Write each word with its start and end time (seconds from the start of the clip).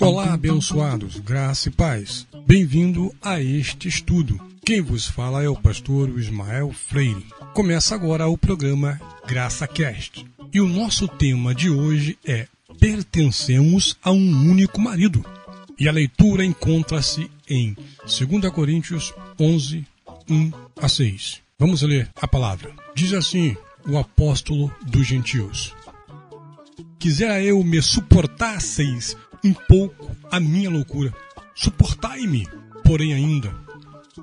Olá, 0.00 0.34
abençoados, 0.34 1.18
graça 1.18 1.68
e 1.68 1.72
paz. 1.72 2.24
Bem-vindo 2.46 3.12
a 3.20 3.40
este 3.40 3.88
estudo. 3.88 4.40
Quem 4.64 4.80
vos 4.80 5.08
fala 5.08 5.42
é 5.42 5.48
o 5.48 5.56
pastor 5.56 6.08
Ismael 6.16 6.72
Freire. 6.72 7.26
Começa 7.52 7.96
agora 7.96 8.28
o 8.28 8.38
programa 8.38 9.00
Graça 9.26 9.66
Cast. 9.66 10.24
E 10.52 10.60
o 10.60 10.68
nosso 10.68 11.08
tema 11.08 11.52
de 11.52 11.68
hoje 11.68 12.16
é 12.24 12.46
Pertencemos 12.78 13.96
a 14.00 14.12
um 14.12 14.50
único 14.50 14.80
marido. 14.80 15.24
E 15.78 15.88
a 15.88 15.92
leitura 15.92 16.44
encontra-se 16.44 17.28
em 17.48 17.76
2 18.02 18.52
Coríntios 18.52 19.12
11, 19.38 19.84
1 20.28 20.52
a 20.80 20.88
6. 20.88 21.40
Vamos 21.58 21.82
ler 21.82 22.08
a 22.14 22.28
palavra. 22.28 22.70
Diz 22.94 23.12
assim 23.14 23.56
o 23.86 23.98
apóstolo 23.98 24.72
dos 24.86 25.06
gentios: 25.06 25.74
Quisera 26.98 27.42
eu 27.42 27.62
me 27.64 27.80
suportasseis 27.80 29.16
um 29.44 29.52
pouco 29.52 30.10
a 30.30 30.38
minha 30.38 30.70
loucura. 30.70 31.12
Suportai-me, 31.54 32.46
porém 32.84 33.12
ainda, 33.12 33.54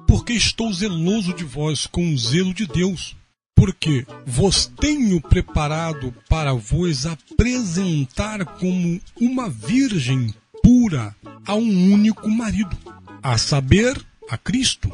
porque 0.07 0.33
estou 0.33 0.71
zeloso 0.73 1.33
de 1.33 1.43
vós 1.43 1.85
com 1.85 2.13
o 2.13 2.17
zelo 2.17 2.53
de 2.53 2.66
Deus, 2.66 3.16
porque 3.55 4.05
vos 4.25 4.66
tenho 4.80 5.20
preparado 5.20 6.13
para 6.30 6.53
vos 6.53 7.05
apresentar 7.05 8.45
como 8.45 8.99
uma 9.19 9.49
virgem 9.49 10.33
pura 10.61 11.16
a 11.45 11.55
um 11.55 11.94
único 11.94 12.30
marido, 12.30 12.77
a 13.21 13.38
saber, 13.38 13.99
a 14.30 14.38
Cristo. 14.38 14.91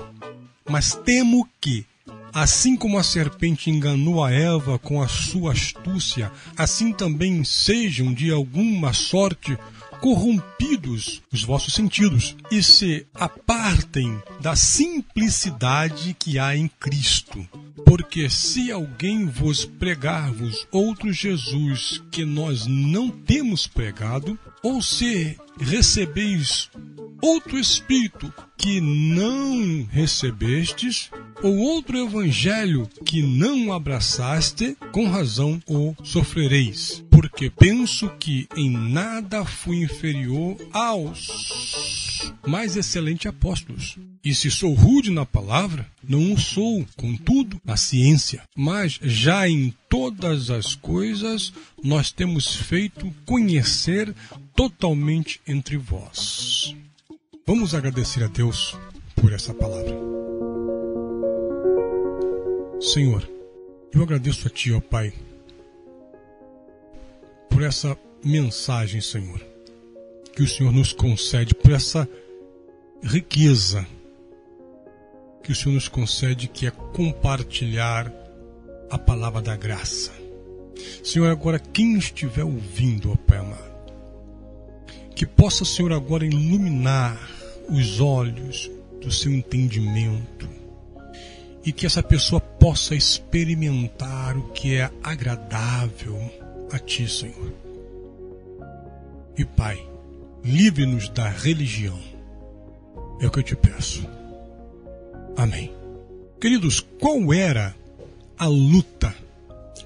Mas 0.70 0.95
temo 0.95 1.48
que, 1.59 1.86
assim 2.34 2.76
como 2.76 2.98
a 2.98 3.04
serpente 3.04 3.70
enganou 3.70 4.23
a 4.23 4.32
Eva 4.32 4.80
com 4.80 5.02
a 5.02 5.08
sua 5.08 5.52
astúcia, 5.52 6.32
assim 6.58 6.92
também 6.92 7.44
sejam 7.44 8.14
de 8.14 8.31
alguma 8.31 8.94
sorte 8.94 9.58
corrompidos 10.02 11.22
os 11.31 11.44
vossos 11.44 11.73
sentidos 11.73 12.36
e 12.52 12.61
se 12.61 13.08
apartem 13.14 14.22
da 14.42 14.54
simplicidade 14.54 16.14
que 16.20 16.38
há 16.38 16.58
em 16.58 16.67
Cristo. 16.67 17.48
Porque 17.86 18.30
se 18.30 18.70
alguém 18.70 19.26
vos 19.26 19.64
pregar-vos 19.64 20.67
outro 20.72 21.14
Jesus 21.14 22.04
que 22.11 22.26
nós 22.26 22.67
não 22.67 23.09
temos 23.09 23.66
pregado, 23.66 24.38
ou 24.64 24.81
se 24.81 25.38
recebeis 25.59 26.69
outro 27.22 27.58
Espírito 27.58 28.33
que 28.58 28.81
não 28.81 29.86
recebestes, 29.92 31.09
ou 31.42 31.58
outro 31.58 31.97
Evangelho 31.97 32.88
que 33.05 33.22
não 33.22 33.72
abraçaste, 33.72 34.78
com 34.92 35.08
razão 35.08 35.61
o 35.67 35.94
sofrereis. 36.03 37.03
Porque 37.09 37.50
penso 37.50 38.09
que 38.20 38.47
em 38.55 38.70
nada 38.70 39.45
fui 39.45 39.83
inferior 39.83 40.58
aos 40.72 42.12
mais 42.46 42.76
excelentes 42.76 43.26
apóstolos. 43.28 43.98
E 44.24 44.34
se 44.34 44.50
sou 44.50 44.74
rude 44.74 45.12
na 45.12 45.26
palavra, 45.26 45.86
não 46.08 46.34
o 46.34 46.40
sou, 46.40 46.86
contudo, 46.96 47.60
na 47.66 47.76
ciência. 47.76 48.44
Mas 48.56 49.00
já 49.02 49.48
em 49.50 49.74
todas 49.90 50.50
as 50.50 50.76
coisas 50.76 51.52
nós 51.84 52.12
temos 52.12 52.56
feito 52.56 53.14
conhecer 53.26 54.14
totalmente 54.56 55.42
entre 55.48 55.78
vós. 55.78 56.76
Vamos 57.46 57.76
agradecer 57.76 58.24
a 58.24 58.28
Deus 58.28 58.78
por 59.16 59.34
essa 59.34 59.54
palavra. 59.54 59.94
Senhor, 62.80 63.30
eu 63.94 64.02
agradeço 64.04 64.48
a 64.48 64.50
Ti, 64.50 64.74
ó 64.74 64.80
Pai, 64.80 65.14
por 67.50 67.62
essa 67.62 67.98
mensagem, 68.24 69.00
Senhor, 69.00 69.53
que 70.36 70.44
o 70.44 70.48
Senhor 70.48 70.71
nos 70.73 70.92
concede, 70.94 71.54
por 71.54 71.71
essa 71.71 72.08
riqueza 73.02 73.86
que 75.44 75.52
o 75.52 75.55
Senhor 75.55 75.76
nos 75.76 75.88
concede, 75.88 76.48
que 76.48 76.66
é 76.66 76.71
compartilhar 76.71 78.11
a 78.89 78.98
palavra 78.98 79.42
da 79.42 79.55
graça. 79.55 80.11
Senhor, 81.04 81.30
agora 81.30 81.60
quem 81.60 81.98
estiver 81.98 82.44
ouvindo, 82.44 83.11
ó 83.11 83.16
Pai 83.16 83.38
amado, 83.38 83.94
que 85.16 85.26
possa, 85.26 85.66
Senhor, 85.66 85.92
agora 85.92 86.26
iluminar 86.26 87.20
os 87.70 88.00
olhos 88.00 88.71
do 89.02 89.11
seu 89.11 89.32
entendimento 89.32 90.50
e 91.65 91.71
que 91.71 91.86
essa 91.86 92.02
pessoa 92.02 92.39
possa 92.39 92.95
experimentar 92.95 94.38
o 94.38 94.50
que 94.50 94.76
é 94.76 94.89
agradável 95.04 96.20
a 96.71 96.80
Ti, 96.80 97.08
Senhor. 97.08 97.54
E 99.38 99.45
Pai, 99.45 99.92
livre-nos 100.43 101.09
da 101.09 101.30
religião. 101.30 101.99
É 103.20 103.27
o 103.27 103.31
que 103.31 103.39
eu 103.39 103.43
te 103.43 103.55
peço. 103.55 104.05
Amém. 105.37 105.71
Queridos, 106.39 106.80
qual 106.99 107.33
era 107.33 107.76
a 108.37 108.48
luta, 108.48 109.15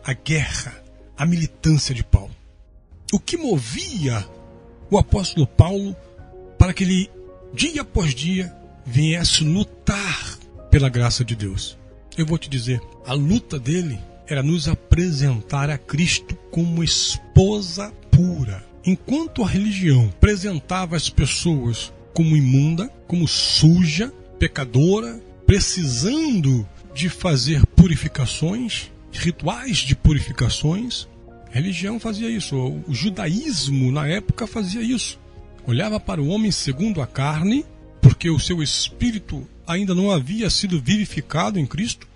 a 0.04 0.14
guerra, 0.14 0.74
a 1.16 1.26
militância 1.26 1.94
de 1.94 2.04
Paulo? 2.04 2.36
O 3.14 3.20
que 3.20 3.38
movia 3.38 4.28
o 4.90 4.98
apóstolo 4.98 5.46
Paulo 5.46 5.96
para 6.58 6.74
que 6.74 6.84
ele, 6.84 7.12
dia 7.54 7.82
após 7.82 8.16
dia, 8.16 8.54
viesse 8.86 9.44
lutar 9.44 10.38
pela 10.72 10.90
graça 10.90 11.24
de 11.24 11.36
Deus. 11.36 11.78
Eu 12.18 12.26
vou 12.26 12.38
te 12.38 12.50
dizer, 12.50 12.82
a 13.06 13.14
luta 13.14 13.60
dele 13.60 14.00
era 14.26 14.42
nos 14.42 14.68
apresentar 14.68 15.70
a 15.70 15.78
Cristo 15.78 16.36
como 16.52 16.84
esposa 16.84 17.94
pura. 18.12 18.67
Enquanto 18.88 19.44
a 19.44 19.48
religião 19.50 20.06
apresentava 20.06 20.96
as 20.96 21.10
pessoas 21.10 21.92
como 22.14 22.38
imunda, 22.38 22.88
como 23.06 23.28
suja, 23.28 24.14
pecadora, 24.40 25.22
precisando 25.46 26.66
de 26.96 27.10
fazer 27.10 27.66
purificações, 27.66 28.90
rituais 29.12 29.80
de 29.80 29.94
purificações, 29.94 31.06
a 31.50 31.54
religião 31.54 32.00
fazia 32.00 32.30
isso, 32.30 32.56
o 32.88 32.94
judaísmo 32.94 33.92
na 33.92 34.08
época 34.08 34.48
fazia 34.48 34.82
isso. 34.82 35.20
Olhava 35.66 36.00
para 36.00 36.22
o 36.22 36.30
homem 36.30 36.50
segundo 36.50 37.02
a 37.02 37.08
carne, 37.08 37.66
porque 38.02 38.30
o 38.30 38.40
seu 38.40 38.64
espírito 38.64 39.46
ainda 39.68 39.94
não 39.94 40.10
havia 40.10 40.50
sido 40.50 40.82
vivificado 40.82 41.60
em 41.60 41.66
Cristo, 41.66 42.08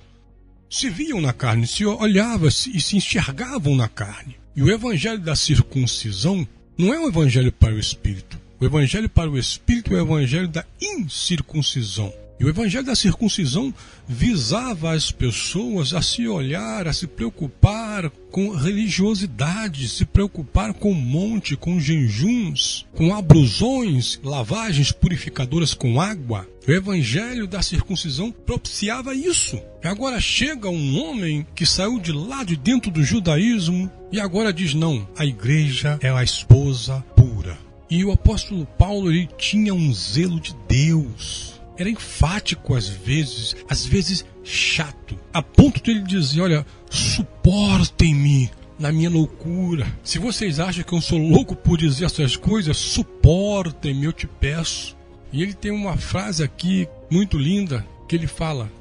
se 0.70 0.90
viam 0.90 1.20
na 1.20 1.34
carne, 1.34 1.68
se 1.68 1.86
olhavam 1.86 2.48
e 2.48 2.80
se 2.80 2.96
enxergavam 2.96 3.76
na 3.76 3.90
carne. 3.90 4.38
E 4.56 4.64
o 4.64 4.72
evangelho 4.72 5.20
da 5.20 5.36
circuncisão 5.36 6.48
não 6.78 6.94
é 6.94 7.00
um 7.00 7.08
evangelho 7.08 7.52
para 7.52 7.74
o 7.74 7.80
espírito. 7.80 8.40
O 8.60 8.66
evangelho 8.66 9.10
para 9.10 9.30
o 9.30 9.38
espírito 9.38 9.94
é 9.96 10.02
o 10.02 10.06
evangelho 10.06 10.48
da 10.48 10.66
incircuncisão. 10.82 12.14
E 12.42 12.44
o 12.44 12.50
evangelho 12.50 12.84
da 12.84 12.96
circuncisão 12.96 13.72
visava 14.08 14.94
as 14.94 15.12
pessoas 15.12 15.94
a 15.94 16.02
se 16.02 16.28
olhar, 16.28 16.88
a 16.88 16.92
se 16.92 17.06
preocupar 17.06 18.10
com 18.32 18.50
religiosidade, 18.50 19.88
se 19.88 20.06
preocupar 20.06 20.74
com 20.74 20.92
monte, 20.92 21.56
com 21.56 21.80
jejuns, 21.80 22.88
com 22.96 23.14
abrusões, 23.14 24.20
lavagens 24.24 24.92
purificadoras 24.92 25.76
com 25.76 26.02
água. 26.02 26.50
O 26.68 26.72
evangelho 26.72 27.46
da 27.46 27.62
circuncisão 27.62 28.32
propiciava 28.32 29.14
isso. 29.14 29.62
Agora 29.84 30.20
chega 30.20 30.68
um 30.68 31.00
homem 31.00 31.46
que 31.54 31.64
saiu 31.64 32.00
de 32.00 32.12
lá 32.12 32.44
de 32.44 32.56
dentro 32.56 32.90
do 32.90 33.04
judaísmo 33.04 33.88
e 34.12 34.20
agora 34.20 34.52
diz: 34.52 34.74
não, 34.74 35.08
a 35.16 35.24
igreja 35.24 36.00
é 36.02 36.10
a 36.10 36.24
esposa 36.24 37.06
pura. 37.16 37.56
E 37.88 38.04
o 38.04 38.12
apóstolo 38.12 38.66
Paulo 38.66 39.12
ele 39.12 39.30
tinha 39.38 39.76
um 39.76 39.94
zelo 39.94 40.40
de 40.40 40.56
Deus 40.68 41.61
era 41.82 41.90
enfático 41.90 42.76
às 42.76 42.88
vezes, 42.88 43.56
às 43.68 43.86
vezes 43.86 44.24
chato, 44.44 45.18
a 45.34 45.42
ponto 45.42 45.82
de 45.82 45.92
ele 45.92 46.02
dizer: 46.02 46.42
Olha, 46.42 46.66
suportem-me 46.90 48.50
na 48.78 48.92
minha 48.92 49.10
loucura. 49.10 49.88
Se 50.04 50.20
vocês 50.20 50.60
acham 50.60 50.84
que 50.84 50.94
eu 50.94 51.02
sou 51.02 51.18
louco 51.18 51.56
por 51.56 51.78
dizer 51.78 52.06
essas 52.06 52.36
coisas, 52.36 52.78
suportem-me, 52.78 54.06
eu 54.06 54.14
te 54.14 54.28
peço. 54.28 54.96
E 55.34 55.42
ele 55.42 55.54
tem 55.54 55.72
uma 55.72 55.98
frase 55.98 56.44
aqui 56.44 56.88
muito 57.10 57.38
linda 57.38 57.86
que 58.08 58.16
ele 58.16 58.28
fala: 58.28 58.72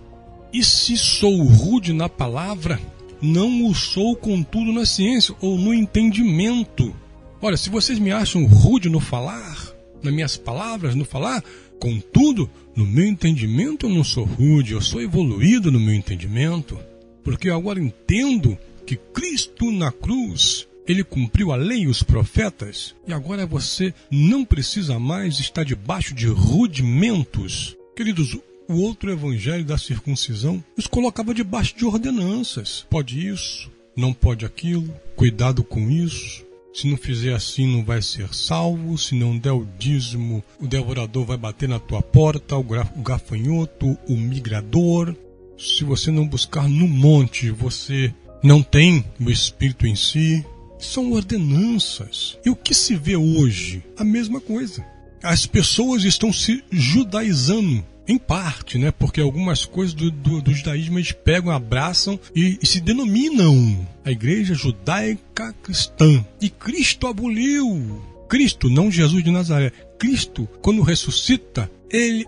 E 0.52 0.62
se 0.62 0.97
sou 0.99 1.43
rude 1.43 1.93
na 1.93 2.08
palavra, 2.08 2.79
não 3.20 3.67
o 3.67 3.75
sou 3.75 4.14
contudo 4.14 4.73
na 4.73 4.85
ciência 4.85 5.35
ou 5.41 5.56
no 5.56 5.73
entendimento. 5.73 6.94
Olha, 7.41 7.56
se 7.56 7.70
vocês 7.70 7.99
me 7.99 8.12
acham 8.12 8.44
rude 8.44 8.91
no 8.91 9.00
falar, 9.00 9.73
nas 10.02 10.12
minhas 10.12 10.37
palavras, 10.37 10.94
no 10.94 11.06
falar, 11.06 11.43
Contudo, 11.81 12.49
no 12.75 12.87
meu 12.87 13.06
entendimento 13.06 13.87
eu 13.87 13.90
não 13.90 14.05
sou 14.05 14.25
rude, 14.25 14.72
eu 14.72 14.81
sou 14.81 15.02
evoluído 15.02 15.70
no 15.70 15.81
meu 15.81 15.94
entendimento, 15.94 16.78
porque 17.22 17.50
agora 17.50 17.81
entendo 17.81 18.56
que 18.87 18.96
Cristo 18.96 19.70
na 19.70 19.93
cruz, 19.93 20.67
ele 20.87 21.05
cumpriu 21.05 21.52
a 21.52 21.56
lei 21.56 21.81
e 21.81 21.88
os 21.88 22.02
profetas, 22.02 22.94
e 23.06 23.12
agora 23.12 23.46
você 23.46 23.94
não 24.11 24.44
precisa 24.44 24.99
mais 24.99 25.38
estar 25.38 25.64
debaixo 25.64 26.14
de 26.14 26.26
rudimentos. 26.26 27.76
Queridos, 27.94 28.37
o 28.69 28.75
outro 28.81 29.11
evangelho 29.11 29.64
da 29.64 29.76
circuncisão 29.76 30.62
nos 30.76 30.87
colocava 30.87 31.34
debaixo 31.34 31.76
de 31.76 31.84
ordenanças. 31.84 32.87
Pode 32.88 33.26
isso, 33.26 33.70
não 33.96 34.12
pode 34.12 34.44
aquilo, 34.46 34.88
cuidado 35.16 35.62
com 35.64 35.90
isso. 35.90 36.44
Se 36.72 36.88
não 36.88 36.96
fizer 36.96 37.34
assim, 37.34 37.67
não 37.67 37.84
vai 37.84 38.00
ser 38.00 38.32
salvo. 38.34 38.96
Se 38.96 39.14
não 39.14 39.37
der 39.37 39.52
o 39.52 39.67
dízimo, 39.78 40.43
o 40.58 40.67
devorador 40.67 41.25
vai 41.25 41.37
bater 41.37 41.69
na 41.69 41.78
tua 41.78 42.00
porta, 42.00 42.56
o 42.56 42.64
gafanhoto, 43.02 43.99
o 44.08 44.17
migrador. 44.17 45.14
Se 45.58 45.84
você 45.84 46.11
não 46.11 46.26
buscar 46.26 46.69
no 46.69 46.88
monte, 46.88 47.50
você 47.50 48.14
não 48.43 48.62
tem 48.62 49.05
o 49.20 49.31
Espírito 49.31 49.87
em 49.87 49.96
si. 49.96 50.44
São 50.78 51.12
ordenanças. 51.12 52.38
E 52.44 52.49
o 52.49 52.56
que 52.56 52.75
se 52.75 52.94
vê 52.94 53.16
hoje? 53.16 53.82
A 53.99 54.05
mesma 54.05 54.40
coisa. 54.40 54.84
As 55.23 55.44
pessoas 55.44 56.05
estão 56.05 56.32
se 56.32 56.64
judaizando 56.70 57.84
em 58.11 58.19
parte, 58.19 58.79
né? 58.79 58.91
Porque 58.91 59.21
algumas 59.21 59.65
coisas 59.65 59.95
do, 59.95 60.11
do, 60.11 60.43
do 60.43 60.53
judaísmo 60.53 60.99
eles 60.99 61.12
pegam, 61.12 61.53
abraçam 61.53 62.19
e, 62.35 62.59
e, 62.61 62.67
se 62.67 62.81
denominam 62.81 63.87
a 64.05 64.11
igreja 64.11 64.55
judaica 64.55 65.55
cristã. 65.62 66.25
E 66.41 66.51
Cristo 66.51 67.07
aboliu. 67.07 68.03
Cristo, 68.29 68.69
não 68.69 68.91
Jesus 68.91 69.23
de 69.23 69.31
Nazaré. 69.31 69.73
Cristo, 69.99 70.49
quando 70.62 70.83
ressuscita, 70.83 71.71
ele 71.91 72.25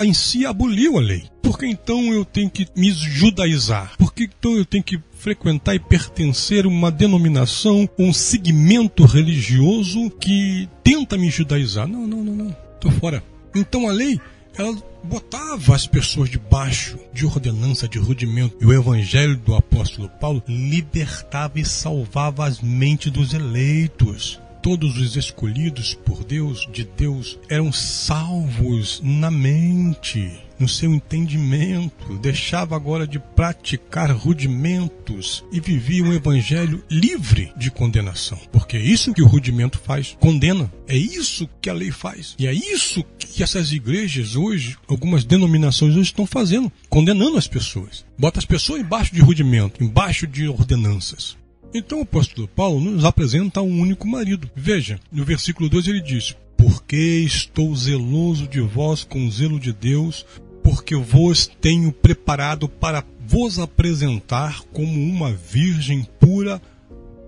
em 0.00 0.14
si 0.14 0.46
aboliu 0.46 0.96
a 0.98 1.00
lei. 1.00 1.24
Por 1.42 1.58
que 1.58 1.66
então 1.66 2.12
eu 2.12 2.24
tenho 2.24 2.48
que 2.48 2.66
me 2.76 2.90
judaizar? 2.90 3.96
Por 3.98 4.14
que 4.14 4.24
então 4.24 4.56
eu 4.56 4.64
tenho 4.64 4.82
que 4.84 4.98
frequentar 5.18 5.74
e 5.74 5.78
pertencer 5.78 6.64
a 6.64 6.68
uma 6.68 6.90
denominação, 6.90 7.88
um 7.98 8.12
segmento 8.12 9.04
religioso 9.04 10.10
que 10.10 10.68
tenta 10.82 11.18
me 11.18 11.30
judaizar? 11.30 11.86
Não, 11.86 12.06
não, 12.06 12.24
não, 12.24 12.34
não. 12.34 12.56
Tô 12.80 12.90
fora. 12.90 13.22
Então 13.54 13.88
a 13.88 13.92
lei 13.92 14.18
ela 14.56 14.76
botava 15.02 15.74
as 15.74 15.86
pessoas 15.86 16.30
debaixo 16.30 16.98
de 17.12 17.26
ordenança, 17.26 17.88
de 17.88 17.98
rudimento. 17.98 18.56
E 18.60 18.66
o 18.66 18.72
evangelho 18.72 19.36
do 19.36 19.54
apóstolo 19.54 20.08
Paulo 20.08 20.42
libertava 20.46 21.58
e 21.58 21.64
salvava 21.64 22.46
as 22.46 22.60
mentes 22.60 23.10
dos 23.10 23.34
eleitos. 23.34 24.40
Todos 24.62 24.96
os 24.96 25.16
escolhidos 25.16 25.94
por 25.94 26.22
Deus, 26.22 26.68
de 26.72 26.84
Deus, 26.84 27.38
eram 27.48 27.72
salvos 27.72 29.00
na 29.02 29.30
mente 29.30 30.40
no 30.62 30.68
seu 30.68 30.94
entendimento, 30.94 32.16
deixava 32.18 32.76
agora 32.76 33.04
de 33.04 33.18
praticar 33.18 34.12
rudimentos 34.12 35.44
e 35.50 35.58
vivia 35.58 36.04
um 36.04 36.12
evangelho 36.12 36.84
livre 36.88 37.52
de 37.56 37.68
condenação. 37.68 38.38
Porque 38.52 38.76
é 38.76 38.80
isso 38.80 39.12
que 39.12 39.22
o 39.22 39.26
rudimento 39.26 39.80
faz, 39.80 40.16
condena. 40.20 40.72
É 40.86 40.96
isso 40.96 41.48
que 41.60 41.68
a 41.68 41.74
lei 41.74 41.90
faz. 41.90 42.36
E 42.38 42.46
é 42.46 42.52
isso 42.52 43.04
que 43.18 43.42
essas 43.42 43.72
igrejas 43.72 44.36
hoje, 44.36 44.76
algumas 44.86 45.24
denominações 45.24 45.94
hoje 45.94 46.10
estão 46.10 46.26
fazendo, 46.26 46.70
condenando 46.88 47.36
as 47.36 47.48
pessoas. 47.48 48.04
Bota 48.16 48.38
as 48.38 48.44
pessoas 48.44 48.80
embaixo 48.80 49.12
de 49.12 49.20
rudimento, 49.20 49.82
embaixo 49.82 50.28
de 50.28 50.46
ordenanças. 50.46 51.36
Então 51.74 51.98
o 51.98 52.02
apóstolo 52.02 52.46
Paulo 52.46 52.78
nos 52.80 53.04
apresenta 53.04 53.62
um 53.62 53.80
único 53.80 54.06
marido. 54.06 54.48
Veja, 54.54 55.00
no 55.10 55.24
versículo 55.24 55.68
2 55.68 55.88
ele 55.88 56.00
diz: 56.00 56.36
Porque 56.56 56.96
estou 56.96 57.74
zeloso 57.74 58.46
de 58.46 58.60
vós 58.60 59.02
com 59.02 59.26
o 59.26 59.30
zelo 59.30 59.58
de 59.58 59.72
Deus, 59.72 60.26
porque 60.62 60.94
vos 60.96 61.46
tenho 61.60 61.92
preparado 61.92 62.68
para 62.68 63.04
vos 63.26 63.58
apresentar 63.58 64.62
como 64.72 64.92
uma 64.92 65.32
virgem 65.32 66.06
pura 66.20 66.60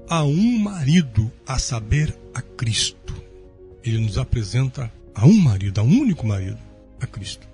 a 0.08 0.22
um 0.22 0.58
marido, 0.58 1.30
a 1.46 1.58
saber, 1.58 2.16
a 2.34 2.42
Cristo. 2.42 3.14
Ele 3.82 3.98
nos 3.98 4.18
apresenta 4.18 4.92
a 5.14 5.26
um 5.26 5.34
marido, 5.34 5.80
a 5.80 5.84
um 5.84 6.00
único 6.00 6.26
marido, 6.26 6.58
a 7.00 7.06
Cristo. 7.06 7.48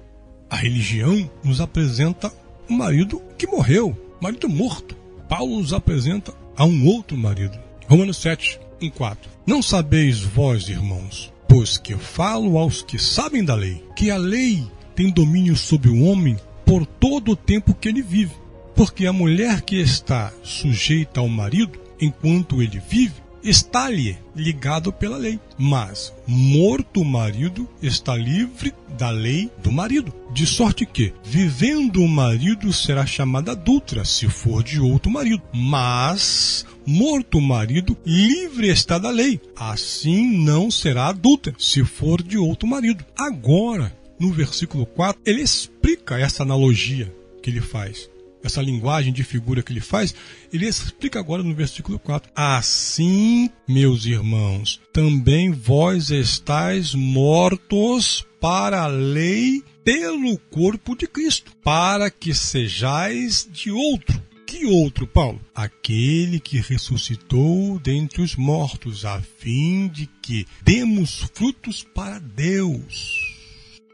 A 0.48 0.56
religião 0.56 1.30
nos 1.44 1.60
apresenta 1.60 2.32
um 2.68 2.76
marido 2.76 3.22
que 3.38 3.46
morreu, 3.46 3.96
marido 4.20 4.48
morto. 4.48 4.96
Paulo 5.28 5.60
nos 5.60 5.72
apresenta 5.72 6.34
a 6.56 6.64
um 6.64 6.86
outro 6.86 7.16
marido. 7.16 7.58
Romanos 7.86 8.16
7, 8.18 8.60
1, 8.82 8.90
4. 8.90 9.30
Não 9.46 9.62
sabeis 9.62 10.20
vós, 10.20 10.68
irmãos, 10.68 11.32
pois 11.48 11.78
que 11.78 11.94
falo 11.96 12.58
aos 12.58 12.82
que 12.82 12.98
sabem 12.98 13.44
da 13.44 13.54
lei, 13.54 13.84
que 13.96 14.10
a 14.10 14.16
lei 14.16 14.64
tem 15.00 15.10
domínio 15.10 15.56
sobre 15.56 15.88
o 15.88 16.02
homem 16.02 16.36
por 16.66 16.84
todo 16.84 17.32
o 17.32 17.36
tempo 17.36 17.72
que 17.72 17.88
ele 17.88 18.02
vive. 18.02 18.34
Porque 18.74 19.06
a 19.06 19.12
mulher 19.14 19.62
que 19.62 19.76
está 19.76 20.30
sujeita 20.42 21.20
ao 21.20 21.28
marido 21.28 21.80
enquanto 21.98 22.60
ele 22.60 22.78
vive 22.86 23.14
está-lhe 23.42 24.18
ligado 24.36 24.92
pela 24.92 25.16
lei. 25.16 25.40
Mas, 25.56 26.12
morto 26.26 27.00
o 27.00 27.04
marido, 27.04 27.66
está 27.80 28.14
livre 28.14 28.74
da 28.98 29.08
lei 29.08 29.50
do 29.62 29.72
marido. 29.72 30.12
De 30.34 30.44
sorte 30.44 30.84
que, 30.84 31.14
vivendo 31.24 32.02
o 32.02 32.08
marido, 32.08 32.70
será 32.70 33.06
chamada 33.06 33.52
adulta, 33.52 34.04
se 34.04 34.28
for 34.28 34.62
de 34.62 34.78
outro 34.78 35.10
marido. 35.10 35.42
Mas, 35.50 36.66
morto 36.84 37.38
o 37.38 37.40
marido, 37.40 37.96
livre 38.04 38.68
está 38.68 38.98
da 38.98 39.08
lei. 39.08 39.40
Assim 39.56 40.30
não 40.44 40.70
será 40.70 41.06
adulta, 41.06 41.54
se 41.58 41.82
for 41.86 42.22
de 42.22 42.36
outro 42.36 42.68
marido. 42.68 43.02
Agora, 43.16 43.98
no 44.20 44.30
versículo 44.30 44.84
4, 44.84 45.22
ele 45.24 45.40
explica 45.40 46.18
essa 46.18 46.42
analogia 46.42 47.12
que 47.42 47.48
ele 47.48 47.62
faz. 47.62 48.10
Essa 48.42 48.62
linguagem 48.62 49.12
de 49.12 49.22
figura 49.22 49.62
que 49.62 49.72
ele 49.72 49.80
faz, 49.80 50.14
ele 50.52 50.66
explica 50.66 51.18
agora 51.18 51.42
no 51.42 51.54
versículo 51.54 51.98
4. 51.98 52.30
Assim, 52.34 53.50
meus 53.66 54.06
irmãos, 54.06 54.80
também 54.92 55.50
vós 55.50 56.10
estáis 56.10 56.94
mortos 56.94 58.26
para 58.40 58.82
a 58.82 58.86
lei 58.86 59.62
pelo 59.84 60.38
corpo 60.38 60.96
de 60.96 61.06
Cristo, 61.06 61.52
para 61.62 62.10
que 62.10 62.34
sejais 62.34 63.48
de 63.50 63.70
outro. 63.70 64.22
Que 64.46 64.66
outro, 64.66 65.06
Paulo? 65.06 65.40
Aquele 65.54 66.40
que 66.40 66.58
ressuscitou 66.60 67.78
dentre 67.78 68.20
os 68.20 68.34
mortos, 68.36 69.04
a 69.04 69.20
fim 69.20 69.86
de 69.86 70.06
que 70.20 70.46
demos 70.62 71.30
frutos 71.34 71.84
para 71.94 72.18
Deus. 72.18 73.29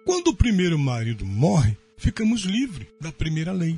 Quando 0.07 0.29
o 0.29 0.37
primeiro 0.37 0.79
marido 0.79 1.27
morre, 1.27 1.77
ficamos 1.99 2.43
livres 2.43 2.87
da 3.01 3.11
primeira 3.11 3.51
lei. 3.51 3.77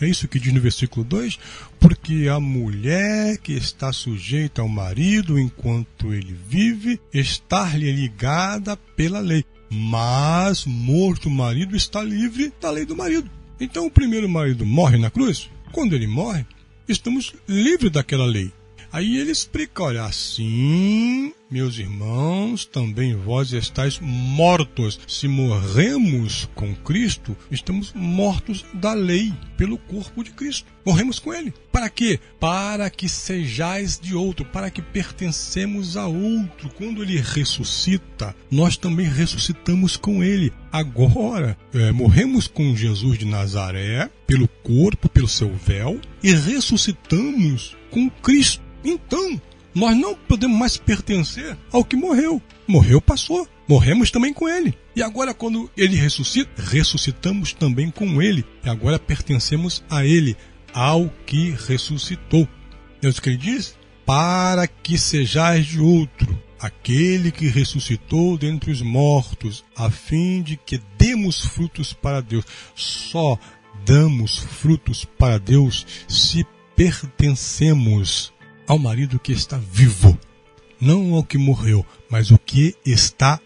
É 0.00 0.06
isso 0.06 0.28
que 0.28 0.38
diz 0.38 0.54
no 0.54 0.60
versículo 0.60 1.04
2: 1.04 1.40
Porque 1.80 2.28
a 2.28 2.38
mulher 2.38 3.38
que 3.38 3.52
está 3.52 3.92
sujeita 3.92 4.62
ao 4.62 4.68
marido 4.68 5.36
enquanto 5.36 6.14
ele 6.14 6.36
vive, 6.48 7.00
está-lhe 7.12 7.90
ligada 7.90 8.76
pela 8.76 9.18
lei. 9.18 9.44
Mas 9.68 10.66
morto 10.66 11.26
o 11.26 11.32
marido 11.32 11.74
está 11.74 12.00
livre 12.00 12.52
da 12.60 12.70
lei 12.70 12.84
do 12.84 12.94
marido. 12.94 13.28
Então 13.58 13.86
o 13.86 13.90
primeiro 13.90 14.28
marido 14.28 14.64
morre 14.64 14.98
na 14.98 15.10
cruz. 15.10 15.50
Quando 15.72 15.96
ele 15.96 16.06
morre, 16.06 16.46
estamos 16.88 17.34
livres 17.48 17.90
daquela 17.90 18.24
lei. 18.24 18.52
Aí 18.94 19.18
ele 19.18 19.32
explica: 19.32 19.82
olha, 19.82 20.04
assim, 20.04 21.32
meus 21.50 21.78
irmãos, 21.78 22.64
também 22.64 23.16
vós 23.16 23.52
estáis 23.52 23.98
mortos. 24.00 25.00
Se 25.08 25.26
morremos 25.26 26.48
com 26.54 26.72
Cristo, 26.76 27.36
estamos 27.50 27.92
mortos 27.92 28.64
da 28.72 28.92
lei 28.92 29.34
pelo 29.56 29.78
corpo 29.78 30.22
de 30.22 30.30
Cristo. 30.30 30.72
Morremos 30.86 31.18
com 31.18 31.34
Ele. 31.34 31.52
Para 31.72 31.90
quê? 31.90 32.20
Para 32.38 32.88
que 32.88 33.08
sejais 33.08 33.98
de 33.98 34.14
outro, 34.14 34.44
para 34.44 34.70
que 34.70 34.80
pertencemos 34.80 35.96
a 35.96 36.06
outro. 36.06 36.70
Quando 36.76 37.02
Ele 37.02 37.20
ressuscita, 37.20 38.32
nós 38.48 38.76
também 38.76 39.08
ressuscitamos 39.08 39.96
com 39.96 40.22
Ele. 40.22 40.52
Agora, 40.70 41.58
é, 41.72 41.90
morremos 41.90 42.46
com 42.46 42.76
Jesus 42.76 43.18
de 43.18 43.24
Nazaré, 43.24 44.08
pelo 44.24 44.46
corpo, 44.46 45.08
pelo 45.08 45.26
seu 45.26 45.52
véu, 45.52 46.00
e 46.22 46.32
ressuscitamos 46.32 47.76
com 47.90 48.08
Cristo. 48.08 48.63
Então, 48.84 49.40
nós 49.74 49.96
não 49.96 50.14
podemos 50.14 50.56
mais 50.56 50.76
pertencer 50.76 51.56
ao 51.72 51.84
que 51.84 51.96
morreu. 51.96 52.40
Morreu, 52.66 53.00
passou. 53.00 53.48
Morremos 53.66 54.10
também 54.10 54.32
com 54.32 54.48
ele. 54.48 54.74
E 54.94 55.02
agora, 55.02 55.34
quando 55.34 55.70
ele 55.76 55.96
ressuscita, 55.96 56.62
ressuscitamos 56.62 57.52
também 57.52 57.90
com 57.90 58.20
ele. 58.22 58.44
E 58.64 58.68
agora 58.68 58.98
pertencemos 58.98 59.82
a 59.90 60.04
ele, 60.04 60.36
ao 60.72 61.10
que 61.26 61.50
ressuscitou. 61.66 62.46
É 63.02 63.08
o 63.08 63.14
que 63.14 63.30
ele 63.30 63.38
diz? 63.38 63.76
Para 64.06 64.66
que 64.66 64.98
sejais 64.98 65.66
de 65.66 65.80
outro, 65.80 66.40
aquele 66.60 67.32
que 67.32 67.48
ressuscitou 67.48 68.36
dentre 68.36 68.70
os 68.70 68.82
mortos, 68.82 69.64
a 69.74 69.90
fim 69.90 70.42
de 70.42 70.56
que 70.56 70.80
demos 70.98 71.44
frutos 71.44 71.92
para 71.92 72.20
Deus. 72.20 72.44
Só 72.74 73.38
damos 73.84 74.38
frutos 74.38 75.04
para 75.04 75.38
Deus 75.38 75.86
se 76.06 76.46
pertencemos 76.76 78.32
ao 78.66 78.78
marido 78.78 79.18
que 79.18 79.32
está 79.32 79.58
vivo, 79.58 80.18
não 80.80 81.14
ao 81.14 81.24
que 81.24 81.38
morreu, 81.38 81.84
mas 82.10 82.30
o 82.30 82.38
que 82.38 82.74
está 82.84 83.40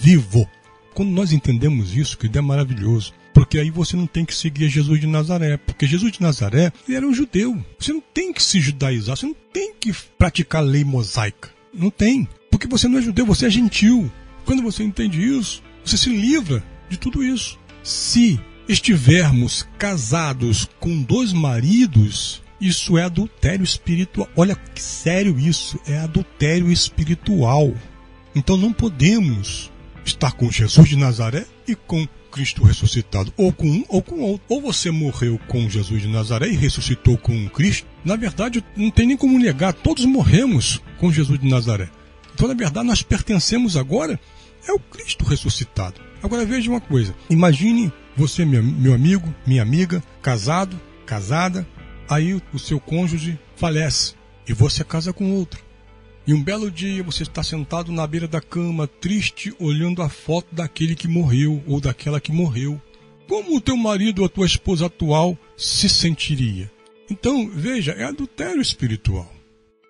vivo. 0.00 0.48
Quando 0.94 1.10
nós 1.10 1.32
entendemos 1.32 1.96
isso, 1.96 2.16
que 2.16 2.30
é 2.36 2.40
maravilhoso, 2.40 3.12
porque 3.32 3.58
aí 3.58 3.68
você 3.70 3.96
não 3.96 4.06
tem 4.06 4.24
que 4.24 4.34
seguir 4.34 4.68
Jesus 4.68 5.00
de 5.00 5.08
Nazaré, 5.08 5.56
porque 5.56 5.86
Jesus 5.86 6.12
de 6.12 6.22
Nazaré 6.22 6.72
era 6.88 7.06
um 7.06 7.12
judeu. 7.12 7.60
Você 7.78 7.92
não 7.92 8.00
tem 8.00 8.32
que 8.32 8.42
se 8.42 8.60
judaizar, 8.60 9.16
você 9.16 9.26
não 9.26 9.34
tem 9.52 9.74
que 9.74 9.92
praticar 10.16 10.62
lei 10.62 10.84
mosaica. 10.84 11.50
Não 11.72 11.90
tem, 11.90 12.28
porque 12.48 12.68
você 12.68 12.86
não 12.86 12.98
é 12.98 13.02
judeu, 13.02 13.26
você 13.26 13.46
é 13.46 13.50
gentil. 13.50 14.10
Quando 14.44 14.62
você 14.62 14.84
entende 14.84 15.20
isso, 15.20 15.60
você 15.84 15.96
se 15.96 16.10
livra 16.10 16.62
de 16.88 16.96
tudo 16.96 17.24
isso. 17.24 17.58
Se 17.82 18.38
estivermos 18.68 19.66
casados 19.78 20.68
com 20.78 21.02
dois 21.02 21.32
maridos, 21.32 22.40
Isso 22.60 22.96
é 22.96 23.02
adultério 23.02 23.64
espiritual. 23.64 24.28
Olha 24.36 24.54
que 24.54 24.82
sério 24.82 25.38
isso, 25.38 25.78
é 25.86 25.98
adultério 25.98 26.70
espiritual. 26.70 27.72
Então 28.34 28.56
não 28.56 28.72
podemos 28.72 29.70
estar 30.04 30.32
com 30.32 30.50
Jesus 30.50 30.88
de 30.88 30.96
Nazaré 30.96 31.46
e 31.66 31.74
com 31.74 32.06
Cristo 32.30 32.64
ressuscitado, 32.64 33.32
ou 33.36 33.52
com 33.52 33.68
um 33.68 33.84
ou 33.88 34.02
com 34.02 34.20
outro. 34.20 34.44
Ou 34.48 34.60
você 34.60 34.90
morreu 34.90 35.38
com 35.46 35.68
Jesus 35.70 36.02
de 36.02 36.08
Nazaré 36.08 36.48
e 36.48 36.56
ressuscitou 36.56 37.16
com 37.16 37.48
Cristo. 37.48 37.86
Na 38.04 38.16
verdade, 38.16 38.64
não 38.76 38.90
tem 38.90 39.06
nem 39.06 39.16
como 39.16 39.38
negar, 39.38 39.72
todos 39.72 40.04
morremos 40.04 40.82
com 40.98 41.12
Jesus 41.12 41.38
de 41.38 41.48
Nazaré. 41.48 41.88
Então, 42.34 42.48
na 42.48 42.54
verdade, 42.54 42.88
nós 42.88 43.02
pertencemos 43.02 43.76
agora 43.76 44.18
ao 44.68 44.80
Cristo 44.80 45.24
ressuscitado. 45.24 46.00
Agora 46.22 46.44
veja 46.44 46.70
uma 46.70 46.80
coisa: 46.80 47.14
imagine 47.30 47.92
você, 48.16 48.44
meu, 48.44 48.62
meu 48.62 48.94
amigo, 48.94 49.32
minha 49.46 49.62
amiga, 49.62 50.02
casado, 50.20 50.80
casada, 51.06 51.66
aí 52.08 52.40
o 52.52 52.58
seu 52.58 52.80
cônjuge 52.80 53.38
falece 53.56 54.14
e 54.48 54.52
você 54.52 54.84
casa 54.84 55.12
com 55.12 55.32
outro. 55.32 55.62
E 56.26 56.32
um 56.32 56.42
belo 56.42 56.70
dia 56.70 57.02
você 57.02 57.22
está 57.22 57.42
sentado 57.42 57.92
na 57.92 58.06
beira 58.06 58.26
da 58.26 58.40
cama, 58.40 58.86
triste, 58.86 59.54
olhando 59.58 60.00
a 60.00 60.08
foto 60.08 60.54
daquele 60.54 60.94
que 60.94 61.06
morreu 61.06 61.62
ou 61.66 61.80
daquela 61.80 62.20
que 62.20 62.32
morreu. 62.32 62.80
Como 63.28 63.56
o 63.56 63.60
teu 63.60 63.76
marido 63.76 64.20
ou 64.20 64.26
a 64.26 64.28
tua 64.28 64.46
esposa 64.46 64.86
atual 64.86 65.36
se 65.56 65.88
sentiria? 65.88 66.70
Então, 67.10 67.50
veja, 67.50 67.92
é 67.92 68.04
adultério 68.04 68.60
espiritual. 68.60 69.30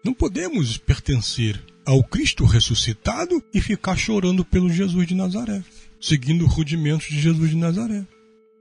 Não 0.05 0.13
podemos 0.13 0.77
pertencer 0.77 1.63
ao 1.87 2.03
Cristo 2.03 2.45
ressuscitado 2.45 3.43
e 3.53 3.61
ficar 3.61 3.97
chorando 3.97 4.45
pelo 4.45 4.71
Jesus 4.71 5.07
de 5.07 5.15
Nazaré, 5.15 5.63
seguindo 6.01 6.45
os 6.45 6.53
rudimentos 6.53 7.07
de 7.09 7.21
Jesus 7.21 7.51
de 7.51 7.57
Nazaré. 7.57 8.05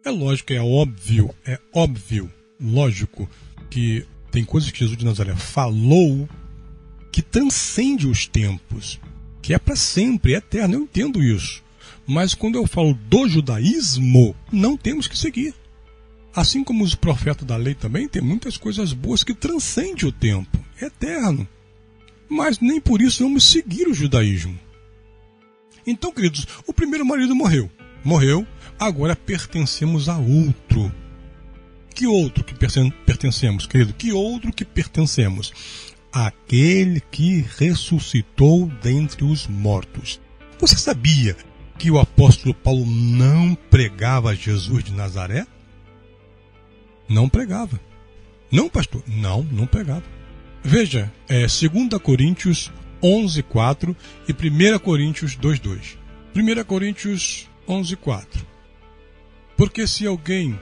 É 0.05 0.11
lógico, 0.11 0.53
é 0.53 0.61
óbvio, 0.61 1.33
é 1.45 1.59
óbvio, 1.73 2.31
lógico 2.63 3.29
que 3.69 4.05
tem 4.31 4.43
coisas 4.43 4.71
que 4.71 4.79
Jesus 4.79 4.97
de 4.97 5.05
Nazaré 5.05 5.35
falou 5.35 6.27
que 7.11 7.21
transcende 7.21 8.07
os 8.07 8.25
tempos, 8.25 8.99
que 9.41 9.53
é 9.53 9.59
para 9.59 9.75
sempre, 9.75 10.33
é 10.33 10.37
eterno. 10.37 10.73
Eu 10.73 10.81
entendo 10.81 11.23
isso. 11.23 11.61
Mas 12.07 12.33
quando 12.33 12.55
eu 12.55 12.65
falo 12.65 12.93
do 12.93 13.27
judaísmo, 13.27 14.35
não 14.51 14.75
temos 14.75 15.07
que 15.07 15.17
seguir. 15.17 15.53
Assim 16.35 16.63
como 16.63 16.83
os 16.83 16.95
profetas 16.95 17.45
da 17.45 17.55
lei 17.55 17.75
também, 17.75 18.07
tem 18.07 18.21
muitas 18.21 18.57
coisas 18.57 18.91
boas 18.91 19.23
que 19.23 19.35
transcendem 19.35 20.07
o 20.07 20.11
tempo, 20.11 20.57
é 20.81 20.85
eterno. 20.85 21.47
Mas 22.27 22.59
nem 22.59 22.81
por 22.81 22.99
isso 22.99 23.23
vamos 23.23 23.43
seguir 23.43 23.87
o 23.87 23.93
judaísmo. 23.93 24.59
Então, 25.85 26.11
queridos, 26.11 26.47
o 26.65 26.73
primeiro 26.73 27.05
marido 27.05 27.35
morreu. 27.35 27.69
Morreu, 28.03 28.47
agora 28.79 29.15
pertencemos 29.15 30.09
a 30.09 30.17
outro. 30.17 30.91
Que 31.93 32.07
outro 32.07 32.43
que 32.43 32.53
pertencemos, 32.55 33.65
querido? 33.67 33.93
Que 33.93 34.11
outro 34.11 34.51
que 34.51 34.65
pertencemos? 34.65 35.53
aquele 36.13 37.01
que 37.01 37.43
ressuscitou 37.57 38.67
dentre 38.81 39.23
os 39.25 39.47
mortos. 39.47 40.21
Você 40.59 40.77
sabia 40.77 41.35
que 41.79 41.89
o 41.89 41.99
apóstolo 41.99 42.53
Paulo 42.53 42.85
não 42.85 43.55
pregava 43.55 44.35
Jesus 44.35 44.83
de 44.83 44.93
Nazaré? 44.93 45.47
Não 47.09 47.27
pregava. 47.27 47.81
Não, 48.51 48.69
pastor? 48.69 49.03
Não, 49.07 49.41
não 49.51 49.65
pregava. 49.65 50.03
Veja, 50.63 51.11
é 51.27 51.41
2 51.41 51.99
Coríntios 52.01 52.71
11, 53.01 53.41
4 53.41 53.97
e 54.27 54.31
1 54.31 54.79
Coríntios 54.79 55.35
2, 55.35 55.59
2. 55.59 55.97
1 56.35 56.63
Coríntios 56.63 57.49
11, 57.67 57.95
4. 57.95 58.47
Porque 59.57 59.87
se 59.87 60.05
alguém 60.05 60.57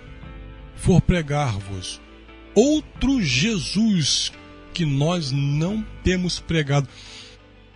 for 0.81 0.99
pregar-vos 0.99 2.01
outro 2.55 3.21
Jesus 3.21 4.33
que 4.73 4.83
nós 4.83 5.31
não 5.31 5.85
temos 6.03 6.39
pregado. 6.39 6.89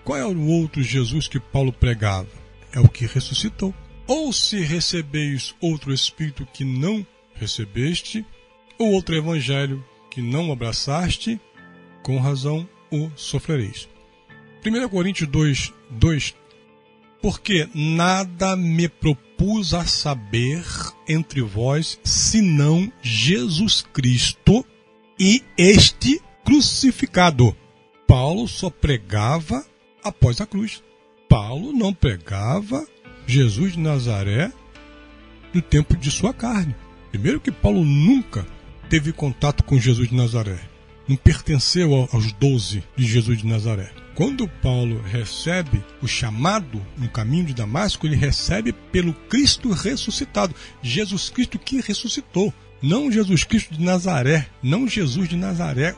Qual 0.03 0.17
é 0.17 0.25
o 0.25 0.47
outro 0.47 0.81
Jesus 0.81 1.27
que 1.27 1.39
Paulo 1.39 1.71
pregava? 1.71 2.27
É 2.74 2.79
o 2.79 2.89
que 2.89 3.05
ressuscitou. 3.05 3.74
Ou 4.07 4.33
se 4.33 4.59
recebeis 4.59 5.53
outro 5.62 5.93
Espírito 5.93 6.47
que 6.51 6.65
não 6.65 7.05
recebeste, 7.35 8.25
ou 8.77 8.91
outro 8.93 9.15
Evangelho 9.15 9.85
que 10.09 10.21
não 10.21 10.51
abraçaste, 10.51 11.39
com 12.01 12.19
razão 12.19 12.67
o 12.91 13.09
sofrereis. 13.15 13.88
1 14.65 14.89
Coríntios 14.89 15.29
2, 15.29 15.74
2 15.91 16.35
Porque 17.22 17.67
nada 17.74 18.55
me 18.55 18.88
propus 18.88 19.74
a 19.74 19.86
saber 19.86 20.63
entre 21.07 21.41
vós, 21.41 22.00
senão 22.03 22.91
Jesus 23.01 23.86
Cristo 23.93 24.65
e 25.19 25.43
este 25.57 26.22
crucificado. 26.43 27.55
Paulo 28.07 28.48
só 28.48 28.69
pregava 28.69 29.65
após 30.03 30.39
a 30.39 30.45
cruz. 30.45 30.84
Paulo 31.27 31.74
não 31.74 31.93
pregava 31.93 32.86
Jesus 33.25 33.74
de 33.74 33.79
Nazaré 33.79 34.51
no 35.53 35.62
tempo 35.62 35.98
de 35.98 36.12
sua 36.12 36.34
carne. 36.34 36.75
Primeiro 37.10 37.39
que 37.39 37.51
Paulo 37.51 37.84
nunca 37.84 38.45
teve 38.89 39.12
contato 39.12 39.63
com 39.63 39.79
Jesus 39.79 40.10
de 40.10 40.15
Nazaré. 40.15 40.60
Não 41.07 41.15
pertenceu 41.15 42.07
aos 42.12 42.31
doze 42.34 42.84
de 42.95 43.05
Jesus 43.05 43.39
de 43.39 43.48
Nazaré. 43.48 43.91
Quando 44.15 44.48
Paulo 44.48 45.01
recebe 45.01 45.84
o 46.01 46.07
chamado 46.07 46.81
no 46.98 47.10
caminho 47.10 47.48
de 47.48 47.53
Damasco, 47.53 48.07
ele 48.07 48.15
recebe 48.15 48.72
pelo 48.72 49.13
Cristo 49.13 49.72
ressuscitado. 49.72 50.55
Jesus 50.81 51.29
Cristo 51.29 51.60
que 51.60 51.81
ressuscitou. 51.81 52.53
Não 52.81 53.12
Jesus 53.12 53.43
Cristo 53.43 53.74
de 53.74 53.84
Nazaré. 53.84 54.48
Não 54.63 54.88
Jesus 54.88 55.27
de 55.27 55.36
Nazaré, 55.36 55.93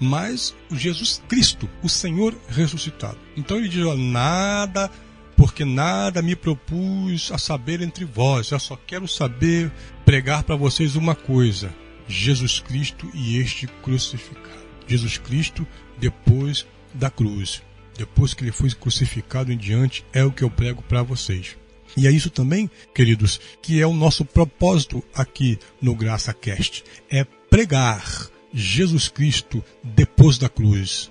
mas 0.00 0.52
o 0.68 0.76
Jesus 0.76 1.22
Cristo, 1.28 1.70
o 1.84 1.88
Senhor 1.88 2.34
ressuscitado. 2.48 3.18
Então 3.36 3.58
ele 3.58 3.68
diz: 3.68 3.84
nada, 3.96 4.90
porque 5.36 5.64
nada 5.64 6.20
me 6.20 6.34
propus 6.34 7.30
a 7.30 7.38
saber 7.38 7.80
entre 7.80 8.04
vós, 8.04 8.50
eu 8.50 8.58
só 8.58 8.74
quero 8.74 9.06
saber 9.06 9.70
pregar 10.04 10.42
para 10.42 10.56
vocês 10.56 10.96
uma 10.96 11.14
coisa: 11.14 11.72
Jesus 12.08 12.58
Cristo 12.58 13.08
e 13.14 13.38
este 13.38 13.68
crucificado. 13.68 14.62
Jesus 14.88 15.16
Cristo 15.16 15.64
depois 15.98 16.66
da 16.94 17.10
cruz, 17.10 17.62
depois 17.96 18.34
que 18.34 18.44
ele 18.44 18.52
foi 18.52 18.70
crucificado 18.70 19.52
em 19.52 19.56
diante, 19.56 20.04
é 20.12 20.24
o 20.24 20.32
que 20.32 20.42
eu 20.42 20.50
prego 20.50 20.82
para 20.82 21.02
vocês. 21.02 21.56
E 21.96 22.06
é 22.06 22.10
isso 22.10 22.30
também, 22.30 22.70
queridos, 22.94 23.40
que 23.60 23.80
é 23.80 23.86
o 23.86 23.92
nosso 23.92 24.24
propósito 24.24 25.02
aqui 25.14 25.58
no 25.80 25.94
Graça 25.94 26.32
Cast, 26.32 26.84
é 27.10 27.24
pregar 27.24 28.30
Jesus 28.52 29.08
Cristo 29.08 29.62
depois 29.82 30.38
da 30.38 30.48
cruz, 30.48 31.10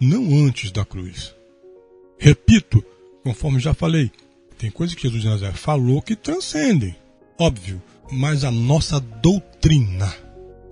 não 0.00 0.46
antes 0.46 0.70
da 0.70 0.84
cruz. 0.84 1.34
Repito, 2.18 2.84
conforme 3.24 3.58
já 3.58 3.74
falei, 3.74 4.10
tem 4.56 4.70
coisas 4.70 4.94
que 4.94 5.02
Jesus 5.02 5.22
de 5.22 5.28
Nazaré 5.28 5.52
falou 5.52 6.00
que 6.00 6.14
transcendem, 6.14 6.94
óbvio, 7.38 7.82
mas 8.10 8.44
a 8.44 8.50
nossa 8.50 9.00
doutrina 9.00 10.14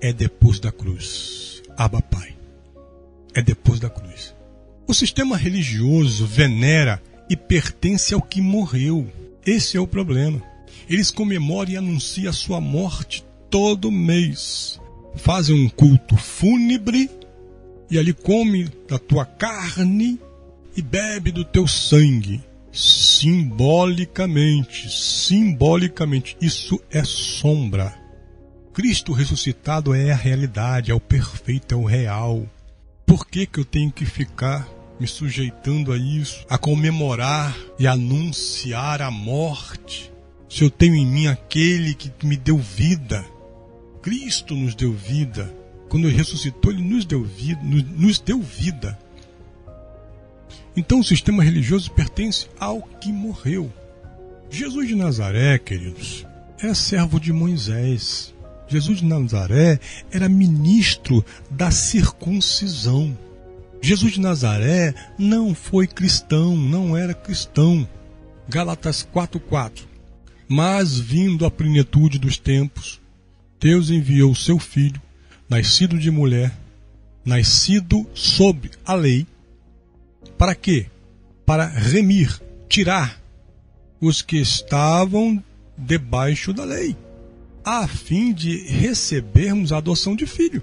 é 0.01 0.13
depois 0.13 0.61
da 0.61 0.71
cruz. 0.71 1.63
Abba 1.77 2.03
Pai. 2.03 2.37
É 3.35 3.43
depois 3.43 3.81
da 3.81 3.89
cruz. 3.89 4.32
O 4.87 4.95
sistema 4.95 5.37
religioso 5.37 6.27
venera 6.27 7.03
e 7.29 7.37
pertence 7.37 8.15
ao 8.15 8.23
que 8.23 8.41
morreu. 8.41 9.11
Esse 9.45 9.77
é 9.77 9.81
o 9.81 9.87
problema. 9.87 10.41
Eles 10.89 11.11
comemoram 11.11 11.71
e 11.71 11.77
anunciam 11.77 12.31
a 12.31 12.33
sua 12.33 12.61
morte 12.61 13.25
todo 13.51 13.91
mês 13.91 14.81
fazem 15.15 15.55
um 15.55 15.69
culto 15.69 16.17
fúnebre 16.17 17.11
e 17.91 17.99
ali 17.99 18.15
come 18.15 18.71
da 18.89 18.99
tua 18.99 19.25
carne 19.25 20.19
e 20.77 20.83
bebe 20.83 21.31
do 21.31 21.45
teu 21.45 21.69
sangue. 21.69 22.41
Simbolicamente, 22.73 24.91
simbolicamente, 24.91 26.37
isso 26.41 26.81
é 26.91 27.05
sombra. 27.05 27.95
Cristo 28.73 29.13
ressuscitado 29.13 29.95
é 29.95 30.11
a 30.11 30.17
realidade, 30.17 30.91
é 30.91 30.95
o 30.95 31.01
perfeito, 31.01 31.75
é 31.75 31.77
o 31.77 31.85
real. 31.85 32.49
Por 33.13 33.27
que, 33.27 33.45
que 33.45 33.61
eu 33.61 33.65
tenho 33.67 33.93
que 33.93 34.07
ficar 34.07 34.67
me 34.99 35.07
sujeitando 35.07 35.93
a 35.93 35.99
isso, 35.99 36.47
a 36.49 36.57
comemorar 36.57 37.55
e 37.79 37.87
anunciar 37.87 39.03
a 39.03 39.11
morte, 39.11 40.11
se 40.49 40.65
eu 40.65 40.71
tenho 40.71 40.95
em 40.95 41.05
mim 41.05 41.27
aquele 41.27 41.93
que 41.93 42.11
me 42.25 42.39
deu 42.39 42.57
vida? 42.57 43.23
Cristo 44.01 44.55
nos 44.55 44.75
deu 44.75 44.95
vida. 44.95 45.55
Quando 45.91 46.09
ele 46.09 46.17
ressuscitou, 46.17 46.73
ele 46.73 46.81
nos 46.81 47.05
deu 47.05 47.23
vida, 47.23 47.61
nos 47.63 48.19
deu 48.19 48.41
vida. 48.41 48.99
Então 50.75 51.01
o 51.01 51.05
sistema 51.05 51.45
religioso 51.45 51.91
pertence 51.91 52.49
ao 52.59 52.81
que 52.81 53.13
morreu. 53.13 53.71
Jesus 54.49 54.89
de 54.89 54.95
Nazaré, 54.95 55.59
queridos, 55.59 56.27
era 56.59 56.75
servo 56.75 57.21
de 57.21 57.31
Moisés. 57.31 58.33
Jesus 58.73 59.01
de 59.01 59.05
Nazaré 59.05 59.79
era 60.11 60.31
ministro 60.31 61.23
da 61.51 61.71
circuncisão. 61.71 63.17
Jesus 63.83 64.15
de 64.15 64.21
Nazaré 64.21 64.95
não 65.19 65.55
foi 65.55 65.87
cristão, 65.87 66.57
não 66.57 66.97
era 66.97 67.13
cristão. 67.13 67.87
Gálatas 68.49 69.07
4:4. 69.13 69.85
Mas 70.49 70.99
vindo 70.99 71.45
a 71.45 71.51
plenitude 71.51 72.19
dos 72.19 72.39
tempos, 72.39 72.99
Deus 73.61 73.91
enviou 73.91 74.33
o 74.33 74.37
seu 74.37 74.59
filho, 74.59 75.01
nascido 75.51 75.99
de 75.99 76.11
mulher, 76.11 76.57
nascido 77.25 78.07
sob 78.15 78.71
a 78.87 78.95
lei, 78.95 79.27
para 80.39 80.55
quê? 80.55 80.87
Para 81.45 81.67
remir, 81.67 82.41
tirar 82.71 83.21
os 84.01 84.23
que 84.23 84.39
estavam 84.39 85.45
debaixo 85.77 86.55
da 86.55 86.65
lei, 86.65 86.97
a 87.65 87.87
fim 87.87 88.33
de 88.33 88.67
recebermos 88.69 89.73
a 89.73 89.79
adoção 89.79 90.17
de 90.17 90.27
filho. 90.27 90.63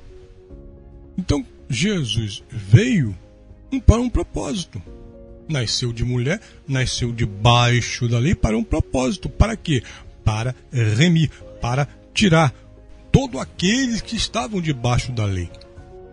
Então, 1.17 1.45
Jesus 1.69 2.43
veio 2.49 3.15
para 3.85 4.01
um 4.01 4.09
propósito. 4.09 4.81
Nasceu 5.47 5.91
de 5.91 6.03
mulher, 6.03 6.39
nasceu 6.67 7.11
debaixo 7.11 8.07
da 8.07 8.19
lei 8.19 8.35
para 8.35 8.57
um 8.57 8.63
propósito. 8.63 9.29
Para 9.29 9.55
quê? 9.55 9.83
Para 10.23 10.55
remir, 10.71 11.31
para 11.61 11.87
tirar 12.13 12.53
todos 13.11 13.39
aqueles 13.39 14.01
que 14.01 14.15
estavam 14.15 14.61
debaixo 14.61 15.11
da 15.11 15.25
lei. 15.25 15.49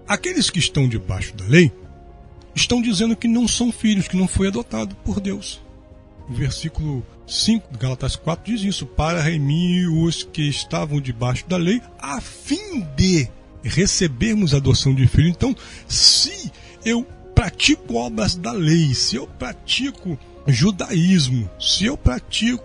Aqueles 0.09 0.51
que 0.51 0.59
estão 0.59 0.89
debaixo 0.89 1.35
da 1.35 1.45
lei 1.45 1.71
estão 2.55 2.81
dizendo 2.81 3.17
que 3.17 3.29
não 3.29 3.47
são 3.47 3.71
filhos, 3.71 4.09
que 4.09 4.17
não 4.17 4.27
foi 4.27 4.49
adotado 4.49 4.95
por 5.05 5.21
Deus. 5.21 5.61
Versículo 6.29 7.05
5 7.27 7.73
de 7.73 7.79
Galatas 7.79 8.17
4 8.17 8.53
diz 8.53 8.63
isso: 8.63 8.87
para 8.87 9.21
remir 9.21 9.91
os 9.91 10.23
que 10.23 10.49
estavam 10.49 11.01
debaixo 11.01 11.47
da 11.49 11.57
lei, 11.57 11.83
a 11.99 12.21
fim 12.21 12.81
de 12.97 13.29
recebermos 13.63 14.55
a 14.55 14.59
adoção 14.59 14.95
de 14.95 15.07
filho. 15.07 15.29
Então, 15.29 15.55
se 15.89 16.51
eu 16.85 17.05
pratico 17.35 17.97
obras 17.97 18.37
da 18.37 18.53
lei, 18.53 18.95
se 18.95 19.17
eu 19.17 19.27
pratico 19.27 20.19
judaísmo, 20.47 21.51
se 21.61 21.85
eu 21.85 21.97
pratico 21.97 22.65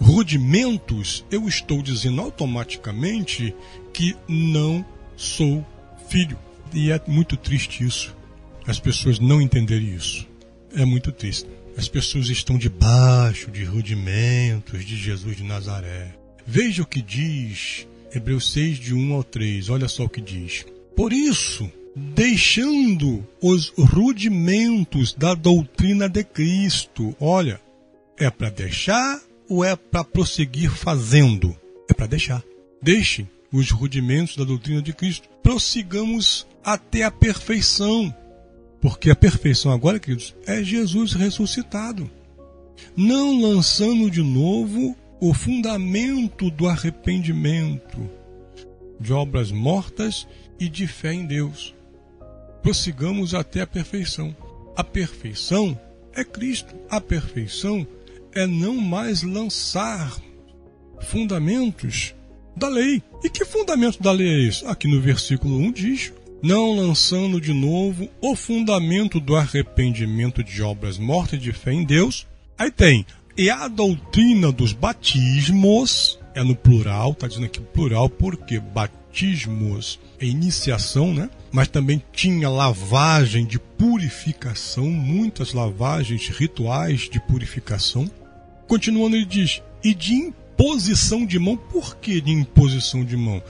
rudimentos, 0.00 1.24
eu 1.30 1.48
estou 1.48 1.80
dizendo 1.80 2.20
automaticamente 2.20 3.54
que 3.92 4.16
não 4.28 4.84
sou 5.16 5.64
filho. 6.08 6.36
E 6.72 6.90
é 6.90 7.00
muito 7.06 7.36
triste 7.36 7.84
isso. 7.84 8.14
As 8.66 8.80
pessoas 8.80 9.18
não 9.20 9.40
entenderem 9.40 9.94
isso. 9.94 10.26
É 10.74 10.84
muito 10.84 11.12
triste. 11.12 11.48
As 11.76 11.88
pessoas 11.88 12.28
estão 12.28 12.56
debaixo 12.56 13.50
de 13.50 13.64
rudimentos 13.64 14.84
de 14.84 14.96
Jesus 14.96 15.36
de 15.36 15.44
Nazaré. 15.44 16.14
Veja 16.46 16.82
o 16.82 16.86
que 16.86 17.02
diz 17.02 17.86
Hebreus 18.14 18.52
6, 18.52 18.78
de 18.78 18.94
1 18.94 19.12
ao 19.12 19.24
3. 19.24 19.68
Olha 19.70 19.88
só 19.88 20.04
o 20.04 20.08
que 20.08 20.20
diz. 20.20 20.64
Por 20.94 21.12
isso, 21.12 21.70
deixando 21.96 23.26
os 23.40 23.72
rudimentos 23.76 25.12
da 25.12 25.34
doutrina 25.34 26.08
de 26.08 26.22
Cristo. 26.22 27.14
Olha, 27.18 27.60
é 28.16 28.30
para 28.30 28.50
deixar 28.50 29.20
ou 29.48 29.64
é 29.64 29.74
para 29.74 30.04
prosseguir 30.04 30.70
fazendo? 30.70 31.56
É 31.90 31.94
para 31.94 32.06
deixar. 32.06 32.42
Deixem 32.80 33.28
os 33.52 33.70
rudimentos 33.70 34.36
da 34.36 34.44
doutrina 34.44 34.80
de 34.80 34.92
Cristo. 34.92 35.28
Prossigamos 35.42 36.46
até 36.62 37.02
a 37.02 37.10
perfeição. 37.10 38.14
Porque 38.84 39.10
a 39.10 39.16
perfeição 39.16 39.72
agora, 39.72 39.98
queridos, 39.98 40.34
é 40.46 40.62
Jesus 40.62 41.14
ressuscitado. 41.14 42.10
Não 42.94 43.40
lançando 43.40 44.10
de 44.10 44.22
novo 44.22 44.94
o 45.18 45.32
fundamento 45.32 46.50
do 46.50 46.68
arrependimento, 46.68 48.10
de 49.00 49.10
obras 49.10 49.50
mortas 49.50 50.28
e 50.60 50.68
de 50.68 50.86
fé 50.86 51.14
em 51.14 51.24
Deus. 51.24 51.74
Prossigamos 52.62 53.32
até 53.32 53.62
a 53.62 53.66
perfeição. 53.66 54.36
A 54.76 54.84
perfeição 54.84 55.80
é 56.12 56.22
Cristo. 56.22 56.74
A 56.90 57.00
perfeição 57.00 57.86
é 58.34 58.46
não 58.46 58.76
mais 58.76 59.22
lançar 59.22 60.14
fundamentos 61.00 62.14
da 62.54 62.68
lei. 62.68 63.02
E 63.22 63.30
que 63.30 63.46
fundamento 63.46 64.02
da 64.02 64.12
lei 64.12 64.28
é 64.28 64.46
esse? 64.46 64.66
Aqui 64.66 64.86
no 64.86 65.00
versículo 65.00 65.56
1 65.56 65.72
diz: 65.72 66.12
não 66.42 66.74
lançando 66.76 67.40
de 67.40 67.52
novo 67.52 68.08
o 68.20 68.36
fundamento 68.36 69.18
do 69.18 69.36
arrependimento 69.36 70.42
de 70.42 70.62
obras 70.62 70.98
mortas 70.98 71.40
de 71.40 71.52
fé 71.52 71.72
em 71.72 71.84
Deus. 71.84 72.26
Aí 72.58 72.70
tem 72.70 73.04
e 73.36 73.50
a 73.50 73.66
doutrina 73.66 74.52
dos 74.52 74.72
batismos, 74.72 76.20
é 76.36 76.44
no 76.44 76.54
plural, 76.54 77.10
está 77.10 77.26
dizendo 77.26 77.46
aqui 77.46 77.60
plural, 77.60 78.08
porque 78.08 78.60
batismos 78.60 79.98
é 80.20 80.24
iniciação, 80.24 81.12
né? 81.12 81.28
Mas 81.50 81.66
também 81.66 82.00
tinha 82.12 82.48
lavagem 82.48 83.44
de 83.44 83.58
purificação, 83.58 84.88
muitas 84.88 85.52
lavagens 85.52 86.28
rituais 86.28 87.08
de 87.10 87.18
purificação. 87.18 88.08
Continuando, 88.68 89.16
ele 89.16 89.24
diz: 89.24 89.60
e 89.82 89.92
de 89.92 90.14
imposição 90.14 91.26
de 91.26 91.38
mão. 91.38 91.56
Por 91.56 91.96
que 91.96 92.20
de 92.20 92.30
imposição 92.30 93.04
de 93.04 93.16
mão? 93.16 93.42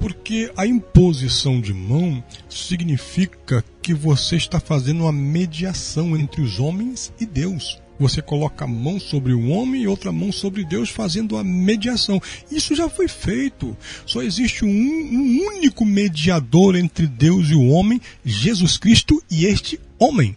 Porque 0.00 0.50
a 0.56 0.66
imposição 0.66 1.60
de 1.60 1.72
mão 1.72 2.24
significa 2.48 3.64
que 3.80 3.94
você 3.94 4.36
está 4.36 4.58
fazendo 4.58 5.02
uma 5.02 5.12
mediação 5.12 6.16
entre 6.16 6.40
os 6.40 6.58
homens 6.58 7.12
e 7.20 7.26
Deus 7.26 7.78
você 8.00 8.22
coloca 8.22 8.64
a 8.64 8.68
mão 8.68 8.98
sobre 8.98 9.34
o 9.34 9.48
homem 9.50 9.82
e 9.82 9.86
outra 9.86 10.10
mão 10.10 10.32
sobre 10.32 10.64
Deus, 10.64 10.88
fazendo 10.88 11.36
a 11.36 11.44
mediação. 11.44 12.20
Isso 12.50 12.74
já 12.74 12.88
foi 12.88 13.06
feito. 13.06 13.76
Só 14.06 14.22
existe 14.22 14.64
um, 14.64 14.68
um 14.70 15.46
único 15.46 15.84
mediador 15.84 16.76
entre 16.76 17.06
Deus 17.06 17.50
e 17.50 17.54
o 17.54 17.66
homem, 17.66 18.00
Jesus 18.24 18.78
Cristo 18.78 19.22
e 19.30 19.44
este 19.44 19.78
homem. 19.98 20.34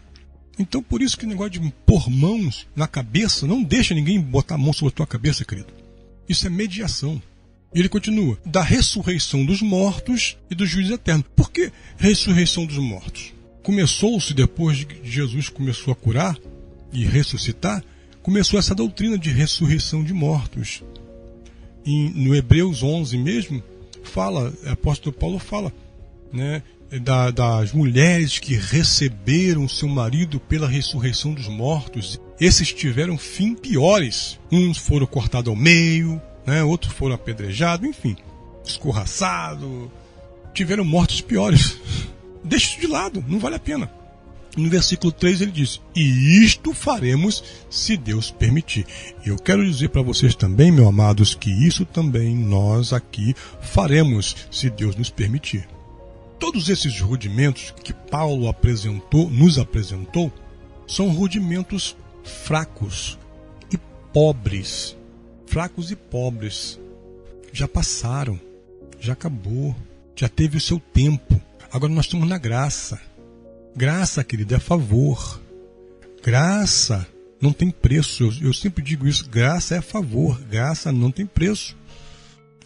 Então, 0.59 0.83
por 0.83 1.01
isso 1.01 1.17
que 1.17 1.25
o 1.25 1.29
negócio 1.29 1.51
de 1.51 1.73
pôr 1.85 2.09
mãos 2.09 2.67
na 2.75 2.85
cabeça, 2.85 3.47
não 3.47 3.63
deixa 3.63 3.95
ninguém 3.95 4.19
botar 4.19 4.55
a 4.55 4.57
mão 4.57 4.73
sobre 4.73 4.93
a 4.93 4.97
tua 4.97 5.07
cabeça, 5.07 5.45
querido. 5.45 5.73
Isso 6.27 6.45
é 6.45 6.49
mediação. 6.49 7.21
E 7.73 7.79
ele 7.79 7.89
continua: 7.89 8.37
da 8.45 8.61
ressurreição 8.61 9.45
dos 9.45 9.61
mortos 9.61 10.37
e 10.49 10.55
do 10.55 10.65
juízo 10.65 10.93
eterno. 10.93 11.23
Por 11.35 11.51
que 11.51 11.71
ressurreição 11.97 12.65
dos 12.65 12.77
mortos? 12.77 13.33
Começou-se 13.61 14.33
depois 14.33 14.77
de 14.77 14.85
que 14.85 15.09
Jesus 15.09 15.49
começou 15.49 15.93
a 15.93 15.95
curar, 15.95 16.37
e 16.93 17.03
ressuscitar, 17.03 17.83
começou 18.21 18.59
essa 18.59 18.75
doutrina 18.75 19.17
de 19.17 19.29
ressurreição 19.31 20.03
de 20.03 20.13
mortos. 20.13 20.83
E 21.83 22.09
no 22.09 22.35
Hebreus 22.35 22.83
11 22.83 23.17
mesmo, 23.17 23.61
fala, 24.03 24.53
o 24.65 24.69
apóstolo 24.69 25.11
Paulo 25.13 25.39
fala, 25.39 25.73
né, 26.31 26.61
da, 27.01 27.31
das 27.31 27.73
mulheres 27.73 28.37
que 28.37 28.53
receberam 28.53 29.67
seu 29.67 29.89
marido 29.89 30.39
pela 30.39 30.67
ressurreição 30.67 31.33
dos 31.33 31.47
mortos. 31.47 32.21
Esses 32.39 32.71
tiveram 32.71 33.17
fim 33.17 33.55
piores. 33.55 34.39
Uns 34.51 34.77
foram 34.77 35.07
cortados 35.07 35.49
ao 35.49 35.55
meio, 35.55 36.21
né, 36.45 36.63
outros 36.63 36.93
foram 36.93 37.15
apedrejados, 37.15 37.87
enfim, 37.87 38.15
escorraçados. 38.65 39.89
Tiveram 40.53 40.85
mortes 40.85 41.21
piores. 41.21 41.77
Deixa 42.43 42.71
isso 42.71 42.81
de 42.81 42.87
lado, 42.87 43.23
não 43.27 43.39
vale 43.39 43.55
a 43.55 43.59
pena 43.59 43.89
no 44.57 44.69
versículo 44.69 45.11
3 45.11 45.41
ele 45.41 45.51
diz: 45.51 45.81
E 45.95 46.43
isto 46.43 46.73
faremos 46.73 47.43
se 47.69 47.97
Deus 47.97 48.31
permitir. 48.31 48.85
Eu 49.25 49.37
quero 49.37 49.65
dizer 49.65 49.89
para 49.89 50.01
vocês 50.01 50.35
também, 50.35 50.71
meus 50.71 50.87
amados, 50.87 51.33
que 51.33 51.49
isso 51.49 51.85
também 51.85 52.35
nós 52.35 52.93
aqui 52.93 53.35
faremos 53.61 54.35
se 54.51 54.69
Deus 54.69 54.95
nos 54.95 55.09
permitir. 55.09 55.67
Todos 56.39 56.69
esses 56.69 56.99
rudimentos 56.99 57.73
que 57.83 57.93
Paulo 57.93 58.47
apresentou, 58.47 59.29
nos 59.29 59.57
apresentou, 59.57 60.31
são 60.85 61.09
rudimentos 61.09 61.95
fracos 62.23 63.17
e 63.71 63.77
pobres. 64.11 64.95
Fracos 65.53 65.91
e 65.91 65.95
pobres. 65.95 66.79
Já 67.51 67.67
passaram, 67.67 68.41
já 68.99 69.13
acabou, 69.13 69.75
já 70.15 70.27
teve 70.27 70.57
o 70.57 70.59
seu 70.59 70.79
tempo. 70.79 71.39
Agora 71.71 71.93
nós 71.93 72.05
estamos 72.05 72.27
na 72.27 72.39
graça. 72.39 72.99
Graça, 73.75 74.23
querido, 74.23 74.55
é 74.55 74.59
favor. 74.59 75.39
Graça 76.23 77.05
não 77.39 77.53
tem 77.53 77.69
preço. 77.69 78.23
Eu, 78.23 78.47
eu, 78.47 78.53
sempre 78.55 78.83
digo 78.83 79.07
isso: 79.07 79.29
graça 79.29 79.75
é 79.75 79.81
favor, 79.81 80.41
graça 80.41 80.91
não 80.91 81.11
tem 81.11 81.23
preço. 81.23 81.77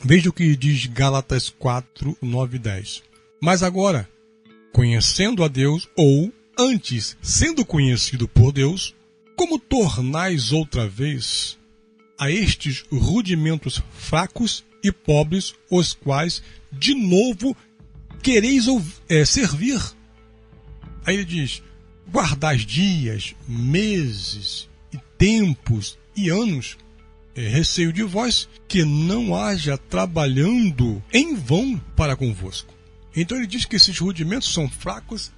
Veja 0.02 0.30
o 0.30 0.34
que 0.34 0.56
diz 0.56 0.86
Gálatas 0.86 1.50
4, 1.50 2.17
9 2.21 2.56
e 2.56 2.60
10. 2.60 3.04
Mas 3.41 3.63
agora, 3.63 4.08
conhecendo 4.71 5.43
a 5.43 5.50
Deus, 5.50 5.89
ou 5.93 6.32
antes 6.58 7.17
sendo 7.21 7.65
conhecido 7.65 8.30
por 8.30 8.54
Deus, 8.54 8.95
como 9.36 9.60
tornais 9.60 10.54
outra 10.54 10.88
vez 10.88 11.58
a 12.17 12.32
estes 12.32 12.84
rudimentos 12.91 13.82
fracos 13.93 14.63
e 14.84 14.91
pobres, 14.91 15.53
os 15.69 15.93
quais 15.93 16.41
de 16.71 16.93
novo 16.93 17.56
quereis 18.21 18.65
é, 19.10 19.25
servir? 19.25 19.82
Aí 21.06 21.15
ele 21.15 21.25
diz: 21.25 21.62
guardais 22.12 22.65
dias, 22.65 23.36
meses 23.47 24.69
e 24.93 24.97
tempos 25.17 25.97
e 26.15 26.30
anos, 26.30 26.77
é 27.36 27.47
receio 27.47 27.93
de 27.93 28.03
vós 28.03 28.49
que 28.67 28.84
não 28.84 29.36
haja 29.36 29.77
trabalhando 29.77 31.01
em 31.13 31.36
vão 31.36 31.77
para 31.95 32.15
convosco. 32.15 32.73
Então 33.15 33.38
ele 33.38 33.47
diz 33.47 33.65
que 33.65 33.75
esses 33.75 33.97
rudimentos 33.97 34.53
são 34.53 34.69
fracos 34.69 35.32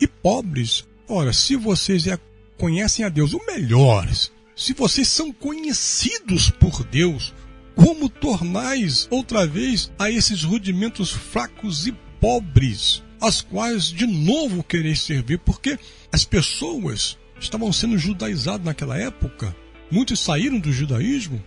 e 0.00 0.06
pobres. 0.06 0.86
Ora, 1.08 1.32
se 1.32 1.56
vocês 1.56 2.06
é, 2.06 2.18
conhecem 2.56 3.04
a 3.04 3.08
Deus, 3.08 3.32
o 3.32 3.44
melhores, 3.46 4.32
se 4.60 4.74
vocês 4.74 5.08
são 5.08 5.32
conhecidos 5.32 6.50
por 6.50 6.84
Deus, 6.84 7.32
como 7.74 8.10
tornais 8.10 9.08
outra 9.10 9.46
vez 9.46 9.90
a 9.98 10.10
esses 10.10 10.44
rudimentos 10.44 11.10
fracos 11.10 11.86
e 11.86 11.92
pobres, 12.20 13.02
as 13.18 13.40
quais 13.40 13.84
de 13.84 14.06
novo 14.06 14.62
quereis 14.62 15.00
servir, 15.00 15.38
porque 15.38 15.78
as 16.12 16.26
pessoas 16.26 17.16
estavam 17.40 17.72
sendo 17.72 17.96
judaizadas 17.96 18.66
naquela 18.66 18.98
época. 18.98 19.56
Muitos 19.90 20.20
saíram 20.20 20.58
do 20.58 20.70
judaísmo, 20.70 21.42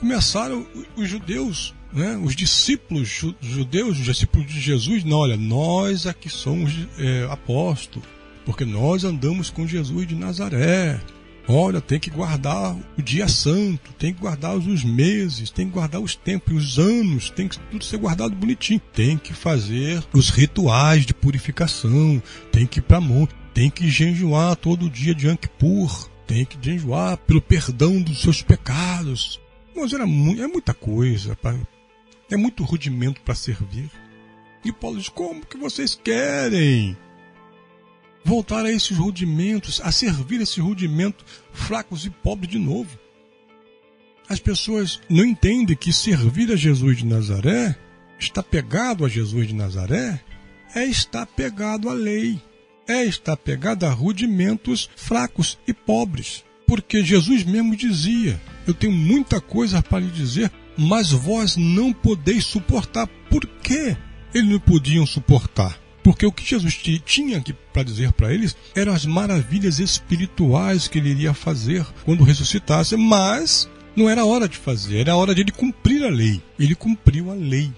começaram 0.00 0.66
os 0.96 1.08
judeus, 1.08 1.72
né, 1.92 2.16
os 2.16 2.34
discípulos 2.34 3.08
judeus, 3.40 3.96
os 3.96 4.04
discípulos 4.04 4.52
de 4.52 4.60
Jesus, 4.60 5.04
não, 5.04 5.18
olha, 5.18 5.36
nós 5.36 6.04
aqui 6.04 6.28
somos 6.28 6.72
é, 6.98 7.28
apóstolos, 7.30 8.08
porque 8.44 8.64
nós 8.64 9.04
andamos 9.04 9.50
com 9.50 9.68
Jesus 9.68 10.08
de 10.08 10.16
Nazaré. 10.16 11.00
Olha, 11.48 11.80
tem 11.80 12.00
que 12.00 12.10
guardar 12.10 12.76
o 12.98 13.02
dia 13.02 13.28
santo, 13.28 13.92
tem 13.92 14.12
que 14.12 14.20
guardar 14.20 14.56
os 14.56 14.82
meses, 14.82 15.50
tem 15.50 15.66
que 15.66 15.72
guardar 15.72 16.00
os 16.00 16.16
tempos, 16.16 16.52
os 16.54 16.78
anos, 16.78 17.30
tem 17.30 17.46
que 17.46 17.58
tudo 17.58 17.84
ser 17.84 17.98
guardado 17.98 18.34
bonitinho. 18.34 18.80
Tem 18.92 19.16
que 19.16 19.32
fazer 19.32 20.02
os 20.12 20.28
rituais 20.28 21.06
de 21.06 21.14
purificação, 21.14 22.20
tem 22.50 22.66
que 22.66 22.80
ir 22.80 22.82
para 22.82 23.00
monte, 23.00 23.34
tem 23.54 23.70
que 23.70 23.88
jejuar 23.88 24.56
todo 24.56 24.90
dia 24.90 25.14
de 25.14 25.28
Ankpur, 25.28 26.08
tem 26.26 26.44
que 26.44 26.58
jejuar 26.60 27.16
pelo 27.18 27.40
perdão 27.40 28.02
dos 28.02 28.20
seus 28.20 28.42
pecados. 28.42 29.40
Mas 29.74 29.92
era 29.92 30.06
mu 30.06 30.32
é 30.42 30.48
muita 30.48 30.74
coisa, 30.74 31.36
pra, 31.36 31.54
é 32.28 32.36
muito 32.36 32.64
rudimento 32.64 33.20
para 33.20 33.36
servir. 33.36 33.88
E 34.64 34.72
Paulo 34.72 34.98
diz: 34.98 35.08
como 35.08 35.46
que 35.46 35.56
vocês 35.56 35.94
querem? 35.94 36.96
Voltar 38.26 38.64
a 38.64 38.72
esses 38.72 38.96
rudimentos, 38.96 39.80
a 39.84 39.92
servir 39.92 40.40
esses 40.40 40.58
rudimentos 40.58 41.24
fracos 41.52 42.04
e 42.04 42.10
pobres 42.10 42.50
de 42.50 42.58
novo. 42.58 42.98
As 44.28 44.40
pessoas 44.40 45.00
não 45.08 45.24
entendem 45.24 45.76
que 45.76 45.92
servir 45.92 46.50
a 46.50 46.56
Jesus 46.56 46.98
de 46.98 47.06
Nazaré, 47.06 47.76
estar 48.18 48.42
pegado 48.42 49.04
a 49.04 49.08
Jesus 49.08 49.46
de 49.46 49.54
Nazaré, 49.54 50.20
é 50.74 50.84
estar 50.84 51.24
pegado 51.24 51.88
à 51.88 51.94
lei, 51.94 52.42
é 52.88 53.04
estar 53.04 53.36
pegado 53.36 53.86
a 53.86 53.90
rudimentos 53.90 54.90
fracos 54.96 55.56
e 55.64 55.72
pobres. 55.72 56.44
Porque 56.66 57.04
Jesus 57.04 57.44
mesmo 57.44 57.76
dizia: 57.76 58.42
Eu 58.66 58.74
tenho 58.74 58.92
muita 58.92 59.40
coisa 59.40 59.80
para 59.80 60.00
lhe 60.00 60.10
dizer, 60.10 60.50
mas 60.76 61.12
vós 61.12 61.56
não 61.56 61.92
podeis 61.92 62.44
suportar. 62.44 63.06
Por 63.30 63.46
que 63.46 63.96
eles 64.34 64.50
não 64.50 64.58
podiam 64.58 65.06
suportar? 65.06 65.85
Porque 66.06 66.24
o 66.24 66.30
que 66.30 66.48
Jesus 66.48 66.80
tinha 67.04 67.42
para 67.72 67.82
dizer 67.82 68.12
para 68.12 68.32
eles 68.32 68.56
eram 68.76 68.92
as 68.92 69.04
maravilhas 69.04 69.80
espirituais 69.80 70.86
que 70.86 70.98
ele 70.98 71.08
iria 71.08 71.34
fazer 71.34 71.84
quando 72.04 72.22
ressuscitasse, 72.22 72.96
mas 72.96 73.68
não 73.96 74.08
era 74.08 74.24
hora 74.24 74.48
de 74.48 74.56
fazer, 74.56 74.98
era 74.98 75.16
hora 75.16 75.34
de 75.34 75.40
ele 75.40 75.50
cumprir 75.50 76.04
a 76.04 76.08
lei. 76.08 76.40
Ele 76.60 76.76
cumpriu 76.76 77.28
a 77.28 77.34
lei. 77.34 77.72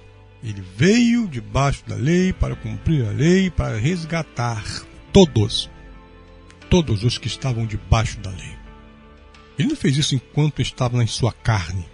Ele 0.44 0.62
veio 0.76 1.26
debaixo 1.26 1.82
da 1.86 1.94
lei 1.94 2.34
para 2.34 2.54
cumprir 2.54 3.06
a 3.06 3.12
lei, 3.12 3.48
para 3.48 3.78
resgatar 3.78 4.62
todos, 5.10 5.70
todos 6.68 7.04
os 7.04 7.16
que 7.16 7.28
estavam 7.28 7.64
debaixo 7.64 8.20
da 8.20 8.28
lei. 8.28 8.58
Ele 9.58 9.68
não 9.68 9.76
fez 9.76 9.96
isso 9.96 10.14
enquanto 10.14 10.60
estava 10.60 10.98
na 10.98 11.06
sua 11.06 11.32
carne. 11.32 11.88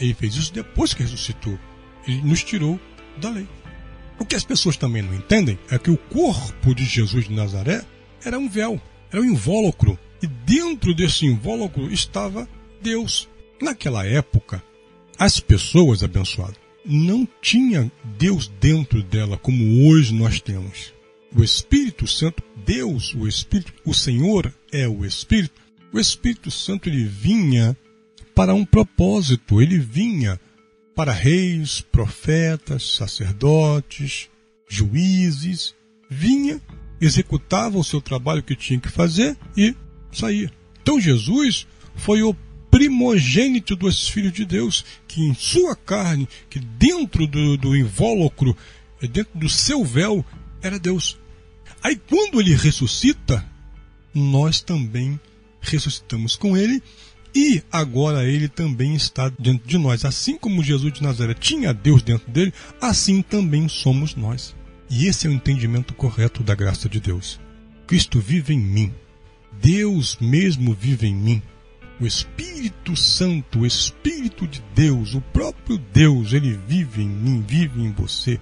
Ele 0.00 0.12
fez 0.12 0.34
isso 0.34 0.52
depois 0.52 0.92
que 0.92 1.04
ressuscitou. 1.04 1.56
Ele 2.04 2.20
nos 2.22 2.42
tirou 2.42 2.80
da 3.20 3.30
lei. 3.30 3.46
O 4.18 4.24
que 4.24 4.34
as 4.34 4.44
pessoas 4.44 4.76
também 4.76 5.02
não 5.02 5.14
entendem 5.14 5.58
é 5.70 5.78
que 5.78 5.90
o 5.90 5.96
corpo 5.96 6.74
de 6.74 6.84
Jesus 6.84 7.26
de 7.26 7.32
Nazaré 7.32 7.84
era 8.24 8.38
um 8.38 8.48
véu, 8.48 8.80
era 9.12 9.22
um 9.22 9.24
invólucro. 9.24 9.98
E 10.20 10.26
dentro 10.26 10.92
desse 10.94 11.26
invólucro 11.26 11.92
estava 11.92 12.48
Deus. 12.82 13.28
Naquela 13.62 14.04
época, 14.04 14.62
as 15.18 15.38
pessoas 15.38 16.02
abençoadas 16.02 16.56
não 16.84 17.28
tinham 17.42 17.90
Deus 18.18 18.50
dentro 18.60 19.02
dela 19.02 19.36
como 19.36 19.86
hoje 19.86 20.14
nós 20.14 20.40
temos. 20.40 20.92
O 21.34 21.44
Espírito 21.44 22.06
Santo, 22.06 22.42
Deus, 22.64 23.14
o 23.14 23.28
Espírito, 23.28 23.74
o 23.84 23.92
Senhor 23.92 24.52
é 24.72 24.88
o 24.88 25.04
Espírito. 25.04 25.60
O 25.92 26.00
Espírito 26.00 26.50
Santo 26.50 26.88
ele 26.88 27.04
vinha 27.04 27.76
para 28.34 28.54
um 28.54 28.64
propósito, 28.64 29.60
ele 29.60 29.78
vinha 29.78 30.40
para 30.98 31.12
reis, 31.12 31.80
profetas, 31.80 32.96
sacerdotes, 32.96 34.28
juízes, 34.68 35.72
vinha, 36.10 36.60
executava 37.00 37.78
o 37.78 37.84
seu 37.84 38.00
trabalho 38.00 38.42
que 38.42 38.56
tinha 38.56 38.80
que 38.80 38.88
fazer 38.88 39.38
e 39.56 39.76
saía. 40.10 40.52
Então 40.82 41.00
Jesus 41.00 41.68
foi 41.94 42.24
o 42.24 42.34
primogênito 42.68 43.76
dos 43.76 44.08
filhos 44.08 44.32
de 44.32 44.44
Deus, 44.44 44.84
que 45.06 45.22
em 45.22 45.34
sua 45.34 45.76
carne, 45.76 46.28
que 46.50 46.58
dentro 46.58 47.28
do, 47.28 47.56
do 47.56 47.76
invólucro, 47.76 48.56
dentro 49.00 49.38
do 49.38 49.48
seu 49.48 49.84
véu, 49.84 50.26
era 50.60 50.80
Deus. 50.80 51.16
Aí 51.80 51.94
quando 51.94 52.40
ele 52.40 52.56
ressuscita, 52.56 53.48
nós 54.12 54.60
também 54.60 55.20
ressuscitamos 55.60 56.34
com 56.34 56.56
ele 56.56 56.82
e 57.34 57.62
agora 57.70 58.24
ele 58.24 58.48
também 58.48 58.94
está 58.94 59.28
dentro 59.28 59.68
de 59.68 59.78
nós. 59.78 60.04
Assim 60.04 60.36
como 60.36 60.62
Jesus 60.62 60.92
de 60.92 61.02
Nazaré 61.02 61.34
tinha 61.34 61.74
Deus 61.74 62.02
dentro 62.02 62.30
dele, 62.30 62.52
assim 62.80 63.22
também 63.22 63.68
somos 63.68 64.14
nós. 64.14 64.54
E 64.90 65.06
esse 65.06 65.26
é 65.26 65.30
o 65.30 65.32
entendimento 65.32 65.94
correto 65.94 66.42
da 66.42 66.54
graça 66.54 66.88
de 66.88 67.00
Deus. 67.00 67.38
Cristo 67.86 68.20
vive 68.20 68.54
em 68.54 68.60
mim. 68.60 68.94
Deus 69.60 70.16
mesmo 70.20 70.74
vive 70.74 71.06
em 71.06 71.14
mim. 71.14 71.42
O 72.00 72.06
Espírito 72.06 72.96
Santo, 72.96 73.60
o 73.60 73.66
Espírito 73.66 74.46
de 74.46 74.62
Deus, 74.74 75.14
o 75.14 75.20
próprio 75.20 75.78
Deus, 75.78 76.32
ele 76.32 76.58
vive 76.66 77.02
em 77.02 77.08
mim, 77.08 77.44
vive 77.46 77.82
em 77.82 77.92
você. 77.92 78.40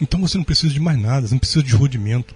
Então 0.00 0.20
você 0.20 0.36
não 0.36 0.44
precisa 0.44 0.72
de 0.72 0.80
mais 0.80 1.00
nada, 1.00 1.26
você 1.26 1.34
não 1.34 1.38
precisa 1.38 1.62
de 1.62 1.74
rudimento. 1.74 2.34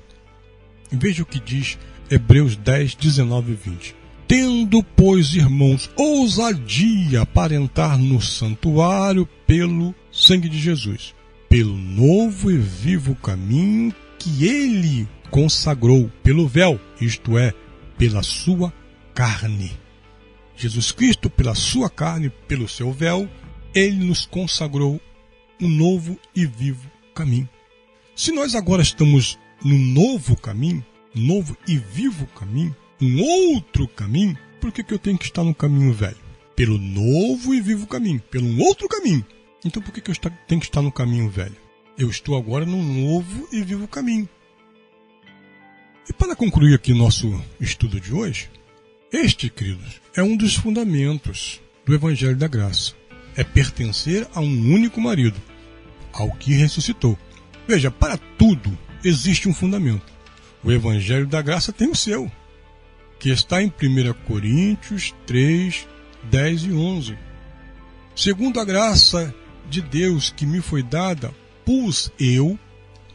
Veja 0.93 1.23
o 1.23 1.27
que 1.27 1.41
diz 1.41 1.77
Hebreus 2.11 2.57
10, 2.57 2.95
19 2.95 3.53
e 3.53 3.55
20. 3.55 4.04
Tendo, 4.27 4.83
pois, 4.83 5.35
irmãos, 5.35 5.91
ousadia 5.97 7.27
para 7.27 7.55
entrar 7.55 7.99
no 7.99 8.21
santuário 8.21 9.29
pelo 9.47 9.95
sangue 10.11 10.49
de 10.49 10.59
Jesus, 10.59 11.15
pelo 11.49 11.77
novo 11.77 12.51
e 12.51 12.57
vivo 12.57 13.15
caminho 13.17 13.95
que 14.19 14.47
ele 14.47 15.07
consagrou 15.31 16.11
pelo 16.23 16.49
véu, 16.49 16.81
isto 17.01 17.37
é, 17.37 17.53
pela 17.99 18.23
sua 18.23 18.73
carne. 19.15 19.73
Jesus 20.57 20.93
Cristo, 20.93 21.29
pela 21.29 21.55
sua 21.55 21.91
carne, 21.91 22.31
pelo 22.49 22.69
seu 22.69 22.93
véu, 22.93 23.29
ele 23.75 24.05
nos 24.05 24.25
consagrou 24.25 25.01
um 25.61 25.69
novo 25.69 26.19
e 26.35 26.47
vivo 26.47 26.91
caminho. 27.15 27.49
Se 28.17 28.33
nós 28.33 28.55
agora 28.55 28.83
estamos 28.83 29.39
no 29.63 29.79
novo 29.79 30.37
caminho, 30.37 30.85
novo 31.15 31.57
e 31.67 31.77
vivo 31.77 32.27
caminho, 32.29 32.75
um 33.01 33.23
outro 33.23 33.89
caminho, 33.89 34.39
por 34.61 34.73
que, 34.73 34.83
que 34.83 34.95
eu 34.95 34.99
tenho 34.99 35.19
que 35.19 35.25
estar 35.25 35.45
no 35.45 35.55
caminho 35.55 35.93
velho? 35.93 36.17
Pelo 36.57 36.79
novo 36.79 37.55
e 37.55 37.61
vivo 37.61 37.87
caminho, 37.87 38.21
pelo 38.31 38.47
um 38.47 38.61
outro 38.63 38.89
caminho. 38.89 39.25
Então 39.65 39.83
por 39.83 39.93
que, 39.93 40.01
que 40.01 40.11
eu 40.11 40.15
tenho 40.47 40.61
que 40.61 40.67
estar 40.67 40.83
no 40.83 40.93
caminho 40.93 41.29
velho? 41.29 41.57
Eu 41.99 42.09
estou 42.09 42.37
agora 42.37 42.65
no 42.65 42.83
novo 42.83 43.49
e 43.53 43.63
vivo 43.63 43.89
caminho. 43.89 44.29
E 46.09 46.13
para 46.13 46.37
concluir 46.37 46.75
aqui 46.75 46.93
nosso 46.93 47.43
estudo 47.61 48.01
de 48.01 48.13
hoje, 48.13 48.51
este, 49.13 49.49
queridos, 49.49 50.01
é 50.15 50.23
um 50.23 50.37
dos 50.37 50.55
fundamentos 50.55 51.61
do 51.85 51.95
Evangelho 51.95 52.37
da 52.37 52.49
Graça. 52.49 52.95
É 53.37 53.43
pertencer 53.43 54.29
a 54.35 54.41
um 54.41 54.73
único 54.73 55.01
marido, 55.01 55.41
ao 56.13 56.31
que 56.33 56.53
ressuscitou. 56.53 57.19
Veja, 57.67 57.91
para 57.91 58.17
tudo 58.17 58.77
existe 59.03 59.49
um 59.49 59.55
fundamento. 59.55 60.13
O 60.63 60.71
Evangelho 60.71 61.27
da 61.27 61.43
Graça 61.43 61.73
tem 61.73 61.89
o 61.91 61.97
seu 61.97 62.31
que 63.19 63.31
está 63.31 63.63
em 63.63 63.69
1 63.69 63.73
Coríntios 64.27 65.15
3, 65.27 65.87
10 66.25 66.65
e 66.65 66.73
11. 66.73 67.19
Segundo 68.15 68.61
a 68.61 68.65
graça 68.65 69.35
de 69.69 69.81
Deus 69.81 70.31
que 70.31 70.47
me 70.47 70.61
foi 70.61 70.83
dada, 70.83 71.35
pus 71.65 72.13
eu, 72.19 72.59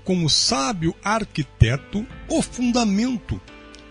como 0.04 0.30
sábio 0.30 0.96
arquiteto, 1.04 2.06
o 2.28 2.42
fundamento, 2.42 3.40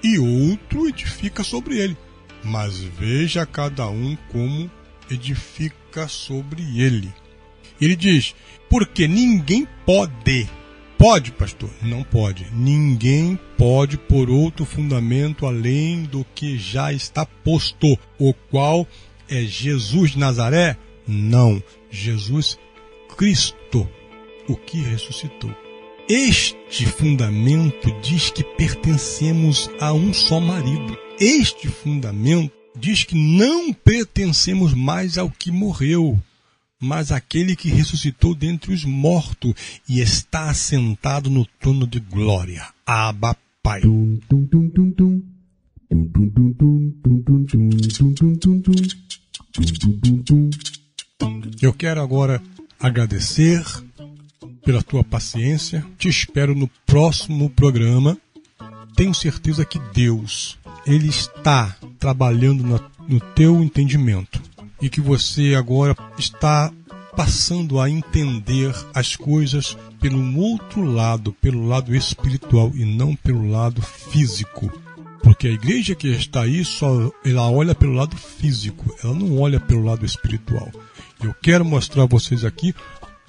e 0.03 0.19
outro 0.19 0.89
edifica 0.89 1.43
sobre 1.43 1.79
ele. 1.79 1.97
Mas 2.45 2.79
veja 2.79 3.47
cada 3.47 3.89
um 3.89 4.17
como 4.31 4.71
edifica 5.11 6.07
sobre 6.09 6.63
ele. 6.81 7.13
Ele 7.81 7.97
diz: 7.97 8.35
porque 8.69 9.09
ninguém 9.09 9.67
pode 9.87 10.49
Pode, 10.99 11.31
pastor? 11.31 11.71
Não 11.81 12.03
pode. 12.03 12.49
Ninguém 12.53 13.39
pode 13.57 13.97
pôr 13.97 14.29
outro 14.29 14.65
fundamento 14.65 15.47
além 15.47 16.03
do 16.03 16.27
que 16.35 16.59
já 16.59 16.93
está 16.93 17.25
posto, 17.25 17.97
o 18.19 18.35
qual 18.35 18.85
é 19.29 19.43
Jesus 19.43 20.11
de 20.11 20.19
Nazaré? 20.19 20.77
Não, 21.07 21.63
Jesus 21.89 22.59
Cristo, 23.17 23.89
o 24.49 24.57
que 24.57 24.79
ressuscitou. 24.79 25.55
Este 26.09 26.85
fundamento 26.87 27.95
diz 28.03 28.31
que 28.31 28.43
pertencemos 28.43 29.71
a 29.81 29.93
um 29.93 30.13
só 30.13 30.41
marido. 30.41 30.99
Este 31.21 31.69
fundamento 31.69 32.53
diz 32.77 33.05
que 33.05 33.15
não 33.15 33.73
pertencemos 33.73 34.75
mais 34.75 35.17
ao 35.17 35.31
que 35.31 35.53
morreu, 35.53 36.19
mas 36.81 37.11
aquele 37.11 37.57
que 37.57 37.69
ressuscitou 37.69 38.35
dentre 38.35 38.73
os 38.73 38.85
mortos 38.85 39.55
e 39.89 40.01
está 40.01 40.51
assentado 40.51 41.29
no 41.29 41.45
trono 41.45 41.87
de 41.87 41.99
glória. 41.99 42.67
Abba, 42.87 43.37
Pai. 43.63 43.83
Eu 51.61 51.73
quero 51.73 52.01
agora 52.01 52.41
agradecer 52.79 53.65
pela 54.65 54.83
tua 54.83 55.03
paciência. 55.03 55.85
Te 55.99 56.09
espero 56.09 56.55
no 56.55 56.69
próximo 56.87 57.51
programa. 57.51 58.17
Tenho 58.95 59.15
certeza 59.15 59.65
que 59.65 59.81
Deus, 59.93 60.59
Ele 60.87 61.09
está 61.09 61.77
trabalhando 61.99 62.65
no 63.09 63.21
teu 63.35 63.63
entendimento 63.63 64.48
e 64.81 64.89
que 64.89 65.01
você 65.01 65.55
agora 65.55 65.97
está 66.19 66.73
passando 67.17 67.81
a 67.81 67.91
entender 67.91 68.73
as 68.95 69.17
coisas 69.17 69.77
pelo 70.01 70.39
outro 70.39 70.85
lado, 70.85 71.33
pelo 71.41 71.67
lado 71.67 71.95
espiritual 71.95 72.71
e 72.75 72.85
não 72.85 73.17
pelo 73.17 73.51
lado 73.51 73.83
físico. 73.83 74.71
Porque 75.23 75.49
a 75.49 75.53
igreja 75.53 75.95
que 75.95 76.09
está 76.09 76.43
aí 76.43 76.65
só 76.65 77.11
ela 77.25 77.51
olha 77.51 77.75
pelo 77.75 77.93
lado 77.93 78.17
físico, 78.17 78.95
ela 79.03 79.15
não 79.15 79.41
olha 79.41 79.59
pelo 79.59 79.85
lado 79.85 80.07
espiritual. 80.07 80.71
Eu 81.23 81.35
quero 81.43 81.65
mostrar 81.65 82.05
a 82.05 82.07
vocês 82.07 82.45
aqui 82.45 82.73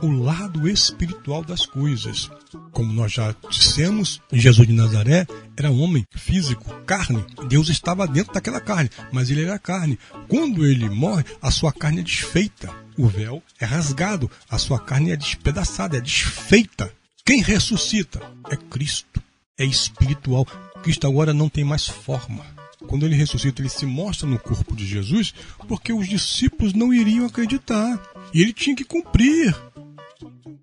o 0.01 0.11
lado 0.11 0.67
espiritual 0.67 1.43
das 1.43 1.65
coisas. 1.65 2.29
Como 2.71 2.93
nós 2.93 3.11
já 3.11 3.35
dissemos, 3.49 4.21
Jesus 4.31 4.67
de 4.67 4.73
Nazaré 4.73 5.27
era 5.55 5.71
homem 5.71 6.05
físico, 6.15 6.73
carne. 6.85 7.23
Deus 7.47 7.69
estava 7.69 8.07
dentro 8.07 8.33
daquela 8.33 8.61
carne, 8.61 8.89
mas 9.11 9.29
ele 9.29 9.43
era 9.43 9.59
carne. 9.59 9.99
Quando 10.27 10.65
ele 10.65 10.89
morre, 10.89 11.25
a 11.41 11.51
sua 11.51 11.71
carne 11.71 11.99
é 11.99 12.03
desfeita. 12.03 12.73
O 12.97 13.07
véu 13.07 13.41
é 13.59 13.65
rasgado, 13.65 14.29
a 14.49 14.57
sua 14.57 14.79
carne 14.79 15.11
é 15.11 15.15
despedaçada, 15.15 15.97
é 15.97 16.01
desfeita. 16.01 16.91
Quem 17.25 17.41
ressuscita 17.41 18.21
é 18.49 18.55
Cristo, 18.55 19.21
é 19.57 19.65
espiritual. 19.65 20.45
Cristo 20.81 21.07
agora 21.07 21.33
não 21.33 21.49
tem 21.49 21.63
mais 21.63 21.87
forma. 21.87 22.45
Quando 22.87 23.05
ele 23.05 23.15
ressuscita, 23.15 23.61
ele 23.61 23.69
se 23.69 23.85
mostra 23.85 24.27
no 24.27 24.39
corpo 24.39 24.75
de 24.75 24.85
Jesus, 24.85 25.33
porque 25.67 25.91
os 25.91 26.07
discípulos 26.07 26.73
não 26.73 26.93
iriam 26.93 27.25
acreditar. 27.25 28.01
E 28.33 28.41
ele 28.41 28.53
tinha 28.53 28.75
que 28.75 28.85
cumprir 28.85 29.55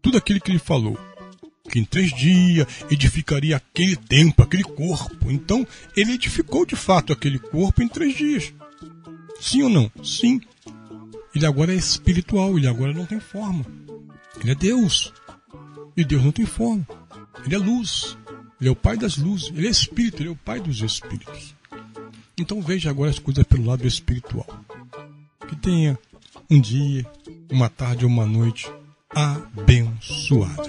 tudo 0.02 0.18
aquilo 0.18 0.40
que 0.40 0.50
ele 0.50 0.58
falou. 0.58 0.98
Que 1.68 1.80
em 1.80 1.84
três 1.84 2.14
dias 2.14 2.66
edificaria 2.90 3.56
aquele 3.56 3.96
templo, 3.96 4.44
aquele 4.44 4.62
corpo. 4.62 5.30
Então, 5.30 5.66
ele 5.96 6.12
edificou 6.12 6.64
de 6.64 6.76
fato 6.76 7.12
aquele 7.12 7.38
corpo 7.38 7.82
em 7.82 7.88
três 7.88 8.16
dias. 8.16 8.54
Sim 9.40 9.62
ou 9.62 9.68
não? 9.68 9.90
Sim. 10.02 10.40
Ele 11.34 11.44
agora 11.44 11.72
é 11.72 11.76
espiritual, 11.76 12.56
ele 12.56 12.68
agora 12.68 12.92
não 12.92 13.04
tem 13.04 13.20
forma. 13.20 13.66
Ele 14.40 14.52
é 14.52 14.54
Deus. 14.54 15.12
E 15.96 16.04
Deus 16.04 16.22
não 16.22 16.32
tem 16.32 16.46
forma. 16.46 16.86
Ele 17.44 17.54
é 17.54 17.58
luz. 17.58 18.16
Ele 18.60 18.68
é 18.68 18.72
o 18.72 18.76
Pai 18.76 18.96
das 18.96 19.16
luzes. 19.16 19.48
Ele 19.48 19.66
é 19.66 19.70
espírito, 19.70 20.22
ele 20.22 20.28
é 20.28 20.32
o 20.32 20.36
Pai 20.36 20.60
dos 20.60 20.80
espíritos. 20.80 21.54
Então 22.38 22.60
veja 22.62 22.90
agora 22.90 23.10
as 23.10 23.18
coisas 23.18 23.44
pelo 23.44 23.64
lado 23.64 23.86
espiritual. 23.86 24.46
Que 25.48 25.56
tenha 25.56 25.98
um 26.48 26.60
dia, 26.60 27.04
uma 27.50 27.68
tarde 27.68 28.04
ou 28.04 28.10
uma 28.10 28.24
noite 28.24 28.70
abençoada. 29.16 30.62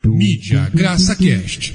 Mídia 0.05 0.68
Graça 0.75 1.14
Cast. 1.14 1.75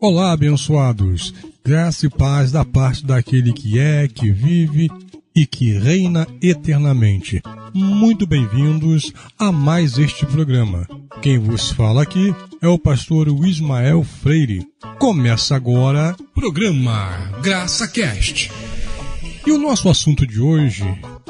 Olá, 0.00 0.32
abençoados. 0.32 1.32
Graça 1.64 2.06
e 2.06 2.10
paz 2.10 2.50
da 2.50 2.64
parte 2.64 3.06
daquele 3.06 3.52
que 3.52 3.78
é, 3.78 4.08
que 4.08 4.32
vive 4.32 4.90
e 5.34 5.44
que 5.46 5.76
reina 5.76 6.26
eternamente. 6.40 7.42
Muito 7.74 8.26
bem-vindos 8.26 9.12
a 9.38 9.50
mais 9.50 9.98
este 9.98 10.24
programa. 10.24 10.86
Quem 11.20 11.38
vos 11.38 11.70
fala 11.70 12.02
aqui 12.02 12.32
é 12.62 12.68
o 12.68 12.78
pastor 12.78 13.26
Ismael 13.44 14.04
Freire. 14.04 14.64
Começa 14.98 15.56
agora 15.56 16.16
programa 16.34 17.32
Graça 17.42 17.88
Cast. 17.88 18.50
E 19.44 19.50
o 19.50 19.58
nosso 19.58 19.88
assunto 19.88 20.26
de 20.26 20.40
hoje 20.40 20.84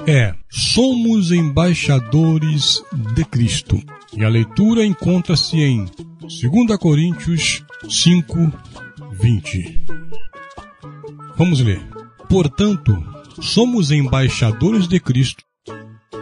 é 0.07 0.35
Somos 0.51 1.33
embaixadores 1.33 2.83
de 3.15 3.25
Cristo. 3.25 3.83
E 4.13 4.23
a 4.23 4.29
leitura 4.29 4.85
encontra-se 4.85 5.57
em 5.57 5.87
2 6.21 6.79
Coríntios 6.79 7.65
5, 7.89 8.53
20. 9.19 9.87
Vamos 11.37 11.61
ler. 11.61 11.83
Portanto, 12.29 13.14
somos 13.41 13.91
embaixadores 13.91 14.87
de 14.89 15.01
Cristo, 15.01 15.45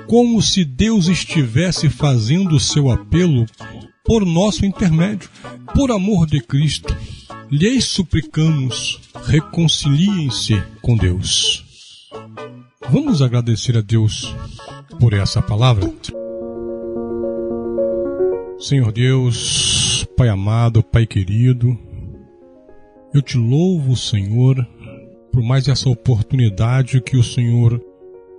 como 0.07 0.43
se 0.43 0.65
Deus 0.65 1.09
estivesse 1.09 1.89
fazendo 1.89 2.57
o 2.57 2.61
seu 2.61 2.91
apelo 2.91 3.47
por 4.05 4.25
nosso 4.27 4.67
intermédio. 4.67 5.29
Por 5.75 5.91
amor 5.91 6.27
de 6.27 6.41
Cristo, 6.41 6.95
lhes 7.51 7.85
suplicamos, 7.85 9.01
reconciliem-se 9.27 10.63
com 10.83 10.97
Deus. 10.97 11.65
Vamos 12.91 13.23
agradecer 13.23 13.77
a 13.77 13.81
Deus 13.81 14.35
por 15.01 15.15
essa 15.15 15.41
palavra. 15.41 15.91
Senhor 18.59 18.93
Deus, 18.93 20.07
Pai 20.17 20.29
amado, 20.29 20.83
Pai 20.83 21.07
querido, 21.07 21.79
eu 23.15 23.21
te 23.21 23.37
louvo, 23.37 23.97
Senhor, 23.97 24.67
por 25.33 25.43
mais 25.43 25.67
essa 25.67 25.89
oportunidade 25.89 27.01
que 27.01 27.17
o 27.17 27.25
Senhor 27.25 27.83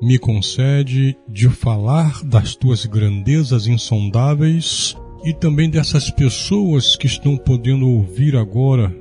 me 0.01 0.19
concede 0.19 1.17
de 1.27 1.49
falar 1.49 2.23
das 2.23 2.55
tuas 2.55 2.85
grandezas 2.85 3.67
insondáveis 3.67 4.95
e 5.25 5.33
também 5.33 5.69
dessas 5.69 6.11
pessoas 6.11 6.95
que 6.95 7.07
estão 7.07 7.35
podendo 7.35 7.89
ouvir 7.89 8.35
agora 8.35 8.93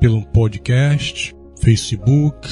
pelo 0.00 0.24
podcast, 0.26 1.34
Facebook 1.60 2.48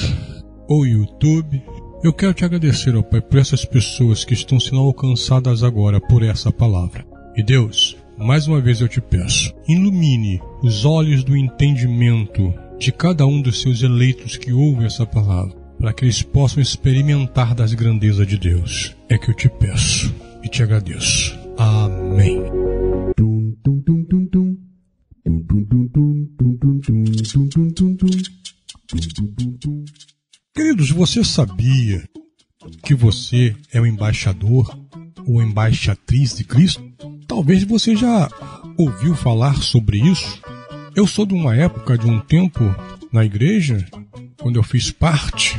ou 0.67 0.85
YouTube. 0.85 1.63
Eu 2.03 2.13
quero 2.13 2.33
te 2.33 2.43
agradecer, 2.43 2.95
ó 2.95 3.01
Pai, 3.01 3.21
por 3.21 3.39
essas 3.39 3.63
pessoas 3.63 4.25
que 4.25 4.33
estão 4.33 4.59
sendo 4.59 4.79
alcançadas 4.79 5.63
agora 5.63 6.01
por 6.01 6.21
essa 6.21 6.51
palavra. 6.51 7.05
E 7.35 7.41
Deus, 7.41 7.95
mais 8.17 8.47
uma 8.47 8.59
vez 8.59 8.81
eu 8.81 8.87
te 8.87 8.99
peço, 8.99 9.53
ilumine 9.67 10.41
os 10.61 10.83
olhos 10.83 11.23
do 11.23 11.35
entendimento 11.35 12.53
de 12.79 12.91
cada 12.91 13.25
um 13.25 13.41
dos 13.41 13.61
seus 13.61 13.81
eleitos 13.81 14.37
que 14.37 14.51
ouvem 14.51 14.85
essa 14.85 15.05
palavra, 15.05 15.55
para 15.77 15.93
que 15.93 16.05
eles 16.05 16.21
possam 16.21 16.61
experimentar 16.61 17.55
das 17.55 17.73
grandezas 17.73 18.27
de 18.27 18.37
Deus. 18.37 18.95
É 19.09 19.17
que 19.17 19.29
eu 19.29 19.35
te 19.35 19.49
peço 19.49 20.13
e 20.43 20.47
te 20.47 20.63
agradeço. 20.63 21.37
Amém. 21.57 22.41
Queridos, 30.55 30.91
você 30.91 31.23
sabia 31.23 32.03
que 32.83 32.93
você 32.93 33.55
é 33.71 33.79
o 33.79 33.85
embaixador 33.85 34.77
ou 35.25 35.41
embaixatriz 35.41 36.35
de 36.35 36.43
Cristo? 36.43 36.83
Talvez 37.27 37.63
você 37.63 37.95
já 37.95 38.29
ouviu 38.77 39.15
falar 39.15 39.55
sobre 39.61 39.97
isso 39.97 40.41
eu 40.95 41.07
sou 41.07 41.25
de 41.25 41.33
uma 41.33 41.55
época, 41.55 41.97
de 41.97 42.07
um 42.07 42.19
tempo 42.19 42.63
na 43.11 43.25
igreja, 43.25 43.85
quando 44.39 44.57
eu 44.57 44.63
fiz 44.63 44.91
parte 44.91 45.57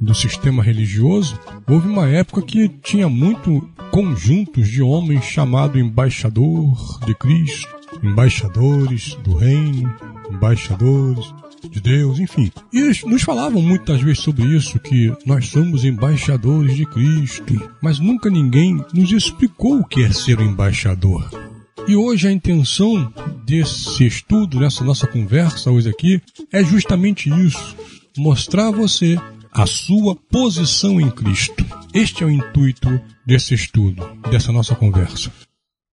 do 0.00 0.14
sistema 0.14 0.62
religioso, 0.62 1.38
houve 1.68 1.88
uma 1.88 2.08
época 2.08 2.42
que 2.42 2.68
tinha 2.68 3.08
muito 3.08 3.68
conjuntos 3.90 4.68
de 4.68 4.82
homens 4.82 5.24
chamado 5.24 5.78
embaixador 5.78 7.00
de 7.04 7.14
Cristo, 7.14 7.68
embaixadores 8.02 9.14
do 9.24 9.34
reino, 9.34 9.92
embaixadores 10.30 11.34
de 11.70 11.80
Deus, 11.80 12.20
enfim. 12.20 12.52
E 12.72 12.78
eles 12.78 13.02
nos 13.02 13.22
falavam 13.22 13.60
muitas 13.60 14.00
vezes 14.00 14.20
sobre 14.20 14.44
isso, 14.44 14.78
que 14.78 15.12
nós 15.26 15.48
somos 15.48 15.84
embaixadores 15.84 16.76
de 16.76 16.86
Cristo, 16.86 17.70
mas 17.82 17.98
nunca 17.98 18.30
ninguém 18.30 18.80
nos 18.94 19.10
explicou 19.10 19.80
o 19.80 19.84
que 19.84 20.04
é 20.04 20.12
ser 20.12 20.38
um 20.38 20.44
embaixador. 20.44 21.47
E 21.88 21.96
hoje 21.96 22.28
a 22.28 22.30
intenção 22.30 23.10
desse 23.46 24.04
estudo, 24.04 24.60
nessa 24.60 24.84
nossa 24.84 25.06
conversa 25.06 25.70
hoje 25.70 25.88
aqui, 25.88 26.20
é 26.52 26.62
justamente 26.62 27.30
isso: 27.30 27.74
mostrar 28.14 28.68
a 28.68 28.70
você 28.70 29.18
a 29.50 29.64
sua 29.64 30.14
posição 30.14 31.00
em 31.00 31.10
Cristo. 31.10 31.64
Este 31.94 32.22
é 32.22 32.26
o 32.26 32.30
intuito 32.30 33.00
desse 33.24 33.54
estudo, 33.54 34.06
dessa 34.30 34.52
nossa 34.52 34.74
conversa. 34.74 35.32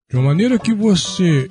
De 0.10 0.18
uma 0.18 0.30
maneira 0.30 0.58
que 0.58 0.74
você 0.74 1.48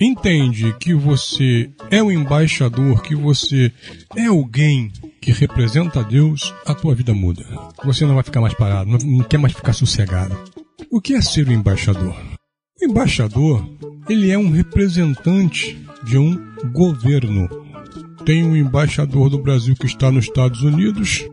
entende 0.00 0.72
que 0.78 0.94
você 0.94 1.68
é 1.90 2.00
um 2.00 2.12
embaixador, 2.12 3.02
que 3.02 3.16
você 3.16 3.72
é 4.16 4.26
alguém 4.26 4.92
que 5.20 5.32
representa 5.32 6.04
Deus, 6.04 6.54
a 6.64 6.74
tua 6.76 6.94
vida 6.94 7.12
muda. 7.12 7.44
Você 7.84 8.06
não 8.06 8.14
vai 8.14 8.22
ficar 8.22 8.40
mais 8.40 8.54
parado, 8.54 8.88
não 9.04 9.24
quer 9.24 9.38
mais 9.38 9.52
ficar 9.52 9.72
sossegado. 9.72 10.38
O 10.92 11.00
que 11.00 11.14
é 11.14 11.20
ser 11.20 11.48
um 11.48 11.52
embaixador? 11.52 12.39
Embaixador, 12.82 13.68
ele 14.08 14.30
é 14.30 14.38
um 14.38 14.50
representante 14.50 15.78
de 16.02 16.16
um 16.16 16.38
governo. 16.72 17.48
Tem 18.24 18.44
um 18.44 18.56
embaixador 18.56 19.28
do 19.28 19.38
Brasil 19.38 19.74
que 19.74 19.86
está 19.86 20.10
nos 20.10 20.24
Estados 20.24 20.62
Unidos, 20.62 21.28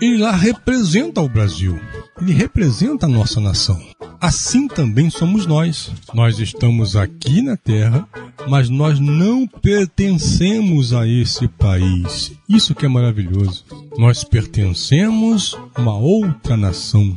ele 0.00 0.18
lá 0.18 0.30
representa 0.30 1.20
o 1.20 1.28
Brasil. 1.28 1.78
Ele 2.20 2.32
representa 2.32 3.06
a 3.06 3.08
nossa 3.08 3.40
nação. 3.40 3.80
Assim 4.20 4.68
também 4.68 5.10
somos 5.10 5.46
nós. 5.46 5.90
Nós 6.14 6.38
estamos 6.38 6.94
aqui 6.94 7.42
na 7.42 7.56
Terra, 7.56 8.08
mas 8.48 8.68
nós 8.68 9.00
não 9.00 9.46
pertencemos 9.46 10.92
a 10.92 11.06
esse 11.06 11.48
país. 11.48 12.32
Isso 12.48 12.74
que 12.74 12.86
é 12.86 12.88
maravilhoso. 12.88 13.64
Nós 13.96 14.22
pertencemos 14.22 15.56
a 15.74 15.80
uma 15.80 15.96
outra 15.96 16.56
nação. 16.56 17.16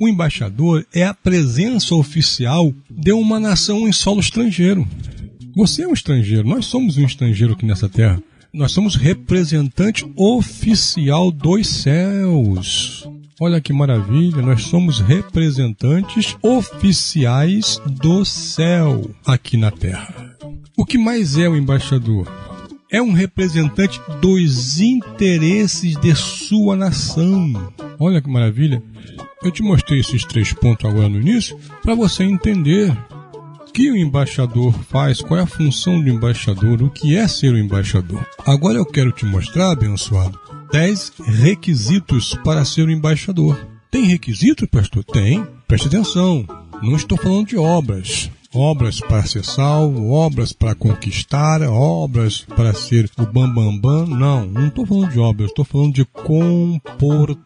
O 0.00 0.08
embaixador 0.08 0.86
é 0.94 1.04
a 1.04 1.12
presença 1.12 1.94
oficial 1.94 2.72
de 2.88 3.12
uma 3.12 3.38
nação 3.38 3.86
em 3.86 3.92
solo 3.92 4.18
estrangeiro. 4.18 4.88
Você 5.54 5.82
é 5.82 5.86
um 5.86 5.92
estrangeiro, 5.92 6.48
nós 6.48 6.64
somos 6.64 6.96
um 6.96 7.04
estrangeiro 7.04 7.52
aqui 7.52 7.66
nessa 7.66 7.86
terra. 7.86 8.22
Nós 8.50 8.72
somos 8.72 8.96
representante 8.96 10.10
oficial 10.16 11.30
dos 11.30 11.68
céus. 11.68 13.06
Olha 13.38 13.60
que 13.60 13.74
maravilha, 13.74 14.40
nós 14.40 14.62
somos 14.62 15.00
representantes 15.00 16.34
oficiais 16.40 17.78
do 17.86 18.24
céu 18.24 19.10
aqui 19.26 19.58
na 19.58 19.70
terra. 19.70 20.34
O 20.78 20.86
que 20.86 20.96
mais 20.96 21.36
é 21.36 21.46
o 21.46 21.54
embaixador? 21.54 22.49
É 22.92 23.00
um 23.00 23.12
representante 23.12 24.00
dos 24.20 24.80
interesses 24.80 25.96
de 25.96 26.12
sua 26.16 26.74
nação. 26.74 27.72
Olha 28.00 28.20
que 28.20 28.28
maravilha. 28.28 28.82
Eu 29.44 29.52
te 29.52 29.62
mostrei 29.62 30.00
esses 30.00 30.24
três 30.24 30.52
pontos 30.52 30.84
agora 30.84 31.08
no 31.08 31.20
início 31.20 31.56
para 31.82 31.94
você 31.94 32.24
entender 32.24 32.92
que 33.72 33.92
o 33.92 33.96
embaixador 33.96 34.72
faz, 34.90 35.22
qual 35.22 35.38
é 35.38 35.42
a 35.44 35.46
função 35.46 36.00
do 36.02 36.08
embaixador, 36.08 36.82
o 36.82 36.90
que 36.90 37.16
é 37.16 37.28
ser 37.28 37.52
o 37.52 37.58
embaixador. 37.58 38.26
Agora 38.44 38.78
eu 38.78 38.84
quero 38.84 39.12
te 39.12 39.24
mostrar, 39.24 39.70
abençoado, 39.70 40.36
10 40.72 41.12
requisitos 41.26 42.34
para 42.44 42.64
ser 42.64 42.88
o 42.88 42.90
embaixador. 42.90 43.56
Tem 43.88 44.04
requisitos, 44.04 44.68
pastor? 44.68 45.04
Tem. 45.04 45.46
Preste 45.68 45.86
atenção. 45.86 46.44
Não 46.82 46.96
estou 46.96 47.16
falando 47.16 47.46
de 47.46 47.56
obras 47.56 48.28
obras 48.54 49.00
para 49.00 49.24
ser 49.26 49.44
salvo, 49.44 50.10
obras 50.10 50.52
para 50.52 50.74
conquistar, 50.74 51.62
obras 51.62 52.44
para 52.56 52.74
ser 52.74 53.10
o 53.18 53.22
bambambam. 53.26 53.78
Bam, 53.78 54.06
bam. 54.06 54.18
Não, 54.18 54.46
não 54.46 54.68
estou 54.68 54.86
falando 54.86 55.10
de 55.10 55.18
obras, 55.20 55.50
estou 55.50 55.64
falando 55.64 55.94
de 55.94 56.04
comportamento. 56.04 57.40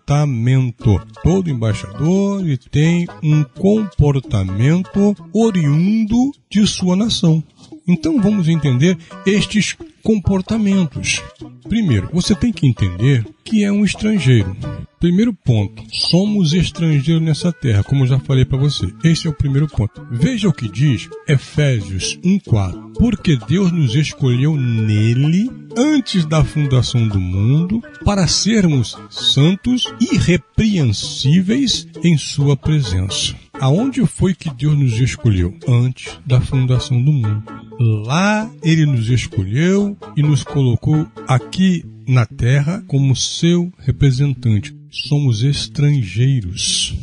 Todo 1.22 1.50
embaixador 1.50 2.42
tem 2.70 3.06
um 3.22 3.44
comportamento 3.44 5.14
oriundo 5.32 6.32
de 6.50 6.66
sua 6.66 6.96
nação. 6.96 7.42
Então 7.86 8.20
vamos 8.20 8.48
entender 8.48 8.96
estes 9.26 9.76
comportamentos. 10.02 11.22
Primeiro, 11.68 12.08
você 12.12 12.34
tem 12.34 12.52
que 12.52 12.66
entender 12.66 13.26
que 13.42 13.64
é 13.64 13.72
um 13.72 13.84
estrangeiro. 13.84 14.56
Primeiro 15.00 15.34
ponto, 15.34 15.82
somos 15.92 16.54
estrangeiros 16.54 17.22
nessa 17.22 17.52
terra, 17.52 17.82
como 17.82 18.06
já 18.06 18.18
falei 18.18 18.44
para 18.44 18.56
você. 18.56 18.86
Esse 19.02 19.26
é 19.26 19.30
o 19.30 19.34
primeiro 19.34 19.68
ponto. 19.68 20.06
Veja 20.10 20.48
o 20.48 20.52
que 20.52 20.68
diz 20.68 21.08
Efésios 21.28 22.18
1:4. 22.24 22.94
Porque 22.98 23.36
Deus 23.48 23.70
nos 23.70 23.94
escolheu 23.94 24.56
nele 24.56 25.50
antes 25.76 26.24
da 26.24 26.42
fundação 26.42 27.06
do 27.06 27.20
mundo 27.20 27.82
para 28.04 28.26
sermos 28.26 28.96
santos 29.10 29.92
e 30.00 30.14
irrepreensíveis 30.14 31.86
em 32.02 32.16
sua 32.16 32.56
presença. 32.56 33.43
Aonde 33.60 34.04
foi 34.06 34.34
que 34.34 34.52
Deus 34.52 34.78
nos 34.78 35.00
escolheu? 35.00 35.56
Antes 35.68 36.18
da 36.26 36.40
fundação 36.40 37.02
do 37.02 37.12
mundo. 37.12 37.42
Lá 37.78 38.50
ele 38.62 38.86
nos 38.86 39.08
escolheu 39.08 39.96
e 40.16 40.22
nos 40.22 40.42
colocou 40.44 41.06
aqui 41.26 41.84
na 42.06 42.26
terra 42.26 42.82
como 42.86 43.16
seu 43.16 43.72
representante. 43.78 44.74
Somos 44.90 45.42
estrangeiros. 45.42 46.94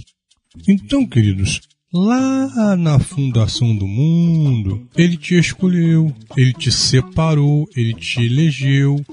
Então, 0.67 1.05
queridos, 1.07 1.61
lá 1.93 2.75
na 2.77 2.99
fundação 2.99 3.75
do 3.75 3.86
mundo, 3.86 4.88
ele 4.95 5.17
te 5.17 5.38
escolheu, 5.38 6.13
ele 6.38 6.54
te 6.54 6.71
separou, 6.71 7.67
ele 7.75 7.93
te 7.93 8.25
elegeu 8.25 9.04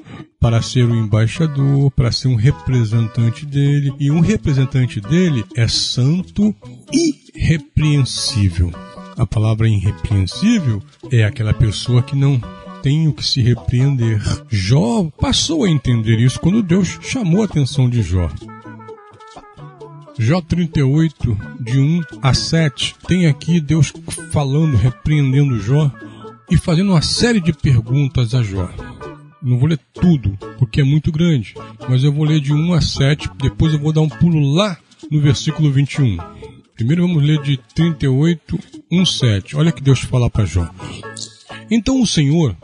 para 0.41 0.62
ser 0.62 0.85
o 0.85 0.95
embaixador, 0.95 1.91
para 1.91 2.12
ser 2.12 2.29
um 2.29 2.37
representante 2.37 3.45
dele. 3.45 3.93
E 3.99 4.11
um 4.11 4.21
representante 4.21 5.01
dele 5.01 5.45
é 5.57 5.67
santo 5.67 6.55
e 6.93 7.14
irrepreensível. 7.35 8.73
A 9.17 9.27
palavra 9.27 9.69
irrepreensível 9.69 10.81
é 11.11 11.25
aquela 11.25 11.53
pessoa 11.53 12.03
que 12.03 12.14
não 12.14 12.41
tem 12.83 13.09
o 13.09 13.12
que 13.12 13.25
se 13.25 13.43
repreender. 13.43 14.23
Jó 14.49 15.11
passou 15.21 15.64
a 15.64 15.71
entender 15.71 16.21
isso 16.21 16.38
quando 16.38 16.62
Deus 16.62 16.99
chamou 17.03 17.43
a 17.43 17.47
atenção 17.47 17.91
de 17.91 18.01
Jó. 18.03 18.31
Jó 20.18 20.40
38, 20.40 21.38
de 21.61 21.78
1 21.78 22.00
a 22.20 22.35
7, 22.35 22.96
tem 23.07 23.26
aqui 23.26 23.61
Deus 23.61 23.92
falando, 24.33 24.76
repreendendo 24.76 25.61
Jó 25.61 25.90
e 26.50 26.57
fazendo 26.57 26.90
uma 26.90 27.02
série 27.02 27.40
de 27.40 27.52
perguntas 27.52 28.35
a 28.35 28.42
Jó. 28.42 28.68
Não 29.40 29.59
vou 29.59 29.68
ler 29.68 29.78
tudo, 29.94 30.37
porque 30.59 30.81
é 30.81 30.85
muito 30.85 31.12
grande, 31.12 31.54
mas 31.88 32.02
eu 32.02 32.12
vou 32.12 32.24
ler 32.24 32.40
de 32.40 32.52
1 32.52 32.72
a 32.72 32.81
7, 32.81 33.31
depois 33.40 33.72
eu 33.72 33.78
vou 33.78 33.92
dar 33.92 34.00
um 34.00 34.09
pulo 34.09 34.40
lá 34.54 34.76
no 35.09 35.20
versículo 35.20 35.70
21. 35.70 36.16
Primeiro 36.74 37.07
vamos 37.07 37.22
ler 37.22 37.40
de 37.42 37.57
38, 37.74 38.59
1, 38.90 39.07
7. 39.07 39.57
Olha 39.57 39.72
que 39.72 39.83
Deus 39.83 40.00
fala 40.00 40.28
para 40.28 40.44
Jó. 40.44 40.68
Então 41.70 42.00
o 42.00 42.07
Senhor 42.07 42.57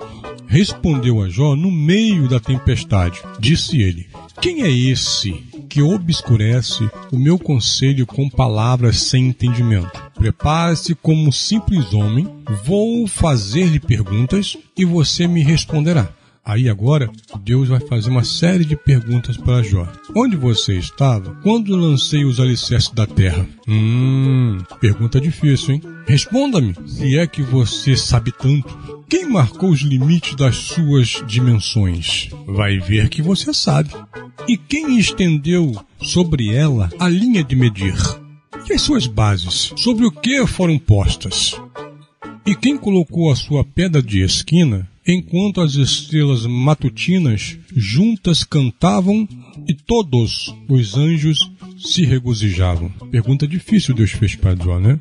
respondeu 0.49 1.23
a 1.23 1.29
Jó 1.29 1.55
no 1.55 1.71
meio 1.71 2.29
da 2.29 2.41
tempestade. 2.41 3.21
Disse 3.39 3.81
ele: 3.81 4.09
Quem 4.41 4.63
é 4.63 4.71
esse 4.71 5.33
que 5.69 5.81
obscurece 5.81 6.89
o 7.13 7.19
meu 7.19 7.39
conselho 7.39 8.07
com 8.07 8.29
palavras 8.29 9.01
sem 9.01 9.29
entendimento? 9.29 10.03
Prepare-se 10.15 10.95
como 10.95 11.29
um 11.29 11.33
simples 11.33 11.93
homem, 11.93 12.29
vou 12.65 13.07
fazer-lhe 13.07 13.81
perguntas 13.81 14.57
e 14.77 14.85
você 14.85 15.27
me 15.27 15.43
responderá. 15.43 16.13
Aí 16.45 16.69
agora, 16.69 17.11
Deus 17.43 17.71
vai 17.71 17.81
fazer 17.81 18.11
uma 18.11 18.23
série 18.23 18.67
de 18.67 18.77
perguntas 18.77 19.35
para 19.37 19.63
Jó. 19.63 19.89
Onde 20.15 20.37
você 20.37 20.75
estava 20.77 21.35
quando 21.43 21.75
lancei 21.75 22.27
os 22.27 22.39
alicerces 22.39 22.91
da 22.91 23.07
terra? 23.07 23.49
Hum, 23.67 24.59
pergunta 24.79 25.19
difícil, 25.19 25.75
hein? 25.75 25.83
Responda-me, 26.07 26.75
se 26.87 27.17
é 27.17 27.27
que 27.27 27.41
você 27.41 27.97
sabe 27.97 28.31
tanto. 28.31 28.94
Quem 29.09 29.29
marcou 29.29 29.71
os 29.71 29.81
limites 29.81 30.35
das 30.35 30.57
suas 30.57 31.23
dimensões? 31.27 32.29
Vai 32.47 32.79
ver 32.79 33.09
que 33.09 33.23
você 33.23 33.53
sabe. 33.53 33.91
E 34.49 34.57
quem 34.57 34.99
estendeu 34.99 35.75
sobre 36.03 36.55
ela 36.55 36.91
a 36.99 37.09
linha 37.09 37.43
de 37.43 37.55
medir? 37.55 37.95
E 38.69 38.73
as 38.73 38.81
suas 38.83 39.07
bases? 39.07 39.73
Sobre 39.77 40.07
o 40.07 40.11
que 40.11 40.47
foram 40.47 40.79
postas? 40.79 41.55
E 42.47 42.55
quem 42.55 42.77
colocou 42.77 43.31
a 43.31 43.37
sua 43.37 43.65
pedra 43.65 44.03
de 44.03 44.21
esquina 44.21 44.89
enquanto 45.07 45.61
as 45.61 45.75
estrelas 45.75 46.47
matutinas 46.47 47.59
juntas 47.75 48.43
cantavam 48.43 49.29
e 49.69 49.75
todos 49.75 50.55
os 50.69 50.97
anjos 50.97 51.51
se 51.79 52.05
regozijavam. 52.05 52.89
Pergunta 53.11 53.47
difícil 53.47 53.95
Deus 53.95 54.13
fez 54.13 54.35
para 54.35 54.57
Jó, 54.57 54.79
né? 54.79 54.99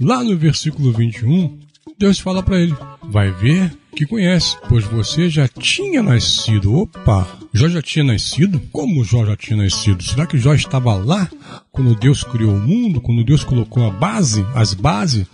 Lá 0.00 0.24
no 0.24 0.36
versículo 0.36 0.92
21, 0.92 1.58
Deus 2.02 2.18
fala 2.18 2.42
para 2.42 2.58
ele: 2.58 2.74
Vai 3.04 3.30
ver 3.30 3.72
que 3.94 4.04
conhece, 4.04 4.56
pois 4.68 4.84
você 4.84 5.30
já 5.30 5.46
tinha 5.46 6.02
nascido. 6.02 6.74
Opa! 6.74 7.28
Jó 7.52 7.68
já 7.68 7.80
tinha 7.80 8.04
nascido? 8.04 8.60
Como 8.72 9.04
Jó 9.04 9.24
já 9.24 9.36
tinha 9.36 9.56
nascido? 9.56 10.02
Será 10.02 10.26
que 10.26 10.36
Jó 10.36 10.52
estava 10.52 10.96
lá 10.96 11.30
quando 11.70 11.94
Deus 11.94 12.24
criou 12.24 12.56
o 12.56 12.60
mundo, 12.60 13.00
quando 13.00 13.22
Deus 13.22 13.44
colocou 13.44 13.86
a 13.86 13.90
base, 13.90 14.44
as 14.52 14.74
bases? 14.74 15.28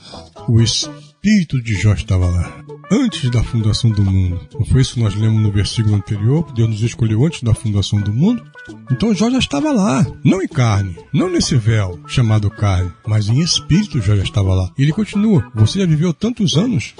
O 0.46 0.60
espírito 0.60 1.58
de 1.62 1.72
Jó 1.74 1.94
estava 1.94 2.26
lá. 2.26 2.67
Antes 2.91 3.30
da 3.30 3.43
fundação 3.43 3.91
do 3.91 4.03
mundo. 4.03 4.41
Não 4.55 4.64
foi 4.64 4.80
isso 4.80 4.95
que 4.95 5.01
nós 5.01 5.14
lemos 5.14 5.43
no 5.43 5.53
versículo 5.53 5.95
anterior? 5.95 6.51
Deus 6.55 6.70
nos 6.70 6.82
escolheu 6.82 7.24
antes 7.24 7.43
da 7.43 7.53
fundação 7.53 8.01
do 8.01 8.12
mundo? 8.12 8.43
Então 8.91 9.14
Jó 9.14 9.30
já 9.30 9.39
estava 9.39 9.70
lá. 9.70 10.07
Não 10.24 10.41
em 10.43 10.49
carne. 10.49 10.97
Não 11.12 11.28
nesse 11.28 11.55
véu 11.55 12.01
chamado 12.07 12.51
carne. 12.51 12.91
Mas 13.07 13.28
em 13.28 13.41
espírito 13.41 14.01
Jó 14.01 14.16
já 14.16 14.22
estava 14.22 14.55
lá. 14.55 14.70
E 14.78 14.82
ele 14.82 14.93
continua. 14.93 15.47
Você 15.55 15.80
já 15.80 15.86
viveu 15.86 16.14
tantos 16.14 16.57
anos? 16.57 16.95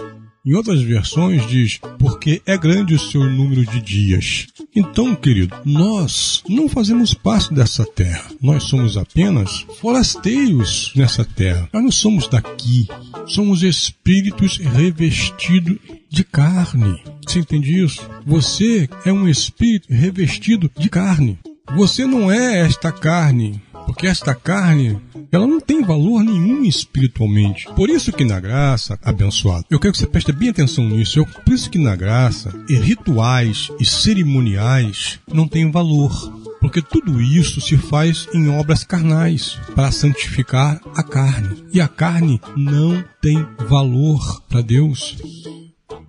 Em 0.45 0.55
outras 0.55 0.81
versões 0.81 1.47
diz, 1.47 1.79
porque 1.99 2.41
é 2.47 2.57
grande 2.57 2.95
o 2.95 2.99
seu 2.99 3.29
número 3.29 3.67
de 3.67 3.81
dias. 3.81 4.47
Então, 4.75 5.15
querido, 5.15 5.55
nós 5.65 6.43
não 6.49 6.69
fazemos 6.69 7.13
parte 7.13 7.53
dessa 7.53 7.85
terra. 7.85 8.31
Nós 8.41 8.65
somos 8.65 8.97
apenas 8.97 9.67
forasteiros 9.81 10.93
nessa 10.95 11.25
terra. 11.25 11.69
Nós 11.73 11.83
não 11.83 11.91
somos 11.91 12.29
daqui. 12.29 12.87
Somos 13.27 13.63
espíritos 13.63 14.59
revestidos 14.59 15.77
de 16.09 16.25
carne. 16.25 17.03
Você 17.27 17.41
entende 17.41 17.83
isso? 17.83 18.09
Você 18.27 18.89
é 19.05 19.13
um 19.13 19.29
espírito 19.29 19.93
revestido 19.93 20.71
de 20.79 20.89
carne. 20.89 21.39
Você 21.77 22.07
não 22.07 22.33
é 22.33 22.61
esta 22.61 22.91
carne 22.91 23.61
porque 23.89 24.07
esta 24.07 24.35
carne, 24.35 25.01
ela 25.33 25.47
não 25.47 25.59
tem 25.59 25.83
valor 25.83 26.23
nenhum 26.23 26.63
espiritualmente. 26.63 27.67
Por 27.75 27.89
isso 27.89 28.13
que 28.13 28.23
na 28.23 28.39
graça, 28.39 28.99
abençoado, 29.03 29.65
eu 29.71 29.81
quero 29.81 29.93
que 29.93 29.99
você 29.99 30.07
preste 30.07 30.31
bem 30.31 30.51
atenção 30.51 30.87
nisso. 30.87 31.19
Eu, 31.19 31.25
por 31.25 31.55
isso 31.55 31.71
que 31.71 31.79
na 31.79 31.97
graça, 31.97 32.55
e 32.69 32.75
rituais 32.75 33.71
e 33.81 33.87
cerimoniais 33.87 35.19
não 35.27 35.49
têm 35.49 35.71
valor. 35.71 36.13
Porque 36.61 36.83
tudo 36.83 37.19
isso 37.19 37.63
se 37.63 37.79
faz 37.79 38.29
em 38.35 38.51
obras 38.51 38.85
carnais 38.85 39.59
para 39.75 39.91
santificar 39.91 40.79
a 40.95 41.03
carne. 41.03 41.65
E 41.73 41.81
a 41.81 41.89
carne 41.89 42.43
não 42.55 43.03
tem 43.23 43.43
valor 43.71 44.43
para 44.51 44.61
Deus. 44.61 45.17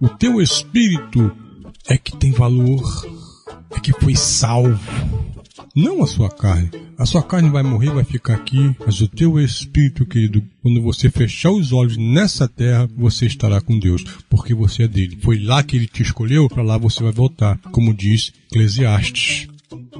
O 0.02 0.10
teu 0.10 0.42
espírito 0.42 1.32
é 1.88 1.98
que 1.98 2.18
tem 2.18 2.34
valor, 2.34 2.84
é 3.72 3.80
que 3.80 3.94
foi 3.94 4.18
salvo 4.18 5.29
não 5.76 6.04
a 6.04 6.08
sua 6.08 6.30
carne. 6.30 6.70
A 6.98 7.06
sua 7.06 7.24
carne 7.24 7.50
vai 7.50 7.64
morrer, 7.64 7.92
vai 7.92 8.04
ficar 8.04 8.36
aqui, 8.36 8.76
mas 8.86 9.02
o 9.02 9.08
teu 9.08 9.40
espírito, 9.40 10.06
querido, 10.06 10.44
quando 10.62 10.82
você 10.82 11.10
fechar 11.10 11.52
os 11.52 11.72
olhos 11.72 11.98
nessa 11.98 12.48
terra, 12.48 12.90
você 12.98 13.26
estará 13.26 13.62
com 13.62 13.80
Deus, 13.80 14.04
porque 14.30 14.54
você 14.54 14.84
é 14.84 14.88
dele. 14.88 15.18
Foi 15.22 15.40
lá 15.40 15.64
que 15.64 15.78
ele 15.78 15.88
te 15.88 16.02
escolheu, 16.02 16.50
para 16.50 16.64
lá 16.64 16.78
você 16.78 17.02
vai 17.02 17.12
voltar, 17.12 17.58
como 17.72 17.94
diz 17.94 18.34
Eclesiastes. 18.52 19.48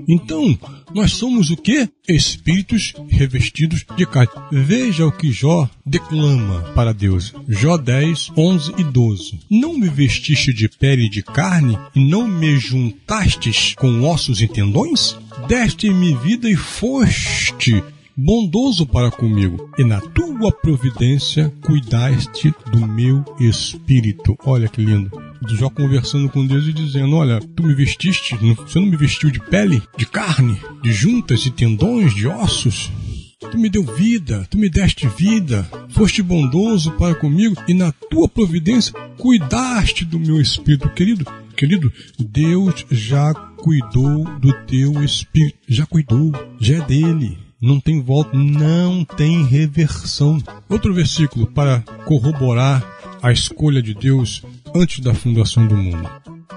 Então, 0.08 0.58
nós 0.94 1.14
somos 1.14 1.50
o 1.52 1.58
que? 1.58 1.90
Espíritos 2.08 2.94
revestidos 3.08 3.86
de 3.96 4.06
carne. 4.06 4.32
Veja 4.52 5.06
o 5.06 5.12
que 5.12 5.32
Jó 5.32 5.70
declama 5.86 6.62
para 6.74 6.94
Deus. 6.94 7.34
Jó 7.48 7.78
10, 7.78 8.32
11 8.36 8.74
e 8.78 8.84
12. 8.84 9.40
Não 9.50 9.78
me 9.78 9.88
vestiste 9.88 10.54
de 10.54 10.68
pele 10.68 11.06
e 11.06 11.10
de 11.10 11.22
carne 11.22 11.78
e 11.96 12.00
não 12.00 12.28
me 12.28 12.58
juntastes 12.58 13.76
com 13.76 14.10
ossos 14.10 14.42
e 14.42 14.48
tendões? 14.48 15.16
Deste-me 15.48 16.16
vida 16.16 16.50
e 16.50 16.56
foste 16.56 17.84
bondoso 18.22 18.86
para 18.86 19.10
comigo, 19.10 19.70
e 19.78 19.84
na 19.86 20.02
tua 20.02 20.52
providência 20.52 21.54
cuidaste 21.62 22.54
do 22.70 22.86
meu 22.86 23.24
espírito. 23.40 24.38
Olha 24.44 24.68
que 24.68 24.82
lindo. 24.82 25.29
Jó 25.48 25.70
conversando 25.70 26.30
com 26.30 26.46
Deus 26.46 26.68
e 26.68 26.74
dizendo: 26.74 27.16
Olha, 27.16 27.40
tu 27.56 27.64
me 27.64 27.74
vestiste, 27.74 28.36
você 28.36 28.80
não 28.80 28.88
me 28.88 28.98
vestiu 28.98 29.30
de 29.30 29.40
pele, 29.40 29.82
de 29.98 30.06
carne, 30.06 30.60
de 30.84 30.92
juntas 30.92 31.46
e 31.46 31.52
tendões, 31.52 32.14
de 32.14 32.28
ossos. 32.28 32.92
Tu 33.52 33.58
me 33.58 33.70
deu 33.70 33.84
vida, 33.84 34.46
tu 34.50 34.58
me 34.58 34.70
deste 34.70 35.08
vida, 35.08 35.70
foste 35.90 36.22
bondoso 36.22 36.92
para 36.92 37.16
comigo 37.16 37.56
e 37.68 37.74
na 37.74 37.92
tua 37.92 38.28
providência 38.28 38.94
cuidaste 39.18 40.04
do 40.04 40.20
meu 40.20 40.42
espírito, 40.42 40.90
querido. 40.90 41.26
Querido, 41.56 41.92
Deus 42.18 42.86
já 42.90 43.34
cuidou 43.34 44.24
do 44.40 44.54
teu 44.66 45.04
espírito, 45.04 45.58
já 45.68 45.86
cuidou, 45.86 46.32
já 46.60 46.78
é 46.78 46.82
dele 46.86 47.50
não 47.62 47.80
tem 47.80 48.02
volta, 48.02 48.36
não 48.38 49.04
tem 49.04 49.44
reversão. 49.44 50.42
Outro 50.70 50.94
versículo 50.94 51.48
para 51.48 51.82
corroborar 52.06 52.86
a 53.22 53.32
escolha 53.32 53.82
de 53.82 53.94
Deus 53.94 54.44
antes 54.76 55.00
da 55.00 55.14
fundação 55.14 55.68
do 55.68 55.76
mundo. 55.76 56.10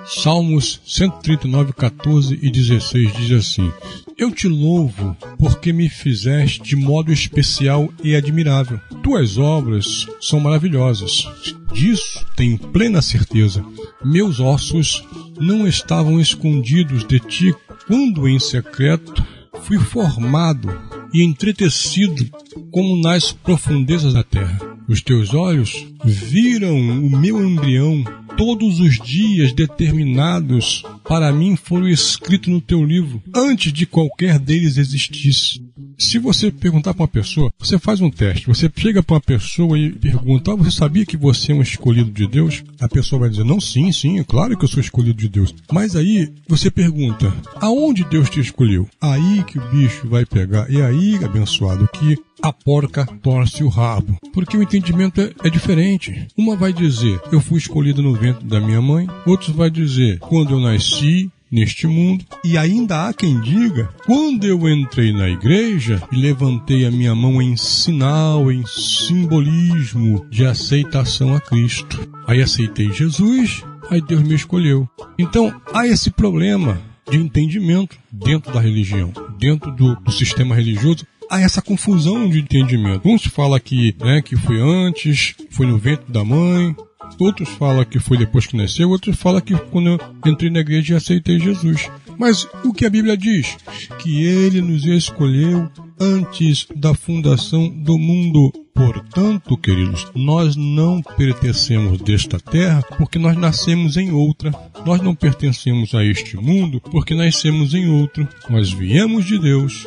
Salmos 0.05 0.81
139, 0.85 1.73
14 1.73 2.39
e 2.43 2.51
16 2.51 3.13
diz 3.15 3.31
assim: 3.33 3.73
Eu 4.19 4.33
te 4.33 4.49
louvo 4.49 5.17
porque 5.39 5.73
me 5.73 5.89
fizeste 5.89 6.61
de 6.63 6.75
modo 6.75 7.13
especial 7.13 7.89
e 8.03 8.17
admirável. 8.17 8.81
Tuas 9.03 9.39
obras 9.39 10.07
são 10.21 10.41
maravilhosas. 10.41 11.29
Disso 11.73 12.27
tenho 12.37 12.59
plena 12.59 13.01
certeza. 13.01 13.65
Meus 14.05 14.41
ossos 14.41 15.05
não 15.41 15.67
estavam 15.67 16.21
escondidos 16.21 17.05
de 17.05 17.21
ti 17.21 17.55
quando 17.87 18.29
em 18.29 18.39
secreto 18.39 19.25
fui 19.63 19.79
formado 19.79 20.69
e 21.15 21.23
entretecido 21.23 22.29
como 22.71 23.01
nas 23.01 23.33
profundezas 23.33 24.15
da 24.15 24.25
terra. 24.25 24.72
Os 24.89 25.01
teus 25.01 25.33
olhos 25.33 25.87
viram 26.05 26.77
o 26.79 27.11
meu 27.11 27.43
embrião, 27.43 28.05
todos 28.37 28.81
os 28.81 28.99
dias 28.99 29.53
determinados 29.53 30.83
para 31.05 31.33
mim 31.33 31.57
foram 31.57 31.89
escritos 31.89 32.49
no 32.49 32.61
teu 32.61 32.85
livro, 32.85 33.23
antes 33.35 33.73
de 33.73 33.87
qualquer 33.87 34.39
deles 34.39 34.77
existisse. 34.77 35.63
Se 36.03 36.19
você 36.19 36.51
perguntar 36.51 36.93
para 36.93 37.03
uma 37.03 37.09
pessoa, 37.09 37.51
você 37.59 37.79
faz 37.79 38.01
um 38.01 38.11
teste, 38.11 38.49
você 38.49 38.71
chega 38.77 39.03
para 39.03 39.15
uma 39.15 39.21
pessoa 39.21 39.79
e 39.79 39.91
pergunta: 39.93 40.53
ah, 40.53 40.57
Você 40.57 40.73
sabia 40.73 41.07
que 41.07 41.17
você 41.17 41.53
é 41.53 41.55
um 41.55 41.63
escolhido 41.63 42.11
de 42.11 42.27
Deus? 42.27 42.63
A 42.81 42.89
pessoa 42.89 43.21
vai 43.21 43.31
dizer: 43.31 43.45
Não, 43.45 43.61
sim, 43.61 43.91
sim, 43.93 44.19
é 44.19 44.25
claro 44.25 44.59
que 44.59 44.65
eu 44.65 44.69
sou 44.69 44.81
escolhido 44.81 45.19
de 45.19 45.29
Deus. 45.29 45.55
Mas 45.73 45.95
aí 45.95 46.31
você 46.47 46.71
pergunta: 46.71 47.33
Aonde 47.55 48.05
Deus 48.05 48.29
te 48.29 48.41
escolheu? 48.41 48.87
Aí 49.01 49.45
que 49.45 49.59
o 49.59 49.71
bicho 49.71 50.09
vai 50.09 50.27
pegar. 50.27 50.69
E 50.69 50.83
aí, 50.83 51.25
abençoado, 51.25 51.89
que 51.89 52.19
a 52.43 52.53
porca 52.53 53.07
torce 53.23 53.63
o 53.63 53.69
rabo. 53.69 54.19
Porque 54.35 54.57
o 54.57 54.63
entendimento 54.63 55.21
é, 55.21 55.33
é, 55.45 55.49
diferente. 55.49 56.27
Uma 56.37 56.57
vai 56.57 56.73
dizer, 56.73 57.21
eu 57.31 57.41
fui 57.41 57.59
escolhido 57.59 58.03
no 58.03 58.13
ventre 58.15 58.45
da 58.45 58.61
minha 58.61 58.83
mãe. 58.83 59.07
Outros 59.25 59.55
vai 59.55 59.71
dizer, 59.71 60.19
quando 60.19 60.51
eu 60.51 60.61
nasci, 60.61 61.31
neste 61.53 61.87
mundo. 61.87 62.25
E 62.43 62.57
ainda 62.57 63.07
há 63.07 63.13
quem 63.13 63.39
diga: 63.41 63.91
quando 64.07 64.45
eu 64.45 64.67
entrei 64.67 65.13
na 65.13 65.29
igreja 65.29 66.03
e 66.11 66.17
levantei 66.17 66.87
a 66.87 66.91
minha 66.91 67.15
mão 67.15 67.43
em 67.43 67.57
sinal, 67.57 68.51
em 68.51 68.65
simbolismo 68.67 70.27
de 70.31 70.47
aceitação 70.47 71.35
a 71.35 71.41
Cristo. 71.41 72.09
Aí 72.27 72.41
aceitei 72.41 72.91
Jesus, 72.91 73.63
aí 73.91 74.01
Deus 74.01 74.23
me 74.23 74.35
escolheu. 74.35 74.89
Então 75.19 75.55
há 75.75 75.87
esse 75.87 76.11
problema 76.11 76.81
de 77.11 77.19
entendimento 77.19 77.99
dentro 78.11 78.53
da 78.53 78.61
religião, 78.61 79.13
dentro 79.39 79.71
do, 79.73 79.97
do 79.97 80.13
sistema 80.13 80.55
religioso, 80.55 81.05
há 81.29 81.41
essa 81.41 81.63
confusão 81.63 82.29
de 82.29 82.41
entendimento. 82.41 83.09
Uns 83.09 83.25
falam 83.25 83.59
que, 83.59 83.95
né, 84.01 84.23
que 84.23 84.37
foi 84.37 84.61
antes, 84.61 85.35
foi 85.51 85.67
no 85.67 85.79
ventre 85.79 86.13
da 86.13 86.25
mãe, 86.25 86.77
Outros 87.19 87.49
falam 87.51 87.85
que 87.85 87.99
foi 87.99 88.19
depois 88.19 88.47
que 88.47 88.57
nasceu, 88.57 88.91
outros 88.91 89.17
falam 89.17 89.41
que 89.41 89.57
quando 89.57 89.89
eu 89.91 90.01
entrei 90.27 90.51
na 90.51 90.61
igreja 90.61 90.95
e 90.95 90.97
aceitei 90.97 91.39
Jesus. 91.39 91.89
Mas 92.19 92.47
o 92.65 92.73
que 92.73 92.85
a 92.85 92.91
Bíblia 92.91 93.17
diz? 93.17 93.57
Que 94.01 94.25
ele 94.25 94.61
nos 94.61 94.85
escolheu 94.85 95.71
antes 95.99 96.67
da 96.75 96.95
fundação 96.95 97.69
do 97.69 97.99
mundo. 97.99 98.53
Portanto, 98.75 99.57
queridos, 99.57 100.07
nós 100.15 100.57
não 100.57 101.03
pertencemos 101.03 102.01
desta 102.01 102.41
terra 102.41 102.83
porque 102.97 103.19
nós 103.19 103.37
nascemos 103.37 103.97
em 103.97 104.11
outra. 104.13 104.53
Nós 104.85 105.01
não 105.01 105.15
pertencemos 105.15 105.95
a 105.95 106.05
este 106.05 106.37
mundo 106.37 106.81
porque 106.81 107.15
nascemos 107.15 107.75
em 107.75 107.89
outro. 107.89 108.27
Nós 108.49 108.73
viemos 108.73 109.25
de 109.27 109.39
Deus 109.39 109.87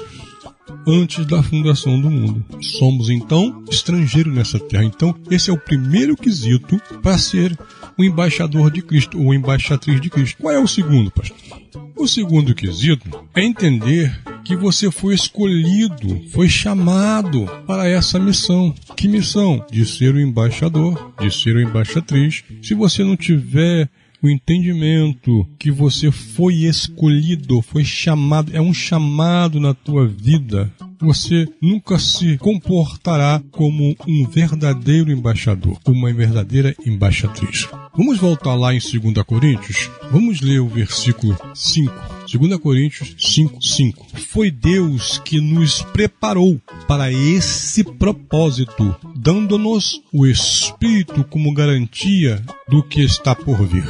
antes 0.88 1.26
da 1.26 1.41
fundação 1.41 1.99
do 1.99 2.09
mundo. 2.09 2.43
Somos 2.61 3.09
então 3.09 3.63
estrangeiros 3.70 4.34
nessa 4.34 4.59
terra. 4.59 4.84
Então, 4.84 5.16
esse 5.30 5.49
é 5.49 5.53
o 5.53 5.57
primeiro 5.57 6.16
quesito 6.16 6.80
para 7.01 7.18
ser 7.18 7.57
o 7.97 8.03
embaixador 8.03 8.72
de 8.72 8.82
Cristo 8.82 9.22
ou 9.22 9.34
embaixatriz 9.34 10.01
de 10.01 10.09
Cristo. 10.09 10.38
Qual 10.41 10.53
é 10.53 10.59
o 10.59 10.68
segundo, 10.68 11.11
pastor? 11.11 11.38
O 11.95 12.07
segundo 12.07 12.53
quesito 12.53 13.09
é 13.34 13.43
entender 13.43 14.22
que 14.43 14.55
você 14.55 14.91
foi 14.91 15.16
escolhido, 15.16 16.22
foi 16.32 16.47
chamado 16.47 17.45
para 17.66 17.88
essa 17.88 18.20
missão. 18.20 18.74
Que 18.95 19.07
missão? 19.07 19.66
De 19.72 19.86
ser 19.86 20.13
o 20.13 20.20
embaixador, 20.20 21.13
de 21.20 21.32
ser 21.34 21.55
o 21.55 21.61
embaixatriz. 21.61 22.43
Se 22.61 22.74
você 22.74 23.03
não 23.03 23.16
tiver 23.16 23.89
o 24.26 24.30
entendimento 24.30 25.47
que 25.59 25.69
você 25.69 26.11
foi 26.11 26.63
escolhido, 26.63 27.61
foi 27.61 27.86
chamado, 27.86 28.51
é 28.55 28.59
um 28.59 28.73
chamado 28.73 29.59
na 29.59 29.73
tua 29.73 30.07
vida. 30.07 30.73
Você 30.99 31.47
nunca 31.61 31.99
se 31.99 32.36
comportará 32.38 33.39
como 33.51 33.95
um 34.07 34.28
verdadeiro 34.28 35.11
embaixador, 35.11 35.78
uma 35.86 36.11
verdadeira 36.11 36.76
embaixatriz. 36.84 37.67
Vamos 37.95 38.17
voltar 38.17 38.55
lá 38.55 38.73
em 38.73 38.80
2 38.80 39.23
Coríntios? 39.26 39.91
Vamos 40.11 40.41
ler 40.41 40.59
o 40.59 40.67
versículo 40.67 41.38
5. 41.53 41.93
2 42.32 42.57
Coríntios 42.57 43.15
5, 43.19 43.61
5. 43.61 44.07
Foi 44.30 44.49
Deus 44.49 45.19
que 45.19 45.39
nos 45.39 45.84
preparou 45.84 46.59
para 46.88 47.11
esse 47.11 47.84
propósito, 47.84 48.95
dando-nos 49.15 50.01
o 50.11 50.26
Espírito 50.26 51.23
como 51.26 51.53
garantia 51.53 52.43
do 52.67 52.82
que 52.82 53.01
está 53.01 53.36
por 53.36 53.63
vir. 53.67 53.86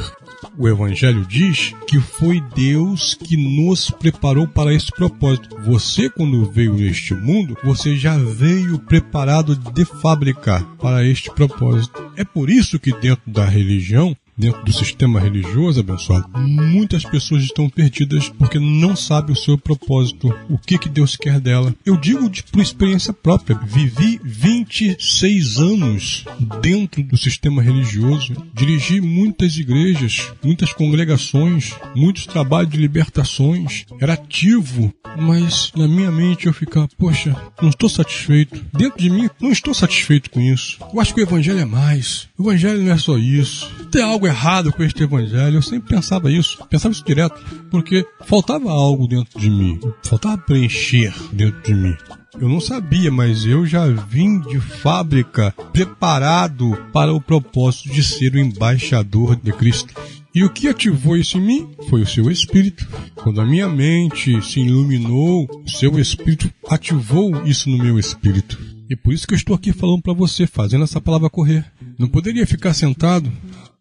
O 0.58 0.68
Evangelho 0.68 1.24
diz 1.26 1.74
que 1.86 2.00
foi 2.00 2.40
Deus 2.54 3.14
que 3.14 3.36
nos 3.36 3.90
preparou 3.90 4.46
para 4.48 4.74
esse 4.74 4.90
propósito. 4.90 5.56
Você, 5.64 6.08
quando 6.08 6.50
veio 6.50 6.74
neste 6.74 7.14
mundo, 7.14 7.56
você 7.62 7.96
já 7.96 8.16
veio 8.16 8.78
preparado 8.78 9.56
de 9.56 9.84
fábrica 9.84 10.60
para 10.78 11.04
este 11.04 11.30
propósito. 11.30 12.10
É 12.16 12.24
por 12.24 12.48
isso 12.48 12.78
que 12.78 12.92
dentro 12.92 13.30
da 13.30 13.44
religião 13.44 14.16
dentro 14.36 14.64
do 14.64 14.72
sistema 14.72 15.18
religioso, 15.18 15.80
abençoado, 15.80 16.28
muitas 16.38 17.04
pessoas 17.04 17.42
estão 17.42 17.68
perdidas 17.68 18.28
porque 18.28 18.58
não 18.58 18.94
sabem 18.94 19.32
o 19.32 19.38
seu 19.38 19.56
propósito, 19.56 20.34
o 20.48 20.58
que, 20.58 20.78
que 20.78 20.88
Deus 20.88 21.16
quer 21.16 21.40
dela. 21.40 21.74
Eu 21.84 21.96
digo 21.96 22.28
de, 22.28 22.42
por 22.42 22.60
experiência 22.60 23.12
própria, 23.12 23.58
vivi 23.64 24.20
26 24.22 25.58
anos 25.58 26.24
dentro 26.60 27.02
do 27.02 27.16
sistema 27.16 27.62
religioso, 27.62 28.34
dirigi 28.52 29.00
muitas 29.00 29.56
igrejas, 29.56 30.32
muitas 30.42 30.72
congregações, 30.72 31.74
muitos 31.94 32.26
trabalhos 32.26 32.70
de 32.70 32.78
libertações, 32.78 33.86
era 34.00 34.14
ativo, 34.14 34.92
mas 35.18 35.72
na 35.74 35.88
minha 35.88 36.10
mente 36.10 36.46
eu 36.46 36.52
ficava, 36.52 36.88
poxa, 36.98 37.34
não 37.60 37.70
estou 37.70 37.88
satisfeito. 37.88 38.64
Dentro 38.72 38.98
de 38.98 39.08
mim, 39.08 39.30
não 39.40 39.50
estou 39.50 39.72
satisfeito 39.72 40.30
com 40.30 40.40
isso. 40.40 40.78
Eu 40.92 41.00
acho 41.00 41.14
que 41.14 41.20
o 41.20 41.24
evangelho 41.24 41.58
é 41.58 41.64
mais. 41.64 42.28
O 42.36 42.42
evangelho 42.42 42.82
não 42.82 42.92
é 42.92 42.98
só 42.98 43.16
isso. 43.16 43.70
Tem 43.90 44.02
algo 44.02 44.25
errado 44.26 44.72
com 44.72 44.82
este 44.82 45.02
evangelho. 45.02 45.56
Eu 45.56 45.62
sempre 45.62 45.94
pensava 45.94 46.30
isso, 46.30 46.58
pensava 46.68 46.92
isso 46.92 47.04
direto, 47.04 47.40
porque 47.70 48.06
faltava 48.24 48.70
algo 48.70 49.06
dentro 49.06 49.38
de 49.38 49.48
mim, 49.48 49.80
faltava 50.02 50.38
preencher 50.38 51.14
dentro 51.32 51.62
de 51.62 51.74
mim. 51.74 51.96
Eu 52.38 52.48
não 52.48 52.60
sabia, 52.60 53.10
mas 53.10 53.46
eu 53.46 53.64
já 53.64 53.86
vim 53.86 54.40
de 54.40 54.60
fábrica 54.60 55.54
preparado 55.72 56.76
para 56.92 57.12
o 57.12 57.20
propósito 57.20 57.88
de 57.88 58.02
ser 58.02 58.34
o 58.34 58.38
embaixador 58.38 59.36
de 59.36 59.52
Cristo. 59.52 59.94
E 60.34 60.44
o 60.44 60.50
que 60.50 60.68
ativou 60.68 61.16
isso 61.16 61.38
em 61.38 61.40
mim 61.40 61.68
foi 61.88 62.02
o 62.02 62.06
seu 62.06 62.30
espírito. 62.30 62.86
Quando 63.14 63.40
a 63.40 63.46
minha 63.46 63.66
mente 63.66 64.42
se 64.42 64.60
iluminou, 64.60 65.48
o 65.64 65.70
seu 65.70 65.98
espírito 65.98 66.52
ativou 66.68 67.46
isso 67.46 67.70
no 67.70 67.78
meu 67.78 67.98
espírito. 67.98 68.58
E 68.88 68.94
por 68.94 69.14
isso 69.14 69.26
que 69.26 69.32
eu 69.32 69.38
estou 69.38 69.56
aqui 69.56 69.72
falando 69.72 70.02
para 70.02 70.12
você, 70.12 70.46
fazendo 70.46 70.84
essa 70.84 71.00
palavra 71.00 71.30
correr. 71.30 71.64
Não 71.98 72.06
poderia 72.06 72.46
ficar 72.46 72.74
sentado 72.74 73.32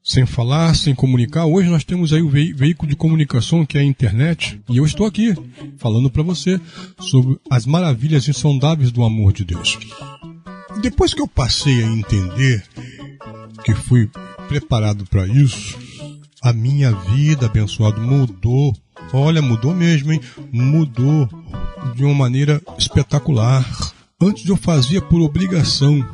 sem 0.05 0.23
falar, 0.23 0.75
sem 0.75 0.93
comunicar. 0.93 1.47
Hoje 1.47 1.67
nós 1.67 1.83
temos 1.83 2.13
aí 2.13 2.21
o 2.21 2.29
veículo 2.29 2.87
de 2.87 2.95
comunicação 2.95 3.65
que 3.65 3.75
é 3.75 3.81
a 3.81 3.83
internet 3.83 4.61
e 4.69 4.77
eu 4.77 4.85
estou 4.85 5.07
aqui 5.07 5.33
falando 5.77 6.11
para 6.11 6.21
você 6.21 6.61
sobre 6.99 7.39
as 7.49 7.65
maravilhas 7.65 8.27
insondáveis 8.27 8.91
do 8.91 9.03
amor 9.03 9.33
de 9.33 9.43
Deus. 9.43 9.79
Depois 10.79 11.11
que 11.11 11.21
eu 11.21 11.27
passei 11.27 11.83
a 11.83 11.87
entender 11.87 12.63
que 13.63 13.73
fui 13.73 14.07
preparado 14.47 15.05
para 15.07 15.25
isso, 15.25 15.75
a 16.43 16.53
minha 16.53 16.91
vida, 16.91 17.47
abençoado, 17.47 17.99
mudou. 17.99 18.75
Olha, 19.11 19.41
mudou 19.41 19.73
mesmo, 19.73 20.13
hein? 20.13 20.21
Mudou 20.51 21.27
de 21.95 22.05
uma 22.05 22.13
maneira 22.13 22.61
espetacular. 22.77 23.67
Antes 24.21 24.47
eu 24.47 24.55
fazia 24.55 25.01
por 25.01 25.19
obrigação, 25.21 26.07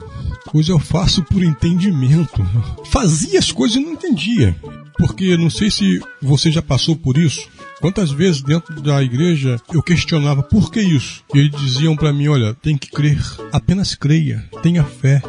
Hoje 0.54 0.72
eu 0.72 0.80
faço 0.80 1.24
por 1.24 1.42
entendimento. 1.42 2.46
Fazia 2.86 3.40
as 3.40 3.52
coisas 3.52 3.78
e 3.78 3.80
não 3.80 3.94
entendia. 3.94 4.56
Porque 4.98 5.38
não 5.38 5.50
sei 5.50 5.72
se 5.72 6.02
você 6.22 6.52
já 6.52 6.62
passou 6.62 6.96
por 6.96 7.18
isso. 7.18 7.48
Quantas 7.80 8.12
vezes 8.12 8.42
dentro 8.42 8.80
da 8.82 9.02
igreja 9.02 9.60
eu 9.74 9.82
questionava 9.82 10.44
por 10.44 10.72
que 10.72 10.82
isso? 10.82 11.24
E 11.34 11.40
eles 11.40 11.60
diziam 11.60 11.96
para 11.96 12.14
mim: 12.14 12.28
olha, 12.28 12.54
tem 12.54 12.78
que 12.78 12.92
crer, 12.92 13.20
apenas 13.52 13.96
creia, 13.96 14.48
tenha 14.62 14.84
fé. 14.84 15.22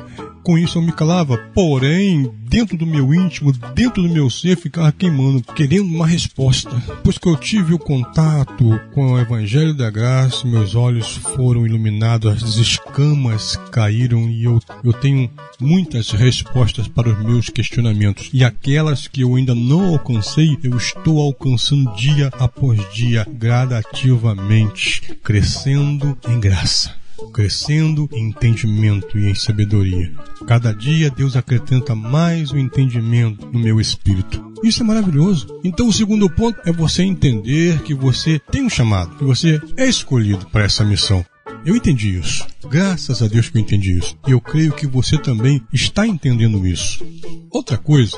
Com 0.42 0.58
isso 0.58 0.78
eu 0.78 0.82
me 0.82 0.90
calava, 0.90 1.38
porém, 1.54 2.28
dentro 2.42 2.76
do 2.76 2.84
meu 2.84 3.14
íntimo, 3.14 3.52
dentro 3.74 4.02
do 4.02 4.08
meu 4.08 4.28
ser, 4.28 4.56
ficava 4.56 4.90
queimando, 4.90 5.40
querendo 5.40 5.84
uma 5.84 6.06
resposta. 6.06 6.70
Pois 7.04 7.16
que 7.16 7.28
eu 7.28 7.36
tive 7.36 7.74
o 7.74 7.78
contato 7.78 8.80
com 8.92 9.12
o 9.12 9.18
Evangelho 9.20 9.72
da 9.72 9.88
Graça, 9.88 10.46
meus 10.46 10.74
olhos 10.74 11.16
foram 11.16 11.64
iluminados, 11.64 12.42
as 12.42 12.56
escamas 12.56 13.56
caíram 13.70 14.28
e 14.28 14.42
eu, 14.42 14.58
eu 14.82 14.92
tenho 14.92 15.30
muitas 15.60 16.10
respostas 16.10 16.88
para 16.88 17.08
os 17.08 17.24
meus 17.24 17.48
questionamentos. 17.48 18.28
E 18.32 18.42
aquelas 18.42 19.06
que 19.06 19.20
eu 19.20 19.36
ainda 19.36 19.54
não 19.54 19.92
alcancei, 19.92 20.58
eu 20.64 20.76
estou 20.76 21.20
alcançando 21.20 21.94
dia 21.94 22.30
após 22.32 22.80
dia, 22.92 23.24
gradativamente, 23.32 25.02
crescendo 25.22 26.18
em 26.28 26.40
graça 26.40 27.01
crescendo 27.30 28.08
em 28.12 28.28
entendimento 28.28 29.18
e 29.18 29.30
em 29.30 29.34
sabedoria. 29.34 30.12
Cada 30.46 30.72
dia 30.72 31.10
Deus 31.10 31.36
acrescenta 31.36 31.94
mais 31.94 32.50
o 32.50 32.58
entendimento 32.58 33.46
no 33.46 33.58
meu 33.58 33.80
espírito. 33.80 34.52
Isso 34.62 34.82
é 34.82 34.86
maravilhoso. 34.86 35.60
Então 35.64 35.88
o 35.88 35.92
segundo 35.92 36.30
ponto 36.30 36.60
é 36.64 36.72
você 36.72 37.02
entender 37.02 37.82
que 37.82 37.94
você 37.94 38.38
tem 38.38 38.64
um 38.64 38.70
chamado, 38.70 39.16
que 39.16 39.24
você 39.24 39.60
é 39.76 39.86
escolhido 39.88 40.46
para 40.46 40.64
essa 40.64 40.84
missão. 40.84 41.24
Eu 41.64 41.76
entendi 41.76 42.18
isso. 42.18 42.44
Graças 42.68 43.22
a 43.22 43.28
Deus 43.28 43.48
que 43.48 43.56
eu 43.56 43.62
entendi 43.62 43.96
isso. 43.96 44.16
E 44.26 44.32
eu 44.32 44.40
creio 44.40 44.72
que 44.72 44.86
você 44.86 45.16
também 45.16 45.62
está 45.72 46.06
entendendo 46.06 46.66
isso. 46.66 47.04
Outra 47.50 47.78
coisa, 47.78 48.16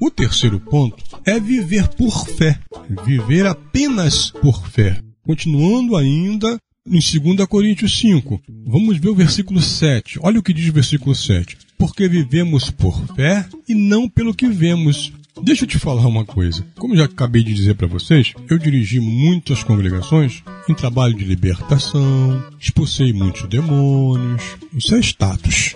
o 0.00 0.10
terceiro 0.10 0.58
ponto 0.58 1.02
é 1.24 1.38
viver 1.38 1.88
por 1.88 2.26
fé. 2.26 2.58
Viver 3.04 3.46
apenas 3.46 4.30
por 4.30 4.66
fé. 4.68 5.00
Continuando 5.22 5.96
ainda 5.96 6.56
em 6.86 7.34
2 7.34 7.46
Coríntios 7.48 7.98
5. 7.98 8.40
Vamos 8.66 8.98
ver 8.98 9.08
o 9.08 9.14
versículo 9.14 9.60
7. 9.60 10.18
Olha 10.22 10.38
o 10.38 10.42
que 10.42 10.52
diz 10.52 10.68
o 10.68 10.72
versículo 10.72 11.14
7. 11.14 11.56
Porque 11.76 12.08
vivemos 12.08 12.70
por 12.70 13.06
fé 13.14 13.46
e 13.68 13.74
não 13.74 14.08
pelo 14.08 14.34
que 14.34 14.48
vemos. 14.48 15.12
Deixa 15.42 15.64
eu 15.64 15.68
te 15.68 15.78
falar 15.78 16.06
uma 16.06 16.24
coisa. 16.24 16.64
Como 16.78 16.96
já 16.96 17.04
acabei 17.04 17.42
de 17.42 17.52
dizer 17.52 17.74
para 17.74 17.86
vocês, 17.86 18.32
eu 18.48 18.58
dirigi 18.58 19.00
muitas 19.00 19.62
congregações 19.62 20.42
em 20.68 20.74
trabalho 20.74 21.14
de 21.14 21.24
libertação, 21.24 22.42
expulsei 22.58 23.12
muitos 23.12 23.46
demônios, 23.46 24.42
isso 24.72 24.94
é 24.94 25.00
status. 25.00 25.74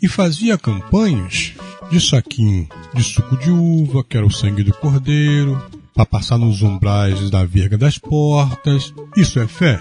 E 0.00 0.06
fazia 0.06 0.56
campanhas 0.56 1.54
de 1.90 2.00
saquinho 2.00 2.68
de 2.94 3.02
suco 3.02 3.36
de 3.36 3.50
uva, 3.50 4.04
que 4.04 4.16
era 4.16 4.24
o 4.24 4.30
sangue 4.30 4.62
do 4.62 4.72
cordeiro, 4.72 5.60
para 6.00 6.06
passar 6.06 6.38
nos 6.38 6.62
umbrais 6.62 7.28
da 7.28 7.44
verga 7.44 7.76
das 7.76 7.98
portas. 7.98 8.94
Isso 9.16 9.38
é 9.38 9.46
fé? 9.46 9.78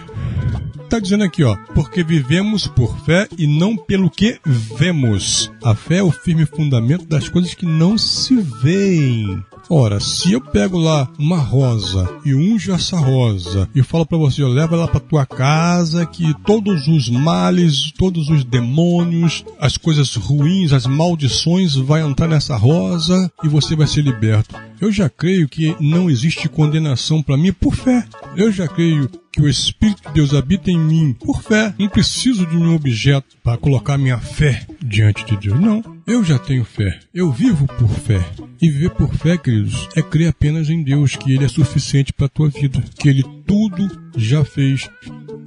Está 0.83 0.99
dizendo 0.99 1.23
aqui, 1.23 1.43
ó, 1.43 1.55
porque 1.73 2.03
vivemos 2.03 2.67
por 2.67 2.97
fé 3.05 3.27
e 3.37 3.47
não 3.47 3.77
pelo 3.77 4.09
que 4.09 4.37
vemos. 4.43 5.49
A 5.63 5.73
fé 5.73 5.97
é 5.97 6.03
o 6.03 6.11
firme 6.11 6.45
fundamento 6.45 7.05
das 7.05 7.29
coisas 7.29 7.53
que 7.53 7.65
não 7.65 7.97
se 7.97 8.35
veem. 8.35 9.41
Ora, 9.71 9.99
se 9.99 10.33
eu 10.33 10.41
pego 10.41 10.79
lá 10.79 11.07
uma 11.19 11.37
rosa 11.37 12.09
e 12.25 12.33
unjo 12.33 12.73
essa 12.73 12.97
rosa 12.97 13.69
e 13.75 13.83
falo 13.83 14.03
para 14.03 14.17
você, 14.17 14.43
leva 14.43 14.75
ela 14.75 14.87
para 14.87 14.99
tua 14.99 15.27
casa 15.27 16.07
que 16.07 16.33
todos 16.43 16.87
os 16.87 17.07
males, 17.07 17.91
todos 17.91 18.29
os 18.29 18.43
demônios, 18.43 19.45
as 19.59 19.77
coisas 19.77 20.15
ruins, 20.15 20.73
as 20.73 20.87
maldições 20.87 21.75
vai 21.75 22.01
entrar 22.01 22.27
nessa 22.27 22.57
rosa 22.57 23.31
e 23.43 23.47
você 23.47 23.75
vai 23.75 23.85
ser 23.85 24.01
liberto. 24.01 24.55
Eu 24.81 24.91
já 24.91 25.07
creio 25.07 25.47
que 25.47 25.75
não 25.79 26.09
existe 26.09 26.49
condenação 26.49 27.21
para 27.21 27.37
mim 27.37 27.53
por 27.53 27.75
fé. 27.75 28.03
Eu 28.35 28.51
já 28.51 28.67
creio 28.67 29.07
que 29.31 29.41
o 29.41 29.47
Espírito 29.47 30.07
de 30.07 30.13
Deus 30.13 30.33
habita 30.33 30.71
em 30.71 30.79
mim 30.79 31.13
por 31.13 31.41
fé. 31.41 31.73
Não 31.77 31.87
preciso 31.87 32.45
de 32.45 32.55
nenhum 32.55 32.75
objeto 32.75 33.37
para 33.43 33.57
colocar 33.57 33.97
minha 33.97 34.17
fé 34.17 34.65
diante 34.81 35.25
de 35.25 35.37
Deus. 35.37 35.59
Não, 35.59 35.83
eu 36.05 36.23
já 36.23 36.39
tenho 36.39 36.65
fé. 36.65 36.99
Eu 37.13 37.31
vivo 37.31 37.67
por 37.67 37.89
fé. 37.89 38.23
E 38.61 38.69
viver 38.69 38.89
por 38.89 39.13
fé, 39.13 39.37
queridos, 39.37 39.87
é 39.95 40.01
crer 40.01 40.29
apenas 40.29 40.69
em 40.69 40.83
Deus, 40.83 41.15
que 41.15 41.31
Ele 41.31 41.45
é 41.45 41.47
suficiente 41.47 42.11
para 42.11 42.25
a 42.25 42.29
tua 42.29 42.49
vida, 42.49 42.83
que 42.97 43.07
Ele 43.07 43.23
tudo 43.45 43.89
já 44.17 44.43
fez. 44.43 44.89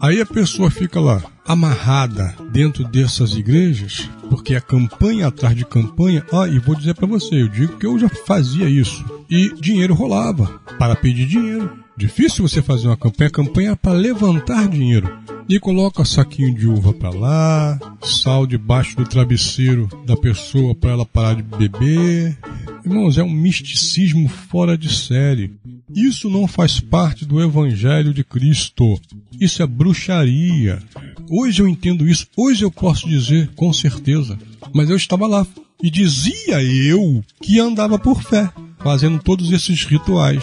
Aí 0.00 0.20
a 0.20 0.26
pessoa 0.26 0.70
fica 0.70 0.98
lá, 0.98 1.22
amarrada 1.46 2.34
dentro 2.50 2.84
dessas 2.84 3.34
igrejas, 3.36 4.08
porque 4.30 4.54
é 4.54 4.60
campanha 4.60 5.26
atrás 5.26 5.54
de 5.54 5.64
campanha. 5.64 6.24
Ah, 6.32 6.48
e 6.48 6.58
vou 6.58 6.74
dizer 6.74 6.94
para 6.94 7.06
você, 7.06 7.42
eu 7.42 7.48
digo 7.48 7.76
que 7.76 7.86
eu 7.86 7.98
já 7.98 8.08
fazia 8.08 8.68
isso. 8.68 9.04
E 9.28 9.52
dinheiro 9.60 9.94
rolava 9.94 10.60
para 10.78 10.96
pedir 10.96 11.26
dinheiro. 11.26 11.81
Difícil 11.96 12.46
você 12.48 12.62
fazer 12.62 12.88
uma 12.88 12.96
campanha, 12.96 13.30
campanha 13.30 13.70
é 13.70 13.76
para 13.76 13.92
levantar 13.92 14.68
dinheiro. 14.68 15.18
E 15.48 15.58
coloca 15.58 16.04
saquinho 16.04 16.54
de 16.54 16.66
uva 16.66 16.92
para 16.92 17.10
lá, 17.10 17.78
sal 18.02 18.46
debaixo 18.46 18.96
do 18.96 19.04
travesseiro 19.04 19.88
da 20.06 20.16
pessoa 20.16 20.74
para 20.74 20.92
ela 20.92 21.04
parar 21.04 21.34
de 21.34 21.42
beber. 21.42 22.38
Irmãos, 22.84 23.18
é 23.18 23.22
um 23.22 23.30
misticismo 23.30 24.28
fora 24.28 24.78
de 24.78 24.92
série. 24.94 25.52
Isso 25.94 26.30
não 26.30 26.46
faz 26.46 26.80
parte 26.80 27.26
do 27.26 27.42
Evangelho 27.42 28.14
de 28.14 28.24
Cristo. 28.24 28.98
Isso 29.38 29.62
é 29.62 29.66
bruxaria. 29.66 30.82
Hoje 31.28 31.62
eu 31.62 31.68
entendo 31.68 32.08
isso, 32.08 32.26
hoje 32.36 32.64
eu 32.64 32.70
posso 32.70 33.08
dizer 33.08 33.50
com 33.54 33.72
certeza. 33.72 34.38
Mas 34.72 34.88
eu 34.88 34.96
estava 34.96 35.26
lá 35.26 35.46
e 35.82 35.90
dizia 35.90 36.62
eu 36.62 37.22
que 37.42 37.60
andava 37.60 37.98
por 37.98 38.22
fé, 38.22 38.50
fazendo 38.78 39.18
todos 39.18 39.52
esses 39.52 39.84
rituais. 39.84 40.42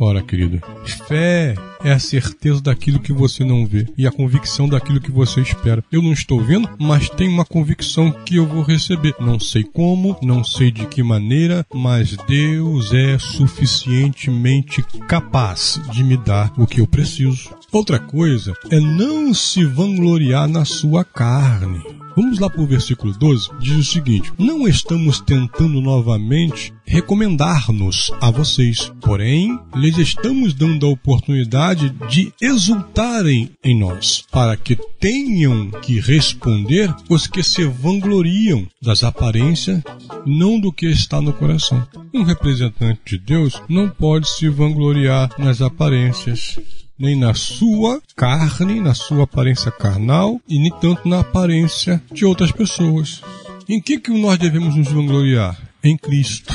Ora, 0.00 0.22
querido, 0.22 0.62
fé 1.06 1.54
é 1.84 1.92
a 1.92 1.98
certeza 1.98 2.60
daquilo 2.62 2.98
que 2.98 3.12
você 3.12 3.44
não 3.44 3.66
vê 3.66 3.86
e 3.98 4.06
a 4.06 4.10
convicção 4.10 4.66
daquilo 4.66 4.98
que 4.98 5.10
você 5.10 5.42
espera. 5.42 5.84
Eu 5.92 6.00
não 6.00 6.12
estou 6.12 6.40
vendo, 6.42 6.68
mas 6.78 7.10
tenho 7.10 7.30
uma 7.30 7.44
convicção 7.44 8.10
que 8.24 8.36
eu 8.36 8.46
vou 8.46 8.62
receber. 8.62 9.14
Não 9.20 9.38
sei 9.38 9.62
como, 9.62 10.16
não 10.22 10.42
sei 10.42 10.70
de 10.70 10.86
que 10.86 11.02
maneira, 11.02 11.66
mas 11.72 12.16
Deus 12.26 12.94
é 12.94 13.18
suficientemente 13.18 14.82
capaz 15.06 15.78
de 15.92 16.02
me 16.02 16.16
dar 16.16 16.50
o 16.56 16.66
que 16.66 16.80
eu 16.80 16.86
preciso. 16.86 17.50
Outra 17.70 17.98
coisa 17.98 18.54
é 18.70 18.80
não 18.80 19.34
se 19.34 19.64
vangloriar 19.66 20.48
na 20.48 20.64
sua 20.64 21.04
carne. 21.04 21.82
Vamos 22.16 22.38
lá 22.38 22.50
para 22.50 22.60
o 22.60 22.66
versículo 22.66 23.12
12, 23.12 23.50
diz 23.60 23.76
o 23.76 23.84
seguinte: 23.84 24.32
Não 24.38 24.66
estamos 24.66 25.20
tentando 25.20 25.80
novamente 25.80 26.72
recomendar-nos 26.84 28.12
a 28.20 28.30
vocês, 28.30 28.92
porém, 29.00 29.58
lhes 29.74 29.96
estamos 29.96 30.52
dando 30.52 30.86
a 30.86 30.90
oportunidade 30.90 31.90
de 32.08 32.32
exultarem 32.40 33.50
em 33.62 33.78
nós, 33.78 34.24
para 34.30 34.56
que 34.56 34.76
tenham 34.98 35.70
que 35.70 36.00
responder 36.00 36.92
os 37.08 37.26
que 37.26 37.42
se 37.42 37.64
vangloriam 37.64 38.66
das 38.82 39.04
aparências, 39.04 39.82
não 40.26 40.58
do 40.58 40.72
que 40.72 40.86
está 40.86 41.20
no 41.20 41.32
coração. 41.32 41.86
Um 42.12 42.22
representante 42.22 43.00
de 43.06 43.18
Deus 43.18 43.62
não 43.68 43.88
pode 43.88 44.28
se 44.28 44.48
vangloriar 44.48 45.30
nas 45.38 45.62
aparências 45.62 46.58
nem 47.00 47.16
na 47.16 47.32
sua 47.32 48.02
carne, 48.14 48.78
na 48.78 48.92
sua 48.92 49.24
aparência 49.24 49.72
carnal, 49.72 50.38
e 50.46 50.58
nem 50.58 50.70
tanto 50.80 51.08
na 51.08 51.20
aparência 51.20 52.02
de 52.12 52.26
outras 52.26 52.52
pessoas. 52.52 53.22
Em 53.66 53.80
que, 53.80 53.98
que 53.98 54.10
nós 54.10 54.38
devemos 54.38 54.76
nos 54.76 54.88
vangloriar? 54.88 55.58
Em 55.82 55.96
Cristo. 55.96 56.52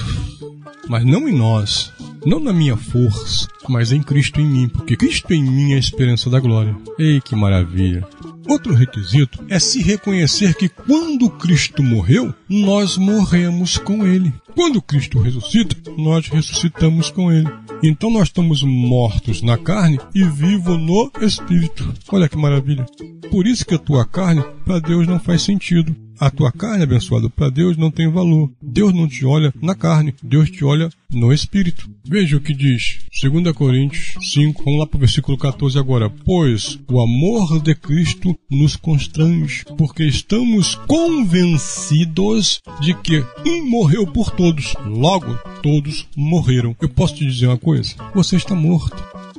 Mas 0.87 1.03
não 1.03 1.27
em 1.27 1.33
nós, 1.33 1.91
não 2.23 2.39
na 2.39 2.53
minha 2.53 2.77
força, 2.77 3.47
mas 3.67 3.91
em 3.91 4.03
Cristo 4.03 4.39
em 4.39 4.45
mim, 4.45 4.69
porque 4.69 4.95
Cristo 4.95 5.33
em 5.33 5.41
mim 5.41 5.71
é 5.71 5.77
a 5.77 5.79
esperança 5.79 6.29
da 6.29 6.39
glória. 6.39 6.75
Ei, 6.99 7.19
que 7.19 7.35
maravilha! 7.35 8.07
Outro 8.47 8.73
requisito 8.73 9.43
é 9.49 9.59
se 9.59 9.81
reconhecer 9.81 10.55
que 10.55 10.69
quando 10.69 11.29
Cristo 11.29 11.81
morreu, 11.81 12.33
nós 12.47 12.97
morremos 12.97 13.77
com 13.77 14.05
Ele. 14.05 14.33
Quando 14.55 14.81
Cristo 14.81 15.19
ressuscita, 15.19 15.75
nós 15.97 16.27
ressuscitamos 16.27 17.09
com 17.09 17.31
Ele. 17.31 17.49
Então 17.83 18.09
nós 18.09 18.29
estamos 18.29 18.63
mortos 18.63 19.41
na 19.41 19.57
carne 19.57 19.99
e 20.13 20.23
vivos 20.23 20.79
no 20.79 21.11
Espírito. 21.21 21.93
Olha 22.11 22.29
que 22.29 22.37
maravilha. 22.37 22.85
Por 23.29 23.47
isso 23.47 23.65
que 23.65 23.75
a 23.75 23.79
tua 23.79 24.05
carne, 24.05 24.43
para 24.63 24.79
Deus, 24.79 25.07
não 25.07 25.19
faz 25.19 25.41
sentido. 25.41 25.95
A 26.19 26.29
tua 26.29 26.51
carne, 26.51 26.83
abençoada, 26.83 27.29
para 27.29 27.49
Deus 27.49 27.77
não 27.77 27.91
tem 27.91 28.09
valor. 28.09 28.49
Deus 28.61 28.93
não 28.93 29.07
te 29.07 29.25
olha 29.25 29.53
na 29.61 29.75
carne, 29.75 30.13
Deus 30.23 30.49
te 30.49 30.63
olha 30.63 30.89
no 31.11 31.33
Espírito. 31.33 31.89
Veja 32.03 32.37
o 32.37 32.41
que 32.41 32.53
diz 32.53 32.99
2 33.21 33.55
Coríntios 33.55 34.15
5, 34.31 34.63
vamos 34.63 34.79
lá 34.79 34.87
para 34.87 34.97
o 34.97 34.99
versículo 34.99 35.37
14 35.37 35.77
agora. 35.77 36.09
Pois 36.09 36.79
o 36.89 37.01
amor 37.01 37.61
de 37.61 37.75
Cristo 37.75 38.37
nos 38.49 38.75
constrange, 38.75 39.65
porque 39.77 40.03
estamos 40.03 40.75
convencidos 40.87 42.61
de 42.81 42.93
que 42.93 43.23
um 43.45 43.69
morreu 43.69 44.05
por 44.07 44.31
todos, 44.31 44.75
logo 44.85 45.35
todos 45.61 46.07
morreram. 46.15 46.75
Eu 46.81 46.89
posso 46.89 47.15
te 47.15 47.25
dizer 47.25 47.47
uma 47.47 47.57
coisa? 47.57 47.95
Você 48.13 48.35
está 48.35 48.55
morto. 48.55 48.95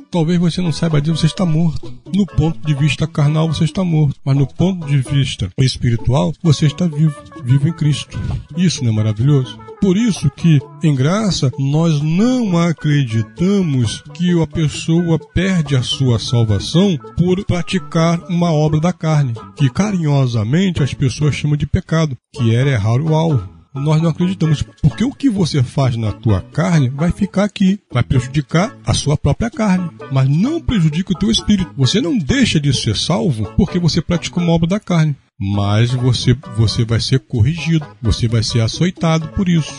Talvez 0.09 0.39
você 0.39 0.61
não 0.61 0.71
saiba 0.71 1.01
disso, 1.01 1.17
você 1.17 1.25
está 1.25 1.45
morto. 1.45 1.93
No 2.13 2.25
ponto 2.25 2.59
de 2.65 2.73
vista 2.73 3.05
carnal, 3.05 3.47
você 3.47 3.65
está 3.65 3.83
morto. 3.83 4.19
Mas 4.23 4.37
no 4.37 4.47
ponto 4.47 4.87
de 4.87 4.97
vista 4.97 5.49
espiritual, 5.59 6.33
você 6.41 6.65
está 6.65 6.87
vivo. 6.87 7.15
Vivo 7.43 7.67
em 7.67 7.73
Cristo. 7.73 8.19
Isso 8.55 8.83
não 8.83 8.91
é 8.91 8.95
maravilhoso? 8.95 9.59
Por 9.81 9.95
isso 9.95 10.29
que, 10.31 10.59
em 10.81 10.95
graça, 10.95 11.51
nós 11.59 12.01
não 12.01 12.57
acreditamos 12.57 14.03
que 14.13 14.41
a 14.41 14.47
pessoa 14.47 15.19
perde 15.19 15.75
a 15.75 15.83
sua 15.83 16.17
salvação 16.17 16.97
por 17.15 17.45
praticar 17.45 18.19
uma 18.27 18.51
obra 18.51 18.79
da 18.79 18.91
carne, 18.91 19.33
que 19.55 19.69
carinhosamente 19.69 20.81
as 20.81 20.93
pessoas 20.95 21.35
chamam 21.35 21.55
de 21.55 21.67
pecado, 21.67 22.17
que 22.33 22.55
era 22.55 22.71
errar 22.71 22.99
o 22.99 23.13
alvo 23.13 23.56
nós 23.79 24.01
não 24.01 24.09
acreditamos, 24.09 24.63
porque 24.81 25.03
o 25.03 25.11
que 25.11 25.29
você 25.29 25.63
faz 25.63 25.95
na 25.95 26.11
tua 26.11 26.41
carne 26.41 26.89
vai 26.89 27.11
ficar 27.11 27.43
aqui, 27.43 27.79
vai 27.91 28.03
prejudicar 28.03 28.75
a 28.85 28.93
sua 28.93 29.17
própria 29.17 29.49
carne, 29.49 29.89
mas 30.11 30.27
não 30.29 30.61
prejudica 30.61 31.13
o 31.13 31.17
teu 31.17 31.31
espírito. 31.31 31.71
Você 31.77 32.01
não 32.01 32.17
deixa 32.17 32.59
de 32.59 32.73
ser 32.73 32.95
salvo 32.95 33.53
porque 33.55 33.79
você 33.79 34.01
pratica 34.01 34.39
uma 34.39 34.51
obra 34.51 34.67
da 34.67 34.79
carne, 34.79 35.15
mas 35.39 35.91
você, 35.91 36.35
você 36.55 36.83
vai 36.83 36.99
ser 36.99 37.19
corrigido, 37.19 37.85
você 38.01 38.27
vai 38.27 38.43
ser 38.43 38.61
açoitado 38.61 39.27
por 39.29 39.47
isso. 39.47 39.73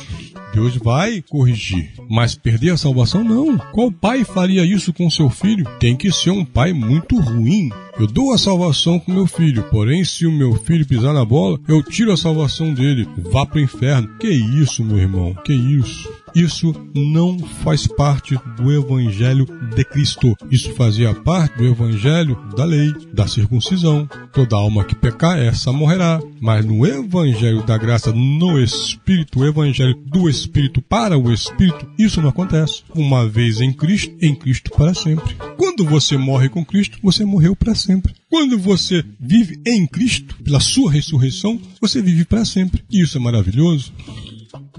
Deus 0.53 0.77
vai 0.77 1.23
corrigir. 1.29 1.93
Mas 2.09 2.35
perder 2.35 2.71
a 2.71 2.77
salvação, 2.77 3.23
não. 3.23 3.59
Qual 3.73 3.93
pai 3.93 4.25
faria 4.25 4.65
isso 4.65 4.93
com 4.93 5.11
seu 5.11 5.29
filho? 5.29 5.65
Tem 5.79 5.97
que 5.97 6.11
ser 6.11 6.31
um 6.31 6.45
pai 6.45 6.73
muito 6.73 7.19
ruim. 7.21 7.71
Eu 7.99 8.07
dou 8.07 8.33
a 8.33 8.39
salvação 8.39 9.01
com 9.01 9.13
meu 9.13 9.27
filho, 9.27 9.65
porém, 9.65 10.05
se 10.05 10.25
o 10.25 10.31
meu 10.31 10.55
filho 10.55 10.87
pisar 10.87 11.13
na 11.13 11.25
bola, 11.25 11.59
eu 11.67 11.83
tiro 11.83 12.13
a 12.13 12.17
salvação 12.17 12.73
dele. 12.73 13.09
Vá 13.33 13.45
para 13.45 13.59
o 13.59 13.61
inferno. 13.61 14.09
Que 14.21 14.29
isso, 14.29 14.85
meu 14.85 14.99
irmão? 14.99 15.35
Que 15.45 15.53
isso? 15.53 16.09
Isso 16.35 16.75
não 16.95 17.39
faz 17.39 17.87
parte 17.87 18.39
do 18.57 18.73
Evangelho 18.73 19.47
de 19.75 19.85
Cristo. 19.85 20.37
Isso 20.51 20.73
fazia 20.75 21.13
parte 21.13 21.59
do 21.59 21.65
Evangelho 21.65 22.39
da 22.55 22.65
lei, 22.65 22.93
da 23.13 23.27
circuncisão. 23.27 24.09
Toda 24.33 24.55
alma 24.55 24.85
que 24.85 24.95
pecar, 24.95 25.39
essa 25.39 25.73
morrerá. 25.73 26.21
Mas 26.41 26.65
no 26.65 26.87
Evangelho 26.87 27.65
da 27.65 27.77
graça, 27.77 28.13
no 28.13 28.61
Espírito, 28.61 29.41
o 29.41 29.47
Evangelho 29.47 29.97
do 30.07 30.29
Espírito 30.29 30.81
para 30.81 31.19
o 31.19 31.33
Espírito, 31.33 31.89
isso 31.99 32.23
não 32.23 32.29
acontece. 32.29 32.83
Uma 32.95 33.27
vez 33.27 33.61
em 33.61 33.73
Cristo, 33.73 34.15
em 34.21 34.35
Cristo 34.35 34.71
para 34.71 34.95
sempre. 34.95 35.35
Quando 35.57 35.85
você 35.85 36.17
morre 36.17 36.49
com 36.49 36.65
Cristo, 36.65 36.99
você 37.03 37.25
morreu 37.25 37.57
para 37.57 37.75
sempre. 37.75 37.88
Quando 38.29 38.59
você 38.59 39.05
vive 39.19 39.61
em 39.67 39.87
Cristo, 39.87 40.37
pela 40.43 40.61
sua 40.61 40.93
ressurreição, 40.93 41.61
você 41.81 42.03
vive 42.03 42.25
para 42.25 42.45
sempre. 42.45 42.83
E 42.91 43.03
isso 43.03 43.17
é 43.17 43.21
maravilhoso. 43.21 43.93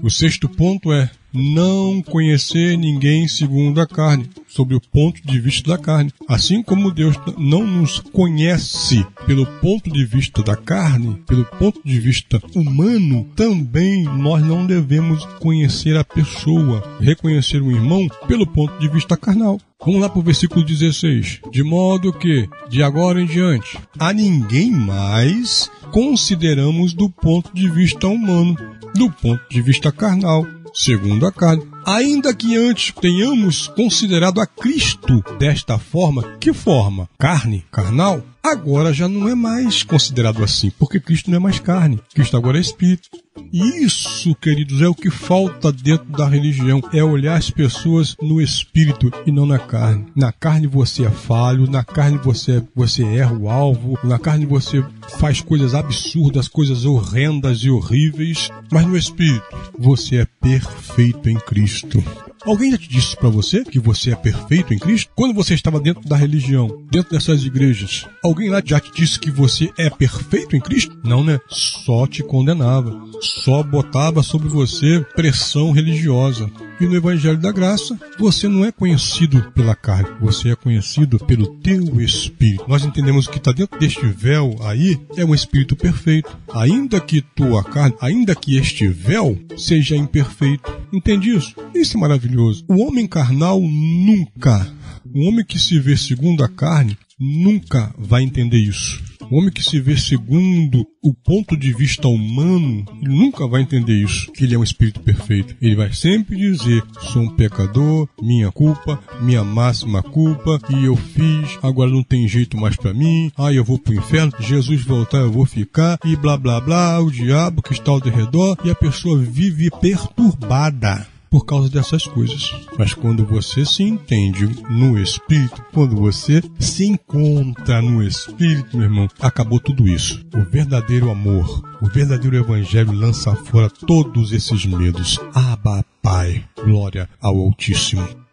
O 0.02 0.10
sexto 0.10 0.48
ponto 0.48 0.92
é 0.92 1.10
não 1.32 2.02
conhecer 2.02 2.76
ninguém 2.76 3.28
segundo 3.28 3.80
a 3.80 3.86
carne, 3.86 4.28
sobre 4.48 4.74
o 4.74 4.80
ponto 4.80 5.20
de 5.24 5.38
vista 5.38 5.70
da 5.70 5.78
carne. 5.78 6.12
Assim 6.28 6.62
como 6.62 6.90
Deus 6.90 7.16
não 7.38 7.66
nos 7.66 8.00
conhece 8.00 9.06
pelo 9.26 9.46
ponto 9.60 9.90
de 9.90 10.04
vista 10.04 10.42
da 10.42 10.56
carne, 10.56 11.22
pelo 11.26 11.44
ponto 11.44 11.80
de 11.84 12.00
vista 12.00 12.40
humano, 12.54 13.28
também 13.36 14.04
nós 14.04 14.44
não 14.44 14.66
devemos 14.66 15.24
conhecer 15.38 15.96
a 15.96 16.04
pessoa, 16.04 16.98
reconhecer 17.00 17.62
o 17.62 17.70
irmão 17.70 18.08
pelo 18.26 18.46
ponto 18.46 18.78
de 18.78 18.88
vista 18.88 19.16
carnal. 19.16 19.60
Vamos 19.84 20.02
lá 20.02 20.08
para 20.08 20.18
o 20.18 20.22
versículo 20.22 20.64
16. 20.64 21.40
De 21.50 21.62
modo 21.62 22.12
que, 22.12 22.48
de 22.68 22.82
agora 22.82 23.20
em 23.20 23.26
diante, 23.26 23.78
a 23.98 24.12
ninguém 24.12 24.70
mais 24.70 25.70
consideramos 25.90 26.92
do 26.92 27.08
ponto 27.08 27.52
de 27.54 27.68
vista 27.68 28.06
humano, 28.06 28.54
do 28.94 29.10
ponto 29.10 29.42
de 29.48 29.62
vista 29.62 29.90
carnal 29.90 30.46
segundo 30.74 31.26
a 31.26 31.32
carne. 31.32 31.66
Ainda 31.84 32.34
que 32.34 32.56
antes 32.56 32.92
tenhamos 33.00 33.68
considerado 33.68 34.40
a 34.40 34.46
Cristo 34.46 35.24
desta 35.38 35.78
forma, 35.78 36.22
que 36.38 36.52
forma? 36.52 37.08
Carne, 37.18 37.64
carnal? 37.70 38.22
Agora 38.42 38.92
já 38.92 39.08
não 39.08 39.28
é 39.28 39.34
mais 39.34 39.82
considerado 39.82 40.42
assim, 40.42 40.70
porque 40.78 41.00
Cristo 41.00 41.30
não 41.30 41.36
é 41.36 41.40
mais 41.40 41.58
carne, 41.58 42.00
Cristo 42.14 42.36
agora 42.36 42.58
é 42.58 42.60
espírito. 42.60 43.08
Isso, 43.52 44.34
queridos, 44.34 44.80
é 44.80 44.88
o 44.88 44.94
que 44.94 45.10
falta 45.10 45.72
dentro 45.72 46.06
da 46.10 46.28
religião, 46.28 46.80
é 46.92 47.02
olhar 47.02 47.36
as 47.36 47.50
pessoas 47.50 48.16
no 48.20 48.40
espírito 48.40 49.10
e 49.26 49.32
não 49.32 49.46
na 49.46 49.58
carne. 49.58 50.06
Na 50.14 50.32
carne 50.32 50.66
você 50.66 51.04
é 51.04 51.10
falho, 51.10 51.70
na 51.70 51.84
carne 51.84 52.18
você, 52.18 52.62
você 52.74 53.04
erra 53.04 53.34
o 53.34 53.50
alvo, 53.50 53.98
na 54.04 54.18
carne 54.18 54.46
você 54.46 54.84
faz 55.18 55.40
coisas 55.40 55.74
absurdas, 55.74 56.48
coisas 56.48 56.84
horrendas 56.84 57.58
e 57.58 57.70
horríveis, 57.70 58.50
mas 58.70 58.86
no 58.86 58.96
espírito 58.96 59.44
você 59.78 60.16
é 60.16 60.26
perfeito 60.40 61.28
em 61.28 61.36
Cristo. 61.36 62.02
Alguém 62.44 62.70
já 62.70 62.78
te 62.78 62.88
disse 62.88 63.16
para 63.16 63.28
você 63.28 63.62
que 63.64 63.78
você 63.78 64.12
é 64.12 64.16
perfeito 64.16 64.72
em 64.72 64.78
Cristo? 64.78 65.10
Quando 65.14 65.34
você 65.34 65.54
estava 65.54 65.78
dentro 65.78 66.08
da 66.08 66.16
religião, 66.16 66.82
dentro 66.90 67.12
dessas 67.12 67.44
igrejas, 67.44 68.06
alguém 68.24 68.48
lá 68.48 68.62
já 68.64 68.80
te 68.80 68.90
disse 68.92 69.20
que 69.20 69.30
você 69.30 69.70
é 69.76 69.90
perfeito 69.90 70.56
em 70.56 70.60
Cristo? 70.60 70.98
Não, 71.04 71.22
né? 71.22 71.38
Só 71.48 72.06
te 72.06 72.22
condenava, 72.22 72.98
só 73.20 73.62
botava 73.62 74.22
sobre 74.22 74.48
você 74.48 75.04
pressão 75.14 75.70
religiosa. 75.70 76.50
E 76.80 76.86
no 76.86 76.96
Evangelho 76.96 77.36
da 77.36 77.52
Graça, 77.52 77.98
você 78.18 78.48
não 78.48 78.64
é 78.64 78.72
conhecido 78.72 79.52
pela 79.54 79.74
carne, 79.74 80.08
você 80.18 80.50
é 80.50 80.56
conhecido 80.56 81.18
pelo 81.18 81.46
teu 81.56 82.00
espírito. 82.00 82.64
Nós 82.66 82.82
entendemos 82.84 83.26
que 83.26 83.36
está 83.36 83.52
dentro 83.52 83.78
deste 83.78 84.06
véu 84.06 84.56
aí 84.62 84.98
é 85.14 85.24
um 85.24 85.34
espírito 85.34 85.76
perfeito. 85.76 86.34
Ainda 86.54 86.98
que 86.98 87.20
tua 87.20 87.62
carne, 87.62 87.94
ainda 88.00 88.34
que 88.34 88.56
este 88.56 88.88
véu 88.88 89.38
seja 89.58 89.94
imperfeito. 89.94 90.72
Entende 90.90 91.36
isso? 91.36 91.54
Isso 91.74 91.98
é 91.98 92.00
maravilhoso. 92.00 92.29
O 92.68 92.86
homem 92.86 93.06
carnal 93.06 93.60
nunca, 93.60 94.72
o 95.14 95.26
homem 95.26 95.44
que 95.44 95.58
se 95.58 95.78
vê 95.78 95.96
segundo 95.96 96.44
a 96.44 96.48
carne, 96.48 96.96
nunca 97.18 97.94
vai 97.98 98.22
entender 98.22 98.58
isso. 98.58 99.02
O 99.30 99.36
homem 99.36 99.52
que 99.52 99.62
se 99.62 99.78
vê 99.78 99.96
segundo 99.96 100.84
o 101.00 101.14
ponto 101.14 101.56
de 101.56 101.72
vista 101.72 102.08
humano, 102.08 102.84
ele 103.00 103.14
nunca 103.14 103.46
vai 103.46 103.62
entender 103.62 103.92
isso, 103.92 104.32
que 104.32 104.42
ele 104.42 104.56
é 104.56 104.58
um 104.58 104.62
espírito 104.64 104.98
perfeito. 105.00 105.54
Ele 105.62 105.76
vai 105.76 105.92
sempre 105.92 106.36
dizer: 106.36 106.82
sou 107.00 107.22
um 107.22 107.36
pecador, 107.36 108.08
minha 108.20 108.50
culpa, 108.50 108.98
minha 109.20 109.44
máxima 109.44 110.02
culpa, 110.02 110.58
e 110.70 110.84
eu 110.84 110.96
fiz, 110.96 111.58
agora 111.62 111.90
não 111.90 112.02
tem 112.02 112.26
jeito 112.26 112.56
mais 112.56 112.74
para 112.74 112.92
mim, 112.92 113.30
aí 113.38 113.54
eu 113.54 113.64
vou 113.64 113.78
pro 113.78 113.94
inferno, 113.94 114.32
Jesus 114.40 114.82
voltar 114.82 115.18
eu 115.18 115.30
vou 115.30 115.46
ficar, 115.46 115.96
e 116.04 116.16
blá 116.16 116.36
blá 116.36 116.60
blá, 116.60 116.98
o 116.98 117.08
diabo 117.08 117.62
que 117.62 117.72
está 117.72 117.92
ao 117.92 118.00
redor, 118.00 118.56
e 118.64 118.70
a 118.70 118.74
pessoa 118.74 119.16
vive 119.16 119.70
perturbada 119.80 121.06
por 121.30 121.46
causa 121.46 121.70
dessas 121.70 122.06
coisas. 122.06 122.50
Mas 122.76 122.92
quando 122.92 123.24
você 123.24 123.64
se 123.64 123.84
entende 123.84 124.46
no 124.68 124.98
Espírito, 124.98 125.64
quando 125.72 125.96
você 125.96 126.42
se 126.58 126.86
encontra 126.86 127.80
no 127.80 128.02
Espírito, 128.02 128.76
meu 128.76 128.86
irmão, 128.86 129.08
acabou 129.20 129.60
tudo 129.60 129.88
isso. 129.88 130.26
O 130.34 130.42
verdadeiro 130.42 131.10
amor, 131.10 131.62
o 131.80 131.86
verdadeiro 131.86 132.36
Evangelho 132.36 132.92
lança 132.92 133.34
fora 133.36 133.70
todos 133.70 134.32
esses 134.32 134.66
medos. 134.66 135.18
Abba, 135.32 135.84
Pai, 136.02 136.44
glória 136.64 137.08
ao 137.20 137.38
Altíssimo. 137.38 138.29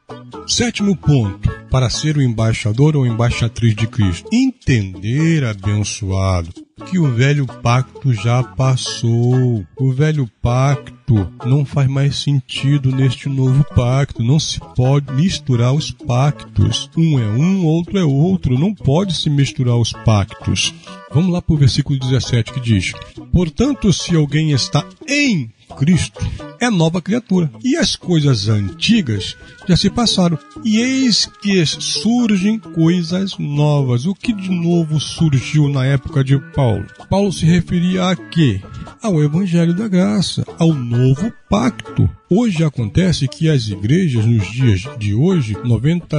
Sétimo 0.47 0.95
ponto, 0.95 1.49
para 1.69 1.89
ser 1.89 2.15
o 2.15 2.21
embaixador 2.21 2.95
ou 2.95 3.05
embaixatriz 3.05 3.75
de 3.75 3.85
Cristo. 3.85 4.29
Entender, 4.31 5.43
abençoado, 5.43 6.53
que 6.89 6.97
o 6.97 7.13
velho 7.13 7.45
pacto 7.45 8.13
já 8.13 8.41
passou. 8.41 9.65
O 9.77 9.91
velho 9.91 10.25
pacto 10.41 11.29
não 11.45 11.65
faz 11.65 11.89
mais 11.89 12.15
sentido 12.15 12.95
neste 12.95 13.27
novo 13.27 13.65
pacto. 13.75 14.23
Não 14.23 14.39
se 14.39 14.59
pode 14.73 15.11
misturar 15.13 15.73
os 15.73 15.91
pactos. 15.91 16.89
Um 16.95 17.19
é 17.19 17.27
um, 17.27 17.65
outro 17.65 17.97
é 17.97 18.05
outro. 18.05 18.57
Não 18.57 18.73
pode 18.73 19.13
se 19.13 19.29
misturar 19.29 19.75
os 19.75 19.91
pactos. 19.91 20.73
Vamos 21.11 21.33
lá 21.33 21.41
para 21.41 21.53
o 21.53 21.57
versículo 21.57 21.99
17 21.99 22.53
que 22.53 22.61
diz: 22.61 22.93
Portanto, 23.33 23.91
se 23.91 24.15
alguém 24.15 24.51
está 24.51 24.85
em 25.05 25.51
Cristo, 25.75 26.19
é 26.59 26.69
nova 26.69 27.01
criatura. 27.01 27.49
E 27.63 27.75
as 27.75 27.95
coisas 27.95 28.47
antigas 28.47 29.35
já 29.67 29.75
se 29.75 29.89
passaram. 29.89 30.37
E 30.63 30.79
eis 30.79 31.29
que 31.41 31.65
surgem 31.65 32.59
coisas 32.59 33.37
novas. 33.37 34.05
O 34.05 34.15
que 34.15 34.33
de 34.33 34.49
novo 34.49 34.99
surgiu 34.99 35.69
na 35.69 35.85
época 35.85 36.23
de 36.23 36.39
Paulo? 36.53 36.85
Paulo 37.09 37.31
se 37.31 37.45
referia 37.45 38.09
a 38.09 38.15
quê? 38.15 38.61
Ao 39.01 39.21
Evangelho 39.21 39.73
da 39.73 39.87
Graça, 39.87 40.45
ao 40.57 40.73
novo 40.73 41.31
pacto. 41.49 42.09
Hoje 42.29 42.61
acontece 42.63 43.25
que 43.27 43.49
as 43.49 43.69
igrejas, 43.69 44.25
nos 44.25 44.51
dias 44.51 44.83
de 44.99 45.13
hoje, 45.13 45.55
90, 45.63 46.17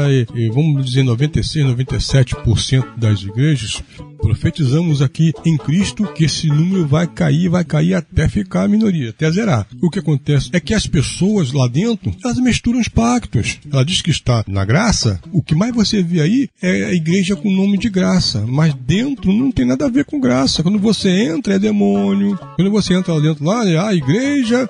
vamos 0.54 0.86
dizer 0.86 1.02
96, 1.02 1.66
97% 1.66 2.96
das 2.96 3.20
igrejas, 3.20 3.82
profetizamos 4.16 5.02
aqui 5.02 5.32
em 5.44 5.58
Cristo 5.58 6.06
que 6.14 6.24
esse 6.24 6.46
número 6.46 6.86
vai 6.86 7.06
cair, 7.06 7.50
vai 7.50 7.62
cair 7.62 7.92
até 7.92 8.26
ficar 8.26 8.62
a 8.62 8.68
minoria, 8.68 9.10
até 9.10 9.30
zerar. 9.30 9.66
O 9.82 9.90
que 9.90 9.98
acontece 9.98 10.48
é 10.54 10.60
que 10.60 10.72
as 10.72 10.86
pessoas 10.86 11.52
lá 11.52 11.68
dentro, 11.68 12.10
elas 12.24 12.38
misturam 12.38 12.80
os 12.80 12.88
pactos. 12.88 13.58
Ela 13.70 13.84
diz 13.84 14.00
que 14.00 14.10
está 14.10 14.42
na 14.48 14.64
graça, 14.64 15.20
o 15.30 15.42
que 15.42 15.54
mais 15.54 15.74
você 15.74 16.02
vê 16.02 16.22
aí 16.22 16.48
é 16.62 16.86
a 16.86 16.94
igreja 16.94 17.36
com 17.36 17.52
nome 17.52 17.76
de 17.76 17.90
graça, 17.90 18.46
mas 18.46 18.72
dentro 18.72 19.30
não 19.30 19.52
tem 19.52 19.66
nada 19.66 19.84
a 19.84 19.90
ver 19.90 20.06
com 20.06 20.18
graça. 20.18 20.62
Quando 20.62 20.78
você 20.78 21.10
entra 21.10 21.56
é 21.56 21.58
demônio, 21.58 22.38
quando 22.56 22.70
você 22.70 22.94
entra 22.94 23.12
lá 23.12 23.20
dentro 23.20 23.44
lá, 23.44 23.68
é 23.68 23.76
a 23.76 23.94
igreja 23.94 24.68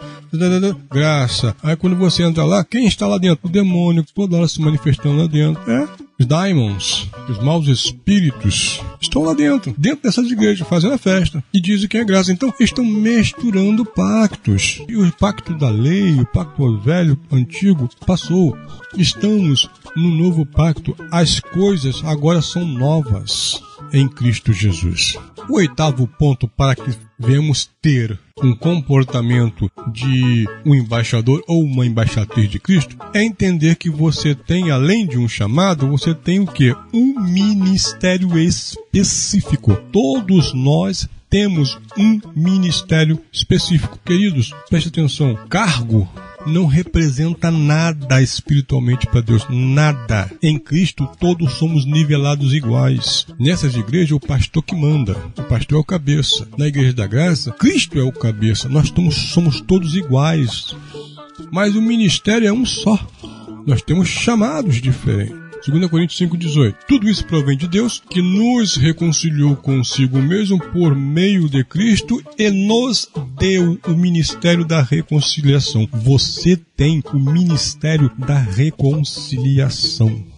graça. 0.91 1.55
Aí 1.63 1.77
quando 1.77 1.97
você 1.97 2.23
entra 2.23 2.45
lá, 2.45 2.65
quem 2.65 2.87
está 2.87 3.07
lá 3.07 3.19
dentro? 3.19 3.49
O 3.49 3.53
demônio, 3.53 4.05
toda 4.15 4.37
hora 4.37 4.49
se 4.49 4.61
manifestando 4.61 5.17
lá 5.17 5.27
dentro. 5.27 5.71
É, 5.71 5.89
os 6.19 6.27
demons, 6.27 7.09
os 7.29 7.39
maus 7.39 7.69
espíritos, 7.69 8.81
estão 9.01 9.23
lá 9.23 9.35
dentro, 9.35 9.73
dentro 9.79 10.03
dessas 10.03 10.29
igrejas, 10.31 10.67
fazendo 10.67 10.95
a 10.95 10.99
festa. 10.99 11.43
E 11.55 11.61
dizem 11.61 11.89
que 11.89 11.97
é 11.97 12.05
graça. 12.05 12.33
Então, 12.33 12.53
estão 12.59 12.85
misturando 12.85 13.85
pactos. 13.85 14.83
E 14.89 14.97
o 14.97 15.13
pacto 15.13 15.55
da 15.55 15.71
lei, 15.71 16.21
o 16.21 16.27
pacto 16.27 16.79
velho, 16.79 17.19
antigo, 17.31 17.89
passou. 18.05 18.57
Estamos 18.97 19.71
no 19.95 20.11
novo 20.11 20.45
pacto. 20.45 20.97
As 21.11 21.39
coisas 21.39 22.03
agora 22.05 22.43
são 22.43 22.65
novas 22.65 23.63
em 23.93 24.09
Cristo 24.09 24.53
Jesus. 24.53 25.17
O 25.49 25.57
oitavo 25.57 26.07
ponto 26.07 26.47
para 26.47 26.75
que 26.77 26.95
venhamos 27.19 27.71
ter 27.81 28.19
um 28.43 28.55
comportamento 28.55 29.71
de 29.91 30.47
um 30.65 30.75
embaixador 30.75 31.43
ou 31.49 31.65
uma 31.65 31.87
embaixatriz 31.87 32.51
de 32.51 32.59
Cristo 32.59 32.97
é 33.15 33.23
entender 33.25 33.77
que 33.77 33.89
você 33.89 34.35
tem, 34.35 34.71
além 34.71 35.07
de 35.07 35.17
um 35.17 35.27
chamado, 35.27 35.89
você 35.89 36.15
tem 36.15 36.39
o 36.41 36.47
que? 36.47 36.77
Um 36.93 37.19
ministério 37.21 38.39
específico. 38.39 39.75
Todos 39.91 40.53
nós 40.53 41.09
temos 41.31 41.79
um 41.97 42.21
ministério 42.37 43.19
específico. 43.33 43.99
Queridos, 44.05 44.53
preste 44.69 44.89
atenção. 44.89 45.35
Cargo 45.49 46.07
não 46.47 46.67
representa 46.67 47.51
nada 47.51 48.23
espiritualmente 48.23 49.07
para 49.07 49.21
Deus, 49.21 49.47
nada. 49.49 50.31
Em 50.43 50.59
Cristo 50.59 51.09
todos 51.19 51.55
somos 51.55 51.85
nivelados 51.85 52.53
iguais. 52.53 53.27
Nessas 53.39 53.75
igrejas 53.75 54.13
o 54.13 54.21
pastor 54.21 54.63
que 54.63 54.75
manda, 54.75 55.17
o 55.37 55.43
pastor 55.45 55.79
é 55.79 55.81
o 55.81 55.85
cabeça. 55.85 56.49
Na 56.57 56.67
igreja 56.67 56.93
da 56.93 57.07
graça, 57.07 57.51
Cristo 57.53 57.99
é 57.99 58.03
o 58.03 58.13
cabeça. 58.13 58.69
Nós 58.69 58.89
somos, 58.89 59.15
somos 59.15 59.61
todos 59.61 59.95
iguais. 59.95 60.77
Mas 61.51 61.75
o 61.75 61.83
ministério 61.83 62.49
é 62.49 62.53
um 62.53 62.65
só. 62.65 62.99
Nós 63.67 63.83
temos 63.83 64.09
chamados 64.09 64.81
diferentes. 64.81 65.48
2 65.67 65.91
Coríntios 65.91 66.21
5,18. 66.21 66.75
Tudo 66.87 67.09
isso 67.09 67.25
provém 67.25 67.57
de 67.57 67.69
Deus, 67.69 68.03
que 68.09 68.23
nos 68.23 68.77
reconciliou 68.77 69.57
consigo 69.57 70.19
mesmo 70.19 70.59
por 70.73 70.95
meio 70.95 71.49
de 71.49 71.65
Cristo 71.65 72.23
e 72.39 72.51
nos 72.51 73.09
deu 73.39 73.79
o 73.87 73.91
ministério 73.91 74.65
da 74.65 74.83
reconciliação. 74.83 75.89
Você 75.93 76.57
tem 76.77 77.03
o 77.13 77.19
ministério 77.19 78.11
da 78.17 78.39
reconciliação. 78.39 80.38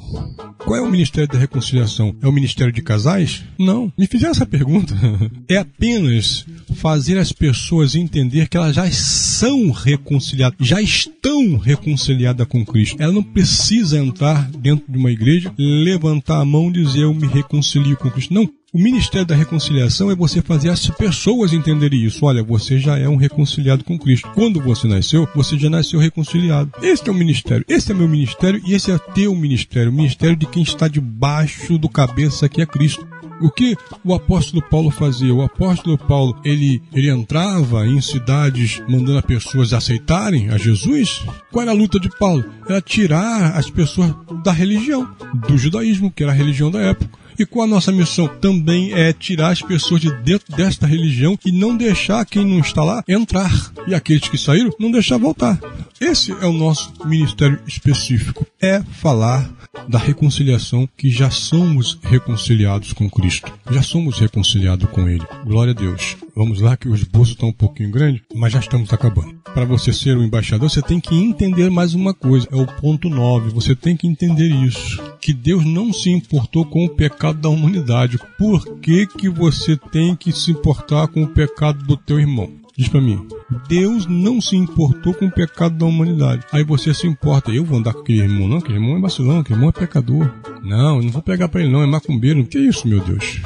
Qual 0.59 0.77
é 0.77 0.81
o 0.81 0.91
Ministério 0.91 1.29
da 1.29 1.39
Reconciliação? 1.39 2.15
É 2.23 2.29
o 2.29 2.33
Ministério 2.33 2.73
de 2.73 2.83
Casais? 2.83 3.43
Não. 3.59 3.93
Me 3.99 4.07
fizeram 4.07 4.33
essa 4.33 4.47
pergunta. 4.47 4.95
É 5.49 5.57
apenas 5.57 6.47
fazer 6.77 7.19
as 7.19 7.33
pessoas 7.33 7.97
entender 7.97 8.49
que 8.49 8.57
elas 8.57 8.77
já 8.77 8.89
são 8.93 9.73
reconciliadas, 9.73 10.57
já 10.61 10.81
estão 10.81 11.57
reconciliadas 11.57 12.47
com 12.47 12.65
Cristo. 12.65 13.03
Ela 13.03 13.13
não 13.13 13.23
precisa 13.23 13.99
entrar 13.99 14.49
dentro 14.51 14.85
de 14.89 14.97
uma 14.97 15.11
igreja, 15.11 15.53
levantar 15.59 16.41
a 16.41 16.45
mão 16.45 16.69
e 16.69 16.85
dizer 16.85 17.03
eu 17.03 17.13
me 17.13 17.27
reconcilio 17.27 17.97
com 17.97 18.11
Cristo. 18.11 18.33
Não. 18.33 18.49
O 18.73 18.79
ministério 18.79 19.27
da 19.27 19.35
reconciliação 19.35 20.12
é 20.12 20.14
você 20.14 20.41
fazer 20.41 20.68
as 20.68 20.89
pessoas 20.91 21.53
entenderem 21.53 22.05
isso. 22.05 22.25
Olha, 22.25 22.41
você 22.41 22.79
já 22.79 22.97
é 22.97 23.09
um 23.09 23.16
reconciliado 23.16 23.83
com 23.83 23.99
Cristo. 23.99 24.31
Quando 24.33 24.61
você 24.61 24.87
nasceu, 24.87 25.29
você 25.35 25.59
já 25.59 25.68
nasceu 25.68 25.99
reconciliado. 25.99 26.71
Esse 26.81 27.09
é 27.09 27.11
o 27.11 27.14
ministério. 27.14 27.64
Esse 27.68 27.91
é 27.91 27.95
meu 27.95 28.07
ministério 28.07 28.62
e 28.64 28.73
esse 28.73 28.93
é 28.93 28.99
teu 29.12 29.35
ministério. 29.35 29.91
O 29.91 29.95
ministério 29.95 30.37
de 30.37 30.47
quem 30.47 30.62
está 30.62 30.87
debaixo 30.87 31.79
do 31.79 31.89
cabeça 31.89 32.49
que 32.49 32.62
é 32.62 32.66
Cristo. 32.66 33.05
O 33.43 33.51
que 33.51 33.77
o 34.05 34.14
apóstolo 34.14 34.62
Paulo 34.62 34.93
fazia? 34.93 35.35
O 35.35 35.43
apóstolo 35.43 35.99
Paulo, 35.99 36.39
ele, 36.45 36.81
ele 36.95 37.11
entrava 37.11 37.89
em 37.89 38.01
cidades 38.01 38.81
mandando 38.89 39.18
as 39.18 39.25
pessoas 39.25 39.73
aceitarem 39.73 40.49
a 40.51 40.57
Jesus? 40.57 41.25
Qual 41.51 41.62
era 41.62 41.73
a 41.73 41.75
luta 41.75 41.99
de 41.99 42.09
Paulo? 42.09 42.45
Era 42.68 42.81
tirar 42.81 43.57
as 43.57 43.68
pessoas 43.68 44.14
da 44.45 44.53
religião, 44.53 45.11
do 45.49 45.59
judaísmo, 45.59 46.12
que 46.12 46.23
era 46.23 46.31
a 46.31 46.37
religião 46.37 46.71
da 46.71 46.81
época. 46.81 47.18
E 47.41 47.47
qual 47.47 47.64
a 47.64 47.70
nossa 47.70 47.91
missão? 47.91 48.28
Também 48.28 48.93
é 48.93 49.14
tirar 49.14 49.49
as 49.49 49.62
pessoas 49.62 50.03
de 50.03 50.12
dentro 50.16 50.55
desta 50.55 50.86
religião 50.86 51.38
e 51.43 51.51
não 51.51 51.74
deixar 51.74 52.26
quem 52.26 52.45
não 52.45 52.61
está 52.61 52.84
lá 52.84 53.03
entrar. 53.09 53.51
E 53.86 53.95
aqueles 53.95 54.28
que 54.28 54.36
saíram, 54.36 54.70
não 54.78 54.91
deixar 54.91 55.16
voltar. 55.16 55.59
Esse 55.99 56.32
é 56.32 56.45
o 56.45 56.53
nosso 56.53 56.93
ministério 57.07 57.59
específico. 57.66 58.47
É 58.61 58.82
falar 58.82 59.51
da 59.88 59.99
reconciliação 59.99 60.86
que 60.99 61.11
já 61.11 61.30
somos 61.30 61.99
reconciliados 62.03 62.93
com 62.93 63.09
Cristo. 63.09 63.51
Já 63.70 63.82
somos 63.82 64.18
reconciliados 64.18 64.91
com 64.91 65.09
Ele. 65.09 65.24
Glória 65.47 65.70
a 65.70 65.74
Deus. 65.74 66.18
Vamos 66.41 66.62
lá 66.62 66.74
que 66.74 66.88
o 66.88 66.95
esboço 66.95 67.32
está 67.32 67.45
um 67.45 67.53
pouquinho 67.53 67.91
grande, 67.91 68.22
mas 68.34 68.55
já 68.55 68.61
estamos 68.61 68.91
acabando. 68.95 69.34
Para 69.53 69.66
você 69.66 69.93
ser 69.93 70.16
um 70.16 70.24
embaixador, 70.24 70.70
você 70.70 70.80
tem 70.80 70.99
que 70.99 71.14
entender 71.14 71.68
mais 71.68 71.93
uma 71.93 72.14
coisa. 72.14 72.49
É 72.51 72.57
o 72.57 72.66
ponto 72.66 73.11
9. 73.11 73.51
Você 73.51 73.76
tem 73.76 73.95
que 73.95 74.07
entender 74.07 74.49
isso. 74.49 75.03
Que 75.20 75.34
Deus 75.34 75.66
não 75.66 75.93
se 75.93 76.09
importou 76.09 76.64
com 76.64 76.86
o 76.86 76.88
pecado 76.88 77.38
da 77.43 77.51
humanidade. 77.51 78.18
Por 78.38 78.78
que, 78.78 79.07
que 79.07 79.28
você 79.28 79.76
tem 79.76 80.16
que 80.16 80.32
se 80.32 80.51
importar 80.51 81.09
com 81.09 81.24
o 81.24 81.28
pecado 81.28 81.84
do 81.84 81.95
teu 81.95 82.18
irmão? 82.18 82.51
Diz 82.74 82.88
para 82.88 83.03
mim, 83.03 83.28
Deus 83.68 84.07
não 84.07 84.41
se 84.41 84.57
importou 84.57 85.12
com 85.12 85.26
o 85.26 85.30
pecado 85.30 85.76
da 85.76 85.84
humanidade. 85.84 86.47
Aí 86.51 86.64
você 86.64 86.95
se 86.95 87.07
importa, 87.07 87.51
eu 87.51 87.66
vou 87.66 87.78
andar 87.78 87.93
com 87.93 88.01
aquele 88.01 88.22
irmão, 88.22 88.49
não, 88.49 88.57
aquele 88.57 88.78
irmão 88.78 88.97
é 88.97 89.01
vacilão, 89.01 89.41
aquele 89.41 89.59
irmão 89.59 89.68
é 89.68 89.72
pecador. 89.72 90.32
Não, 90.62 90.97
eu 90.97 91.03
não 91.03 91.11
vou 91.11 91.20
pegar 91.20 91.51
para 91.51 91.61
ele 91.61 91.70
não, 91.70 91.82
é 91.82 91.86
macumbeiro. 91.86 92.47
Que 92.47 92.59
isso, 92.59 92.88
meu 92.88 93.01
Deus? 93.01 93.43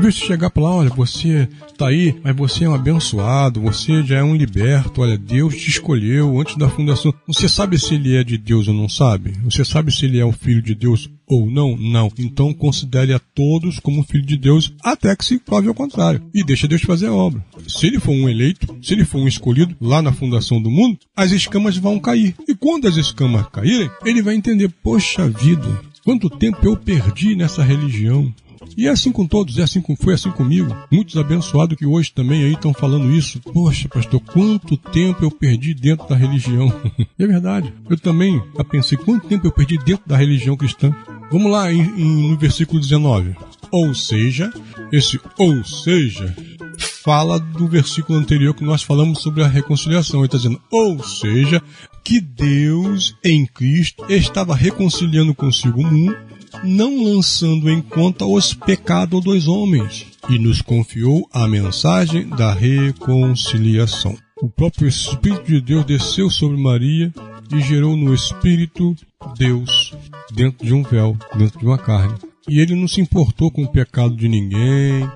De 0.00 0.12
chegar 0.12 0.48
para 0.48 0.62
lá, 0.62 0.76
olha, 0.76 0.90
você 0.90 1.48
tá 1.76 1.88
aí, 1.88 2.14
mas 2.24 2.34
você 2.34 2.64
é 2.64 2.68
um 2.68 2.74
abençoado, 2.74 3.60
você 3.60 4.02
já 4.02 4.18
é 4.18 4.22
um 4.22 4.34
liberto, 4.34 5.02
olha, 5.02 5.18
Deus 5.18 5.54
te 5.56 5.68
escolheu 5.68 6.40
antes 6.40 6.56
da 6.56 6.68
fundação. 6.68 7.12
Você 7.26 7.48
sabe 7.48 7.78
se 7.78 7.94
ele 7.94 8.16
é 8.16 8.24
de 8.24 8.38
Deus 8.38 8.68
ou 8.68 8.74
não 8.74 8.88
sabe? 8.88 9.32
Você 9.44 9.64
sabe 9.64 9.92
se 9.92 10.06
ele 10.06 10.18
é 10.18 10.24
o 10.24 10.32
filho 10.32 10.62
de 10.62 10.74
Deus 10.74 11.10
ou 11.26 11.50
não? 11.50 11.76
Não. 11.76 12.10
Então 12.18 12.54
considere 12.54 13.12
a 13.12 13.18
todos 13.18 13.78
como 13.80 14.02
filho 14.02 14.24
de 14.24 14.36
Deus 14.36 14.72
até 14.82 15.14
que 15.14 15.24
se 15.24 15.38
prove 15.38 15.68
ao 15.68 15.74
contrário. 15.74 16.22
E 16.32 16.42
deixa 16.42 16.68
Deus 16.68 16.82
fazer 16.82 17.08
a 17.08 17.14
obra. 17.14 17.44
Se 17.66 17.86
ele 17.86 18.00
for 18.00 18.12
um 18.12 18.28
eleito, 18.28 18.78
se 18.80 18.94
ele 18.94 19.04
for 19.04 19.18
um 19.18 19.28
escolhido 19.28 19.76
lá 19.80 20.00
na 20.00 20.12
fundação 20.12 20.60
do 20.60 20.70
mundo, 20.70 20.98
as 21.14 21.32
escamas 21.32 21.76
vão 21.76 21.98
cair. 21.98 22.34
E 22.48 22.54
quando 22.54 22.88
as 22.88 22.96
escamas 22.96 23.46
caírem, 23.48 23.90
ele 24.04 24.22
vai 24.22 24.34
entender, 24.34 24.68
poxa 24.82 25.28
vida, 25.28 25.80
quanto 26.04 26.30
tempo 26.30 26.58
eu 26.62 26.76
perdi 26.76 27.36
nessa 27.36 27.62
religião. 27.62 28.32
E 28.76 28.86
é 28.86 28.90
assim 28.90 29.10
com 29.10 29.26
todos, 29.26 29.58
é 29.58 29.62
assim 29.62 29.80
com 29.80 29.96
foi 29.96 30.14
assim 30.14 30.30
comigo. 30.30 30.74
Muitos 30.90 31.16
abençoados 31.16 31.76
que 31.76 31.86
hoje 31.86 32.12
também 32.12 32.44
aí 32.44 32.52
estão 32.52 32.72
falando 32.72 33.12
isso. 33.12 33.40
Poxa, 33.40 33.88
pastor, 33.88 34.20
quanto 34.20 34.76
tempo 34.76 35.24
eu 35.24 35.30
perdi 35.30 35.74
dentro 35.74 36.08
da 36.08 36.16
religião. 36.16 36.72
é 37.18 37.26
verdade. 37.26 37.72
Eu 37.88 37.98
também 37.98 38.42
pensei 38.70 38.96
quanto 38.96 39.26
tempo 39.26 39.46
eu 39.46 39.52
perdi 39.52 39.78
dentro 39.78 40.08
da 40.08 40.16
religião 40.16 40.56
cristã. 40.56 40.94
Vamos 41.30 41.50
lá 41.50 41.72
em, 41.72 41.80
em, 41.80 42.30
no 42.30 42.38
versículo 42.38 42.80
19. 42.80 43.36
Ou 43.70 43.94
seja, 43.94 44.50
esse 44.92 45.20
ou 45.38 45.62
seja 45.64 46.34
fala 46.78 47.38
do 47.38 47.66
versículo 47.66 48.18
anterior 48.18 48.54
que 48.54 48.64
nós 48.64 48.82
falamos 48.82 49.20
sobre 49.20 49.42
a 49.42 49.48
reconciliação. 49.48 50.20
Ele 50.20 50.26
está 50.26 50.38
dizendo, 50.38 50.60
ou 50.70 51.02
seja, 51.02 51.62
que 52.04 52.20
Deus 52.20 53.16
em 53.24 53.46
Cristo 53.46 54.04
estava 54.08 54.54
reconciliando 54.54 55.34
consigo 55.34 55.80
o 55.80 55.86
mundo 55.86 56.16
não 56.64 57.04
lançando 57.04 57.70
em 57.70 57.80
conta 57.80 58.24
os 58.24 58.54
pecados 58.54 59.22
dos 59.22 59.48
homens, 59.48 60.06
e 60.28 60.38
nos 60.38 60.60
confiou 60.60 61.28
a 61.32 61.46
mensagem 61.46 62.28
da 62.28 62.52
reconciliação. 62.52 64.16
O 64.40 64.48
próprio 64.48 64.86
Espírito 64.86 65.46
de 65.46 65.60
Deus 65.60 65.84
desceu 65.84 66.30
sobre 66.30 66.56
Maria 66.56 67.12
e 67.52 67.60
gerou 67.60 67.96
no 67.96 68.14
Espírito 68.14 68.94
Deus 69.36 69.94
dentro 70.32 70.64
de 70.64 70.72
um 70.72 70.82
véu, 70.82 71.16
dentro 71.36 71.58
de 71.58 71.66
uma 71.66 71.78
carne. 71.78 72.14
E 72.48 72.60
ele 72.60 72.74
não 72.74 72.88
se 72.88 73.00
importou 73.00 73.50
com 73.50 73.64
o 73.64 73.68
pecado 73.68 74.16
de 74.16 74.26
ninguém, 74.26 75.06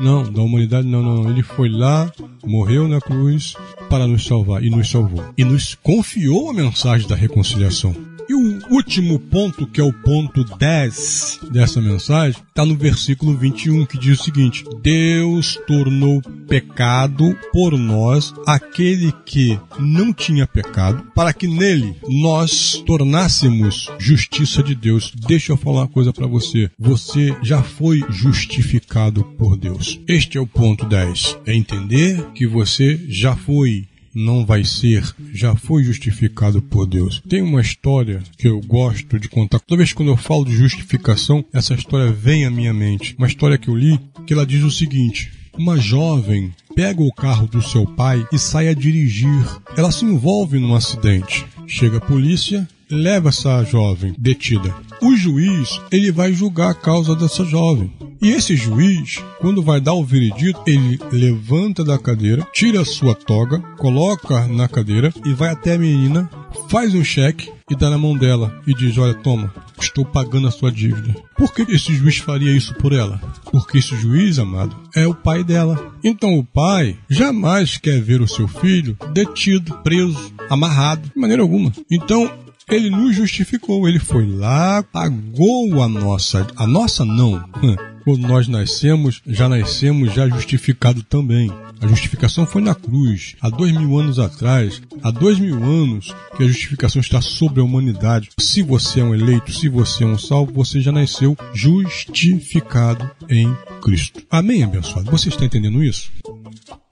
não, 0.00 0.24
da 0.24 0.42
humanidade 0.42 0.88
não, 0.88 1.02
não. 1.02 1.30
Ele 1.30 1.42
foi 1.42 1.68
lá, 1.68 2.10
morreu 2.44 2.88
na 2.88 3.00
cruz 3.00 3.54
para 3.88 4.06
nos 4.06 4.26
salvar 4.26 4.64
e 4.64 4.70
nos 4.70 4.90
salvou. 4.90 5.24
E 5.36 5.44
nos 5.44 5.74
confiou 5.76 6.50
a 6.50 6.54
mensagem 6.54 7.06
da 7.06 7.14
reconciliação. 7.14 7.94
E 8.30 8.34
o 8.34 8.60
último 8.70 9.18
ponto, 9.18 9.66
que 9.66 9.80
é 9.80 9.82
o 9.82 9.92
ponto 9.92 10.44
10 10.44 11.40
dessa 11.50 11.80
mensagem, 11.80 12.40
está 12.48 12.64
no 12.64 12.76
versículo 12.76 13.36
21, 13.36 13.84
que 13.84 13.98
diz 13.98 14.20
o 14.20 14.22
seguinte: 14.22 14.64
Deus 14.80 15.58
tornou 15.66 16.22
pecado 16.46 17.36
por 17.52 17.76
nós 17.76 18.32
aquele 18.46 19.10
que 19.26 19.58
não 19.80 20.12
tinha 20.12 20.46
pecado, 20.46 21.02
para 21.12 21.32
que 21.32 21.48
nele 21.48 21.96
nós 22.08 22.80
tornássemos 22.86 23.90
justiça 23.98 24.62
de 24.62 24.76
Deus. 24.76 25.12
Deixa 25.26 25.50
eu 25.50 25.56
falar 25.56 25.80
uma 25.80 25.88
coisa 25.88 26.12
para 26.12 26.28
você. 26.28 26.70
Você 26.78 27.36
já 27.42 27.64
foi 27.64 28.04
justificado 28.10 29.24
por 29.24 29.56
Deus. 29.56 29.98
Este 30.06 30.38
é 30.38 30.40
o 30.40 30.46
ponto 30.46 30.86
10. 30.86 31.38
É 31.46 31.52
entender 31.52 32.24
que 32.32 32.46
você 32.46 32.96
já 33.08 33.34
foi 33.34 33.88
não 34.14 34.44
vai 34.44 34.64
ser, 34.64 35.04
já 35.32 35.54
foi 35.54 35.84
justificado 35.84 36.60
por 36.60 36.86
Deus. 36.86 37.22
Tem 37.28 37.42
uma 37.42 37.60
história 37.60 38.22
que 38.36 38.48
eu 38.48 38.60
gosto 38.60 39.18
de 39.18 39.28
contar. 39.28 39.60
Toda 39.60 39.78
vez 39.78 39.92
que 39.92 40.02
eu 40.02 40.16
falo 40.16 40.44
de 40.44 40.56
justificação, 40.56 41.44
essa 41.52 41.74
história 41.74 42.12
vem 42.12 42.44
à 42.44 42.50
minha 42.50 42.72
mente. 42.72 43.14
Uma 43.16 43.26
história 43.26 43.58
que 43.58 43.68
eu 43.68 43.76
li 43.76 43.98
que 44.26 44.32
ela 44.32 44.46
diz 44.46 44.62
o 44.62 44.70
seguinte: 44.70 45.32
uma 45.56 45.76
jovem 45.76 46.52
pega 46.74 47.02
o 47.02 47.12
carro 47.12 47.46
do 47.46 47.62
seu 47.62 47.84
pai 47.84 48.24
e 48.32 48.38
sai 48.38 48.68
a 48.68 48.74
dirigir. 48.74 49.44
Ela 49.76 49.92
se 49.92 50.04
envolve 50.04 50.58
num 50.58 50.74
acidente. 50.74 51.46
Chega 51.66 51.98
a 51.98 52.00
polícia, 52.00 52.68
leva 52.90 53.28
essa 53.28 53.62
jovem 53.64 54.14
detida. 54.18 54.74
O 55.00 55.16
juiz, 55.16 55.80
ele 55.90 56.12
vai 56.12 56.32
julgar 56.32 56.70
a 56.70 56.74
causa 56.74 57.14
dessa 57.14 57.44
jovem. 57.44 57.90
E 58.20 58.30
esse 58.30 58.54
juiz, 58.54 59.18
quando 59.40 59.62
vai 59.62 59.80
dar 59.80 59.94
o 59.94 60.04
veredito, 60.04 60.60
ele 60.66 60.98
levanta 61.10 61.82
da 61.82 61.98
cadeira, 61.98 62.46
tira 62.52 62.82
a 62.82 62.84
sua 62.84 63.14
toga, 63.14 63.60
coloca 63.78 64.46
na 64.46 64.68
cadeira 64.68 65.10
e 65.24 65.32
vai 65.32 65.48
até 65.48 65.74
a 65.74 65.78
menina, 65.78 66.28
faz 66.68 66.94
um 66.94 67.02
cheque 67.02 67.50
e 67.70 67.74
dá 67.74 67.88
na 67.88 67.96
mão 67.96 68.14
dela 68.14 68.60
e 68.66 68.74
diz: 68.74 68.98
Olha, 68.98 69.14
toma, 69.14 69.54
estou 69.80 70.04
pagando 70.04 70.48
a 70.48 70.50
sua 70.50 70.70
dívida. 70.70 71.14
Por 71.34 71.54
que 71.54 71.62
esse 71.72 71.94
juiz 71.94 72.18
faria 72.18 72.54
isso 72.54 72.74
por 72.74 72.92
ela? 72.92 73.18
Porque 73.50 73.78
esse 73.78 73.96
juiz, 73.96 74.38
amado, 74.38 74.76
é 74.94 75.06
o 75.06 75.14
pai 75.14 75.42
dela. 75.42 75.94
Então 76.04 76.38
o 76.38 76.44
pai 76.44 76.98
jamais 77.08 77.78
quer 77.78 78.02
ver 78.02 78.20
o 78.20 78.28
seu 78.28 78.46
filho 78.46 78.98
detido, 79.14 79.78
preso, 79.78 80.30
amarrado, 80.50 81.08
de 81.08 81.18
maneira 81.18 81.40
alguma. 81.40 81.72
Então 81.90 82.30
ele 82.70 82.90
nos 82.90 83.16
justificou, 83.16 83.88
ele 83.88 83.98
foi 83.98 84.26
lá, 84.26 84.82
pagou 84.82 85.82
a 85.82 85.88
nossa, 85.88 86.46
a 86.56 86.66
nossa 86.66 87.04
não. 87.04 87.42
Quando 88.04 88.26
nós 88.26 88.48
nascemos, 88.48 89.20
já 89.26 89.48
nascemos 89.48 90.14
já 90.14 90.28
justificado 90.28 91.02
também. 91.02 91.52
A 91.80 91.86
justificação 91.86 92.46
foi 92.46 92.62
na 92.62 92.74
cruz, 92.74 93.36
há 93.40 93.50
dois 93.50 93.72
mil 93.72 93.98
anos 93.98 94.18
atrás. 94.18 94.82
Há 95.02 95.10
dois 95.10 95.38
mil 95.38 95.62
anos 95.62 96.14
que 96.36 96.42
a 96.42 96.46
justificação 96.46 97.00
está 97.00 97.20
sobre 97.20 97.60
a 97.60 97.64
humanidade. 97.64 98.30
Se 98.38 98.62
você 98.62 99.00
é 99.00 99.04
um 99.04 99.14
eleito, 99.14 99.52
se 99.52 99.68
você 99.68 100.04
é 100.04 100.06
um 100.06 100.18
salvo, 100.18 100.52
você 100.52 100.80
já 100.80 100.92
nasceu 100.92 101.36
justificado 101.54 103.10
em 103.28 103.54
Cristo. 103.82 104.22
Amém, 104.30 104.62
abençoado? 104.62 105.10
Você 105.10 105.28
está 105.28 105.44
entendendo 105.44 105.82
isso? 105.82 106.10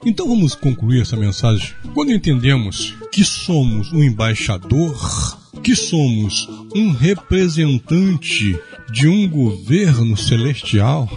Então 0.04 0.28
vamos 0.28 0.54
concluir 0.54 1.02
essa 1.02 1.16
mensagem. 1.16 1.72
Quando 1.92 2.12
entendemos 2.12 2.94
que 3.10 3.24
somos 3.24 3.92
um 3.92 4.02
embaixador, 4.02 5.37
que 5.62 5.74
somos 5.74 6.48
um 6.74 6.90
representante 6.90 8.58
de 8.90 9.08
um 9.08 9.28
governo 9.28 10.16
celestial, 10.16 11.08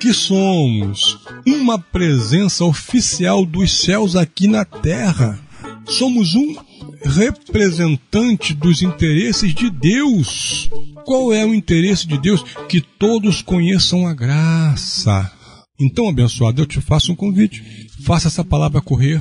que 0.00 0.12
somos 0.12 1.18
uma 1.46 1.78
presença 1.78 2.64
oficial 2.64 3.46
dos 3.46 3.84
céus 3.84 4.16
aqui 4.16 4.48
na 4.48 4.64
terra. 4.64 5.38
Somos 5.86 6.34
um 6.34 6.56
representante 7.04 8.54
dos 8.54 8.82
interesses 8.82 9.54
de 9.54 9.70
Deus. 9.70 10.70
Qual 11.04 11.32
é 11.32 11.44
o 11.44 11.54
interesse 11.54 12.06
de 12.06 12.18
Deus? 12.18 12.44
Que 12.68 12.80
todos 12.80 13.42
conheçam 13.42 14.06
a 14.06 14.14
graça. 14.14 15.30
Então, 15.78 16.08
abençoado, 16.08 16.62
eu 16.62 16.66
te 16.66 16.80
faço 16.80 17.12
um 17.12 17.16
convite. 17.16 17.88
Faça 18.04 18.28
essa 18.28 18.44
palavra 18.44 18.80
correr 18.80 19.20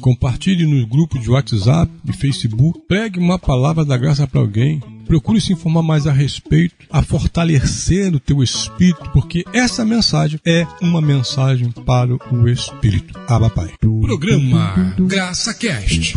Compartilhe 0.00 0.64
nos 0.64 0.84
grupos 0.84 1.20
de 1.20 1.30
WhatsApp 1.30 1.90
e 2.06 2.12
Facebook. 2.12 2.80
Pregue 2.86 3.18
uma 3.18 3.38
palavra 3.38 3.84
da 3.84 3.96
graça 3.96 4.26
para 4.26 4.40
alguém. 4.40 4.80
Procure 5.06 5.40
se 5.40 5.54
informar 5.54 5.82
mais 5.82 6.06
a 6.06 6.12
respeito, 6.12 6.74
a 6.90 7.02
fortalecer 7.02 8.14
o 8.14 8.20
teu 8.20 8.42
espírito, 8.42 9.08
porque 9.10 9.42
essa 9.54 9.82
mensagem 9.82 10.38
é 10.44 10.66
uma 10.82 11.00
mensagem 11.00 11.70
para 11.70 12.14
o 12.14 12.48
espírito. 12.48 13.18
Aba 13.26 13.48
Pai. 13.48 13.72
Programa 13.80 14.94
Graça 14.98 15.54
Cast. 15.54 16.14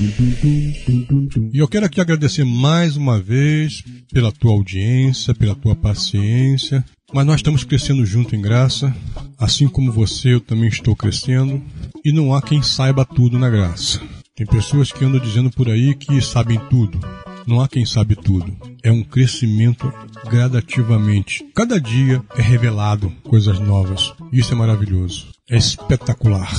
E 1.53 1.57
eu 1.57 1.67
quero 1.69 1.85
aqui 1.85 2.01
agradecer 2.01 2.43
mais 2.43 2.97
uma 2.97 3.19
vez 3.19 3.81
pela 4.11 4.31
tua 4.31 4.51
audiência, 4.51 5.33
pela 5.33 5.55
tua 5.55 5.73
paciência, 5.75 6.83
mas 7.13 7.25
nós 7.25 7.37
estamos 7.37 7.63
crescendo 7.63 8.05
junto 8.05 8.35
em 8.35 8.41
graça, 8.41 8.95
assim 9.37 9.67
como 9.67 9.91
você, 9.91 10.33
eu 10.33 10.41
também 10.41 10.69
estou 10.69 10.95
crescendo, 10.95 11.61
e 12.03 12.11
não 12.11 12.33
há 12.33 12.41
quem 12.41 12.61
saiba 12.61 13.05
tudo 13.05 13.37
na 13.37 13.49
graça. 13.49 14.01
Tem 14.35 14.47
pessoas 14.47 14.91
que 14.91 15.03
andam 15.03 15.19
dizendo 15.19 15.51
por 15.51 15.69
aí 15.69 15.93
que 15.93 16.21
sabem 16.21 16.59
tudo. 16.69 16.99
Não 17.45 17.59
há 17.59 17.67
quem 17.67 17.85
sabe 17.85 18.15
tudo. 18.15 18.55
É 18.81 18.91
um 18.91 19.03
crescimento 19.03 19.91
gradativamente. 20.29 21.45
Cada 21.53 21.79
dia 21.79 22.23
é 22.35 22.41
revelado 22.41 23.11
coisas 23.23 23.59
novas. 23.59 24.13
Isso 24.31 24.53
é 24.53 24.55
maravilhoso. 24.55 25.27
É 25.49 25.57
espetacular. 25.57 26.51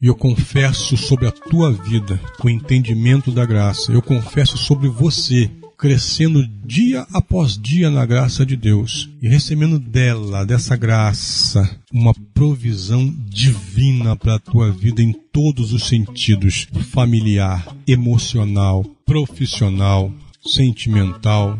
E 0.00 0.08
eu 0.08 0.16
confesso 0.16 0.96
sobre 0.96 1.28
a 1.28 1.30
tua 1.30 1.70
vida 1.72 2.20
o 2.42 2.50
entendimento 2.50 3.30
da 3.30 3.46
graça. 3.46 3.92
Eu 3.92 4.02
confesso 4.02 4.58
sobre 4.58 4.88
você 4.88 5.48
crescendo 5.82 6.46
dia 6.64 7.04
após 7.12 7.58
dia 7.60 7.90
na 7.90 8.06
graça 8.06 8.46
de 8.46 8.54
Deus 8.54 9.10
e 9.20 9.26
recebendo 9.26 9.80
dela, 9.80 10.46
dessa 10.46 10.76
graça, 10.76 11.76
uma 11.92 12.14
provisão 12.32 13.12
divina 13.28 14.14
para 14.14 14.36
a 14.36 14.38
tua 14.38 14.70
vida 14.70 15.02
em 15.02 15.12
todos 15.12 15.72
os 15.72 15.88
sentidos 15.88 16.68
familiar, 16.92 17.66
emocional, 17.84 18.84
profissional, 19.04 20.12
sentimental. 20.46 21.58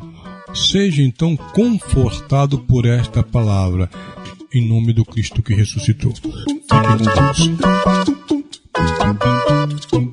Seja 0.55 1.03
então 1.03 1.37
confortado 1.37 2.61
por 2.61 2.87
esta 2.87 3.25
palavra, 3.25 3.91
em 4.55 4.65
nome 4.69 4.93
do 4.93 5.05
Cristo 5.05 5.43
que 5.43 5.53
ressuscitou. 5.53 6.15
Fique 6.15 6.31
com 9.91 10.05
Deus. 10.05 10.12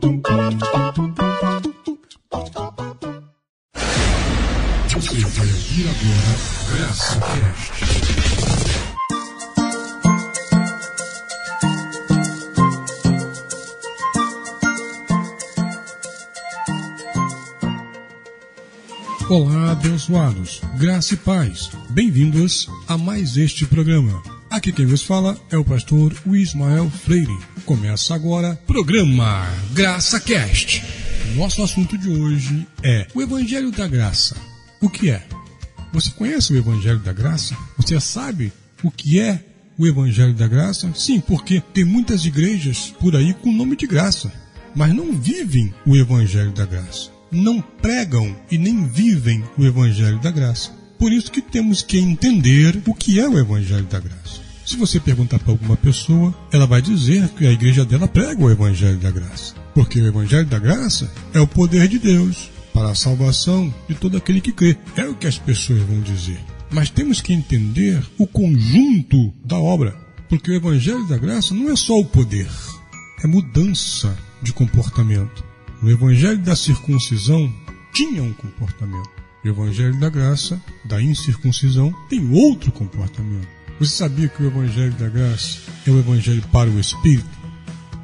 partir 5.80 5.88
agora 5.88 6.36
Verso 6.75 7.19
Cast. 7.19 7.71
Olá, 19.30 19.71
abençoados, 19.71 20.61
graça 20.77 21.13
e 21.13 21.17
paz. 21.17 21.69
Bem-vindos 21.89 22.67
a 22.88 22.97
mais 22.97 23.38
este 23.38 23.65
programa. 23.65 24.21
Aqui 24.49 24.71
quem 24.71 24.88
vos 24.88 25.03
fala 25.03 25.39
é 25.51 25.57
o 25.57 25.63
pastor 25.63 26.15
Ismael 26.25 26.89
Freire. 26.89 27.38
Começa 27.65 28.15
agora 28.15 28.59
programa 28.65 29.47
Graça 29.71 30.19
Cast. 30.19 30.84
Nosso 31.36 31.61
assunto 31.61 31.95
de 31.97 32.09
hoje 32.09 32.67
é 32.82 33.07
o 33.13 33.21
Evangelho 33.21 33.71
da 33.71 33.88
Graça. 33.88 34.36
O 34.82 34.89
que 34.89 35.11
é? 35.11 35.39
Você 35.92 36.12
conhece 36.12 36.54
o 36.54 36.58
Evangelho 36.58 37.00
da 37.00 37.12
Graça? 37.12 37.58
Você 37.78 38.00
sabe 38.00 38.54
o 38.84 38.92
que 38.92 39.20
é 39.20 39.44
o 39.78 39.88
Evangelho 39.88 40.34
da 40.34 40.48
Graça? 40.48 40.92
Sim, 40.94 41.20
porque 41.20 41.62
tem 41.74 41.84
muitas 41.84 42.26
igrejas 42.26 42.94
por 43.00 43.16
aí 43.16 43.34
com 43.34 43.52
nome 43.52 43.76
de 43.76 43.88
graça, 43.88 44.32
mas 44.76 44.94
não 44.94 45.14
vivem 45.14 45.74
o 45.86 45.96
Evangelho 45.96 46.52
da 46.52 46.66
Graça. 46.66 47.10
Não 47.32 47.62
pregam 47.62 48.36
e 48.52 48.58
nem 48.58 48.88
vivem 48.88 49.44
o 49.58 49.66
Evangelho 49.66 50.20
da 50.20 50.30
Graça. 50.30 50.72
Por 51.00 51.12
isso 51.12 51.32
que 51.32 51.42
temos 51.42 51.82
que 51.82 51.98
entender 51.98 52.82
o 52.86 52.94
que 52.94 53.20
é 53.20 53.28
o 53.28 53.40
Evangelho 53.40 53.86
da 53.86 54.00
Graça. 54.00 54.42
Se 54.66 54.78
você 54.78 55.00
perguntar 55.00 55.40
para 55.40 55.52
alguma 55.52 55.76
pessoa, 55.76 56.36
ela 56.52 56.68
vai 56.68 56.82
dizer 56.82 57.28
que 57.30 57.48
a 57.48 57.52
igreja 57.52 57.84
dela 57.84 58.08
prega 58.08 58.44
o 58.44 58.52
Evangelho 58.52 59.00
da 59.00 59.10
Graça. 59.10 59.56
Porque 59.74 60.00
o 60.00 60.06
Evangelho 60.06 60.46
da 60.46 60.60
Graça 60.60 61.12
é 61.34 61.40
o 61.40 61.48
poder 61.48 61.88
de 61.88 61.98
Deus 61.98 62.52
para 62.80 62.91
a 62.91 62.95
salvação 62.95 63.73
de 63.89 63.95
todo 63.95 64.15
aquele 64.15 64.39
que 64.39 64.53
crê. 64.53 64.77
É 64.95 65.03
o 65.03 65.13
que 65.13 65.27
as 65.27 65.38
pessoas 65.38 65.82
vão 65.82 65.99
dizer. 65.99 66.39
Mas 66.71 66.89
temos 66.89 67.19
que 67.19 67.34
entender 67.34 68.01
o 68.17 68.25
conjunto 68.25 69.34
da 69.43 69.59
obra. 69.59 69.97
Porque 70.30 70.49
o 70.49 70.55
Evangelho 70.55 71.05
da 71.05 71.17
Graça 71.17 71.53
não 71.53 71.69
é 71.69 71.75
só 71.75 71.99
o 71.99 72.05
poder, 72.05 72.49
é 73.21 73.27
mudança 73.27 74.17
de 74.41 74.53
comportamento. 74.53 75.43
O 75.84 75.89
Evangelho 75.89 76.38
da 76.38 76.55
circuncisão 76.55 77.53
tinha 77.91 78.23
um 78.23 78.32
comportamento. 78.32 79.09
O 79.43 79.49
Evangelho 79.49 79.99
da 79.99 80.09
graça, 80.09 80.61
da 80.86 81.01
incircuncisão, 81.01 81.93
tem 82.09 82.32
outro 82.32 82.71
comportamento. 82.71 83.47
Você 83.77 83.95
sabia 83.95 84.30
que 84.30 84.41
o 84.41 84.47
Evangelho 84.47 84.93
da 84.93 85.09
graça 85.09 85.59
é 85.86 85.91
o 85.91 85.99
Evangelho 85.99 86.43
para 86.51 86.69
o 86.69 86.80
Espírito? 86.80 87.27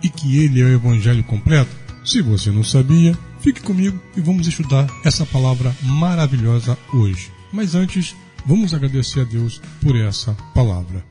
E 0.04 0.10
que 0.10 0.38
ele 0.40 0.62
é 0.62 0.66
o 0.66 0.74
Evangelho 0.74 1.24
completo? 1.24 1.72
Se 2.04 2.22
você 2.22 2.52
não 2.52 2.64
sabia, 2.64 3.18
fique 3.46 3.62
comigo 3.62 4.02
e 4.18 4.22
vamos 4.22 4.48
estudar 4.48 4.88
essa 5.04 5.24
palavra 5.24 5.72
maravilhosa 5.84 6.76
hoje. 6.92 7.32
Mas 7.54 7.76
antes, 7.76 8.16
vamos 8.44 8.74
agradecer 8.74 9.20
a 9.20 9.24
Deus 9.24 9.62
por 9.84 9.96
essa 9.96 10.34
palavra. 10.52 11.06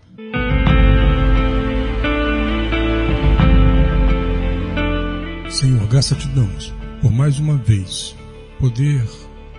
Senhor, 5.49 5.87
graça 5.87 6.17
te 6.17 6.27
damos 6.27 6.75
por 7.01 7.13
mais 7.13 7.39
uma 7.39 7.57
vez 7.57 8.17
poder 8.59 9.09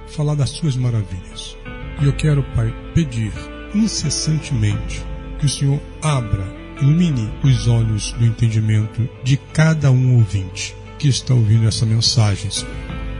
falar 0.07 0.35
das 0.35 0.49
suas 0.49 0.75
maravilhas. 0.75 1.55
E 2.01 2.05
eu 2.05 2.11
quero, 2.11 2.43
Pai, 2.53 2.75
pedir 2.93 3.31
incessantemente 3.73 5.01
que 5.39 5.45
o 5.45 5.49
Senhor 5.49 5.81
abra, 6.01 6.45
ilumine 6.81 7.31
os 7.41 7.69
olhos 7.69 8.11
do 8.11 8.25
entendimento 8.25 9.07
de 9.23 9.37
cada 9.37 9.89
um 9.91 10.17
ouvinte 10.17 10.75
que 10.99 11.07
está 11.07 11.33
ouvindo 11.33 11.67
essa 11.67 11.85
mensagem. 11.85 12.49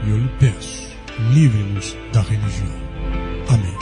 E 0.04 0.10
eu 0.10 0.18
lhe 0.18 0.28
peço, 0.38 0.88
livre-nos 1.32 1.96
da 2.12 2.20
religião. 2.22 2.86
Amém. 3.48 3.76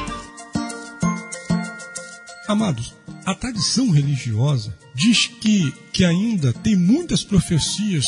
Amados, 2.47 2.95
a 3.25 3.35
tradição 3.35 3.91
religiosa 3.91 4.77
diz 4.95 5.27
que, 5.27 5.73
que 5.93 6.05
ainda 6.05 6.53
tem 6.53 6.77
muitas 6.77 7.25
profecias 7.25 8.07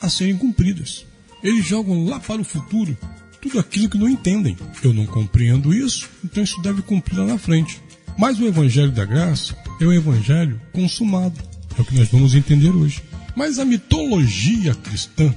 a 0.00 0.08
serem 0.08 0.36
cumpridas. 0.36 1.06
Eles 1.42 1.64
jogam 1.64 2.04
lá 2.04 2.18
para 2.18 2.40
o 2.40 2.44
futuro 2.44 2.96
tudo 3.40 3.58
aquilo 3.60 3.88
que 3.88 3.98
não 3.98 4.08
entendem. 4.08 4.56
Eu 4.82 4.92
não 4.92 5.06
compreendo 5.06 5.72
isso, 5.72 6.08
então 6.24 6.42
isso 6.42 6.60
deve 6.62 6.82
cumprir 6.82 7.18
lá 7.18 7.26
na 7.26 7.38
frente. 7.38 7.80
Mas 8.18 8.40
o 8.40 8.46
Evangelho 8.46 8.90
da 8.90 9.04
Graça 9.04 9.56
é 9.80 9.84
o 9.84 9.92
Evangelho 9.92 10.60
consumado. 10.72 11.38
É 11.78 11.80
o 11.80 11.84
que 11.84 11.94
nós 11.94 12.08
vamos 12.08 12.34
entender 12.34 12.70
hoje. 12.70 13.02
Mas 13.36 13.58
a 13.58 13.64
mitologia 13.66 14.74
cristã 14.74 15.32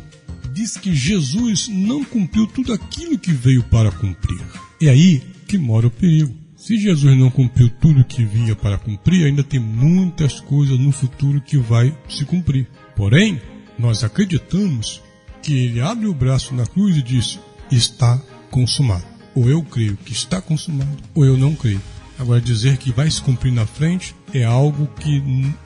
diz 0.53 0.77
que 0.77 0.95
Jesus 0.95 1.67
não 1.67 2.03
cumpriu 2.03 2.47
tudo 2.47 2.73
aquilo 2.73 3.19
que 3.19 3.33
veio 3.33 3.61
para 3.63 3.91
cumprir. 3.91 4.41
É 4.81 4.87
aí 4.87 5.21
que 5.45 5.57
mora 5.57 5.87
o 5.87 5.91
perigo. 5.91 6.33
Se 6.55 6.77
Jesus 6.77 7.17
não 7.17 7.29
cumpriu 7.29 7.69
tudo 7.69 8.03
que 8.03 8.23
vinha 8.23 8.55
para 8.55 8.77
cumprir, 8.77 9.25
ainda 9.25 9.43
tem 9.43 9.59
muitas 9.59 10.39
coisas 10.39 10.79
no 10.79 10.91
futuro 10.91 11.41
que 11.41 11.57
vai 11.57 11.95
se 12.07 12.23
cumprir. 12.23 12.67
Porém, 12.95 13.41
nós 13.77 14.03
acreditamos 14.03 15.01
que 15.41 15.53
ele 15.53 15.81
abre 15.81 16.07
o 16.07 16.13
braço 16.13 16.53
na 16.53 16.65
cruz 16.65 16.95
e 16.95 17.01
diz: 17.01 17.39
Está 17.71 18.21
consumado. 18.49 19.05
Ou 19.35 19.49
eu 19.49 19.61
creio 19.63 19.97
que 19.97 20.11
está 20.11 20.41
consumado, 20.41 20.97
ou 21.13 21.25
eu 21.25 21.37
não 21.37 21.55
creio. 21.55 21.81
Agora, 22.19 22.41
dizer 22.41 22.77
que 22.77 22.91
vai 22.91 23.09
se 23.09 23.21
cumprir 23.21 23.53
na 23.53 23.65
frente 23.65 24.13
é 24.33 24.43
algo 24.43 24.87
que 24.99 25.23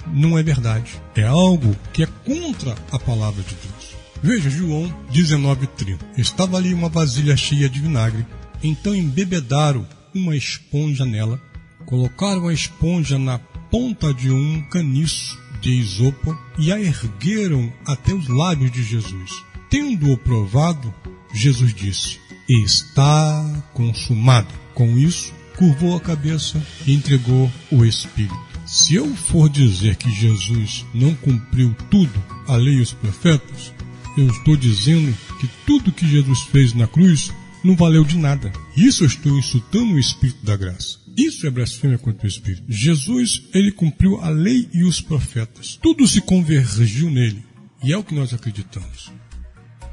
não 0.08 0.38
é 0.38 0.44
verdade. 0.44 1.02
É 1.16 1.24
algo 1.24 1.76
que 1.92 2.04
é 2.04 2.06
contra 2.26 2.76
a 2.92 3.00
palavra 3.00 3.44
de 3.44 3.56
Deus. 3.56 3.96
Veja 4.22 4.50
João 4.50 4.94
19,30. 5.12 6.00
Estava 6.18 6.58
ali 6.58 6.74
uma 6.74 6.90
vasilha 6.90 7.36
cheia 7.36 7.68
de 7.68 7.80
vinagre. 7.80 8.26
Então 8.62 8.96
embebedaram 8.96 9.86
uma 10.14 10.36
esponja 10.36 11.06
nela, 11.06 11.42
colocaram 11.86 12.48
a 12.48 12.54
esponja 12.54 13.18
na 13.18 13.40
ponta 13.40 14.14
de 14.14 14.32
um 14.32 14.62
caniço 14.70 15.38
de 15.60 15.72
isopo 15.72 16.38
e 16.60 16.72
a 16.72 16.80
ergueram 16.80 17.74
até 17.86 18.14
os 18.14 18.28
lábios 18.28 18.72
de 18.72 18.84
Jesus. 18.84 19.32
Tendo-o 19.70 20.18
provado, 20.18 20.94
Jesus 21.34 21.74
disse: 21.74 22.20
Está 22.48 23.44
consumado. 23.74 24.54
Com 24.74 24.98
isso, 24.98 25.34
curvou 25.58 25.96
a 25.96 26.02
cabeça 26.02 26.62
e 26.86 26.94
entregou 26.94 27.52
o 27.72 27.86
Espírito. 27.86 28.38
Se 28.66 28.96
eu 28.96 29.14
for 29.16 29.50
dizer 29.50 29.96
que 29.96 30.10
Jesus 30.10 30.86
não 30.94 31.14
cumpriu 31.16 31.76
tudo, 31.90 32.24
a 32.48 32.56
lei 32.56 32.76
e 32.76 32.82
os 32.82 32.94
profetas, 32.94 33.74
eu 34.18 34.28
estou 34.28 34.56
dizendo 34.56 35.16
que 35.40 35.48
tudo 35.66 35.92
que 35.92 36.08
Jesus 36.08 36.42
fez 36.44 36.74
na 36.74 36.88
cruz 36.88 37.32
não 37.64 37.76
valeu 37.76 38.04
de 38.04 38.18
nada. 38.18 38.52
Isso 38.76 39.04
eu 39.04 39.08
estou 39.08 39.38
insultando 39.38 39.94
o 39.94 40.00
Espírito 40.00 40.46
da 40.46 40.56
graça. 40.56 40.98
Isso 41.16 41.46
é 41.46 41.50
blasfêmia 41.50 41.98
contra 41.98 42.26
o 42.26 42.30
Espírito. 42.30 42.64
Jesus, 42.68 43.44
ele 43.54 43.72
cumpriu 43.72 44.20
a 44.22 44.30
lei 44.30 44.68
e 44.74 44.84
os 44.84 45.00
profetas. 45.00 45.78
Tudo 45.82 46.08
se 46.08 46.22
convergiu 46.22 47.10
nele. 47.10 47.44
E 47.84 47.92
é 47.94 47.98
o 47.98 48.04
que 48.04 48.16
nós 48.16 48.34
acreditamos. 48.34 49.12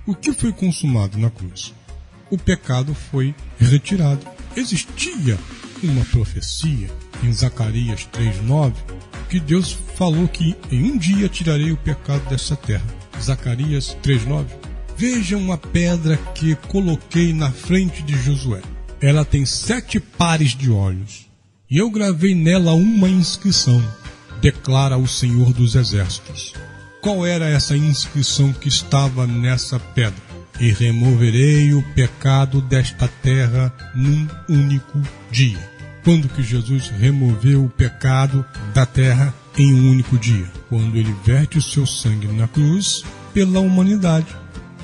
O 0.07 0.15
que 0.15 0.33
foi 0.33 0.53
consumado 0.53 1.19
na 1.19 1.31
cruz? 1.31 1.75
O 2.31 2.39
pecado 2.39 2.95
foi 2.95 3.35
retirado. 3.59 4.27
Existia 4.61 5.39
uma 5.83 6.05
profecia 6.05 6.91
em 7.23 7.33
Zacarias 7.33 8.07
3:9 8.13 8.75
que 9.31 9.41
Deus 9.41 9.73
falou 9.97 10.29
que 10.29 10.55
em 10.71 10.85
um 10.85 10.99
dia 10.99 11.31
tirarei 11.31 11.73
o 11.73 11.79
pecado 11.79 12.29
dessa 12.29 12.55
terra. 12.57 12.85
Zacarias 13.19 13.97
3:9. 14.03 14.49
Vejam 14.99 15.51
a 15.51 15.57
pedra 15.57 16.19
que 16.35 16.55
coloquei 16.69 17.33
na 17.33 17.51
frente 17.51 18.03
de 18.03 18.15
Josué. 18.23 18.61
Ela 19.01 19.25
tem 19.25 19.47
sete 19.47 19.99
pares 19.99 20.55
de 20.55 20.71
olhos. 20.71 21.27
E 21.71 21.79
eu 21.79 21.89
gravei 21.89 22.35
nela 22.35 22.75
uma 22.75 23.09
inscrição, 23.09 23.83
declara 24.43 24.99
o 24.99 25.09
Senhor 25.09 25.55
dos 25.55 25.75
Exércitos. 25.75 26.53
Qual 27.01 27.25
era 27.25 27.49
essa 27.49 27.75
inscrição 27.75 28.53
que 28.53 28.69
estava 28.69 29.27
nessa 29.27 29.81
pedra? 29.81 30.30
E 30.61 30.71
removerei 30.71 31.73
o 31.73 31.83
pecado 31.95 32.61
desta 32.61 33.09
terra 33.09 33.73
num 33.95 34.29
único 34.49 35.01
dia. 35.31 35.59
Quando 36.05 36.29
que 36.29 36.43
Jesus 36.43 36.89
removeu 36.89 37.65
o 37.65 37.71
pecado 37.71 38.45
da 38.75 38.85
terra 38.85 39.35
em 39.57 39.73
um 39.73 39.91
único 39.91 40.19
dia? 40.19 40.47
Quando 40.69 40.97
ele 40.97 41.15
verte 41.25 41.59
o 41.59 41.63
seu 41.63 41.87
sangue 41.87 42.27
na 42.29 42.47
cruz 42.47 43.03
pela 43.33 43.61
humanidade. 43.61 44.27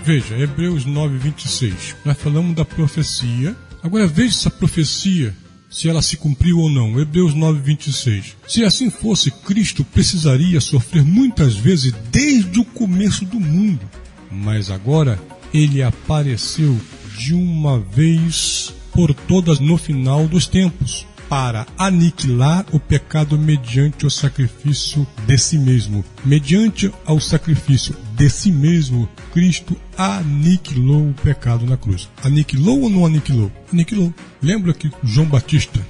Veja, 0.03 0.39
Hebreus 0.39 0.85
9:26. 0.87 1.95
Nós 2.05 2.17
falamos 2.19 2.55
da 2.55 2.65
profecia 2.65 3.57
Agora 3.87 4.05
veja 4.09 4.35
essa 4.35 4.51
profecia, 4.51 5.33
se 5.71 5.89
ela 5.89 6.03
se 6.03 6.17
cumpriu 6.17 6.59
ou 6.59 6.69
não. 6.69 6.99
Hebreus 6.99 7.35
9, 7.35 7.61
26. 7.61 8.37
Se 8.49 8.65
assim 8.65 8.91
fosse, 8.91 9.31
Cristo 9.31 9.85
precisaria 9.85 10.61
sofrer 10.61 11.05
muitas 11.05 11.55
vezes 11.55 11.95
desde 12.11 12.59
o 12.59 12.65
começo 12.65 13.25
do 13.25 13.39
mundo. 13.39 13.89
Mas 14.29 14.73
agora 14.73 15.21
ele 15.57 15.83
apareceu 15.83 16.79
de 17.17 17.33
uma 17.33 17.81
vez 17.81 18.75
por 18.93 19.15
todas 19.15 19.59
no 19.59 19.79
final 19.79 20.29
dos 20.29 20.47
tempos 20.47 21.07
para 21.31 21.67
aniquilar 21.79 22.67
o 22.73 22.79
pecado 22.79 23.39
mediante 23.39 24.07
o 24.07 24.11
sacrifício 24.11 25.07
de 25.27 25.39
si 25.39 25.59
mesmo. 25.59 26.05
Mediante 26.25 26.93
ao 27.07 27.19
sacrifício 27.19 27.97
de 28.15 28.29
si 28.29 28.53
mesmo, 28.53 29.09
Cristo 29.33 29.75
aniquilou 29.97 31.09
o 31.09 31.15
pecado 31.15 31.67
na 31.67 31.77
cruz. 31.77 32.09
Aniquilou 32.23 32.83
ou 32.83 32.91
não 32.91 33.07
aniquilou? 33.07 33.51
Aniquilou. 33.73 34.15
Lembra 34.43 34.75
que 34.75 34.93
João 35.03 35.27
Batista, 35.27 35.81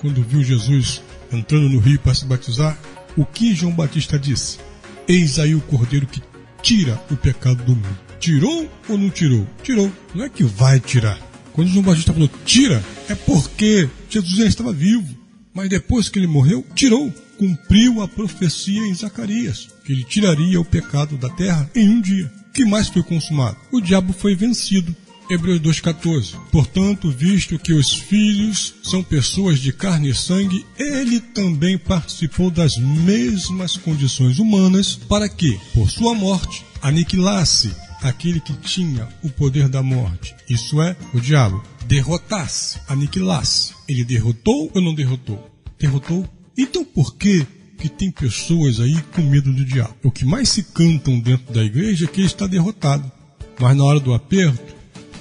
quando 0.00 0.22
viu 0.24 0.42
Jesus 0.42 1.00
entrando 1.32 1.68
no 1.68 1.78
rio 1.78 2.00
para 2.00 2.12
se 2.12 2.26
batizar, 2.26 2.76
o 3.16 3.24
que 3.24 3.54
João 3.54 3.72
Batista 3.72 4.18
disse? 4.18 4.58
Eis 5.06 5.38
aí 5.38 5.54
o 5.54 5.60
cordeiro 5.60 6.08
que 6.08 6.20
tira 6.60 7.00
o 7.10 7.16
pecado 7.16 7.62
do 7.62 7.76
mundo. 7.76 8.11
Tirou 8.22 8.70
ou 8.88 8.96
não 8.96 9.10
tirou? 9.10 9.44
Tirou. 9.64 9.90
Não 10.14 10.24
é 10.24 10.28
que 10.28 10.44
vai 10.44 10.78
tirar. 10.78 11.18
Quando 11.52 11.70
João 11.70 11.82
Batista 11.82 12.12
falou 12.12 12.30
tira, 12.46 12.80
é 13.08 13.16
porque 13.16 13.88
Jesus 14.08 14.36
já 14.36 14.46
estava 14.46 14.72
vivo. 14.72 15.12
Mas 15.52 15.68
depois 15.68 16.08
que 16.08 16.20
ele 16.20 16.28
morreu, 16.28 16.64
tirou. 16.72 17.12
Cumpriu 17.36 18.00
a 18.00 18.06
profecia 18.06 18.86
em 18.86 18.94
Zacarias, 18.94 19.68
que 19.84 19.92
ele 19.92 20.04
tiraria 20.04 20.60
o 20.60 20.64
pecado 20.64 21.16
da 21.16 21.28
terra 21.30 21.68
em 21.74 21.88
um 21.88 22.00
dia. 22.00 22.30
O 22.48 22.52
que 22.52 22.64
mais 22.64 22.86
foi 22.86 23.02
consumado? 23.02 23.56
O 23.72 23.80
diabo 23.80 24.12
foi 24.12 24.36
vencido. 24.36 24.94
Hebreus 25.28 25.60
2,14. 25.60 26.36
Portanto, 26.52 27.10
visto 27.10 27.58
que 27.58 27.72
os 27.72 27.92
filhos 27.92 28.74
são 28.84 29.02
pessoas 29.02 29.58
de 29.58 29.72
carne 29.72 30.10
e 30.10 30.14
sangue, 30.14 30.64
ele 30.78 31.18
também 31.18 31.76
participou 31.76 32.52
das 32.52 32.76
mesmas 32.76 33.76
condições 33.76 34.38
humanas, 34.38 34.94
para 34.94 35.28
que, 35.28 35.58
por 35.74 35.90
sua 35.90 36.14
morte, 36.14 36.64
aniquilasse 36.80 37.74
aquele 38.02 38.40
que 38.40 38.52
tinha 38.54 39.08
o 39.22 39.30
poder 39.30 39.68
da 39.68 39.82
morte, 39.82 40.34
isso 40.48 40.80
é, 40.82 40.96
o 41.14 41.20
diabo, 41.20 41.62
derrotasse, 41.86 42.78
aniquilasse. 42.88 43.74
Ele 43.88 44.04
derrotou 44.04 44.70
ou 44.74 44.80
não 44.80 44.94
derrotou? 44.94 45.50
Derrotou. 45.78 46.28
Então 46.56 46.84
por 46.84 47.16
que 47.16 47.46
que 47.78 47.88
tem 47.88 48.10
pessoas 48.10 48.78
aí 48.78 48.96
com 49.14 49.22
medo 49.22 49.52
do 49.52 49.64
diabo? 49.64 49.94
O 50.02 50.10
que 50.10 50.24
mais 50.24 50.48
se 50.48 50.62
cantam 50.62 51.18
dentro 51.18 51.52
da 51.52 51.64
igreja 51.64 52.04
é 52.04 52.08
que 52.08 52.20
ele 52.20 52.26
está 52.26 52.46
derrotado. 52.46 53.10
Mas 53.58 53.76
na 53.76 53.84
hora 53.84 54.00
do 54.00 54.14
aperto, 54.14 54.74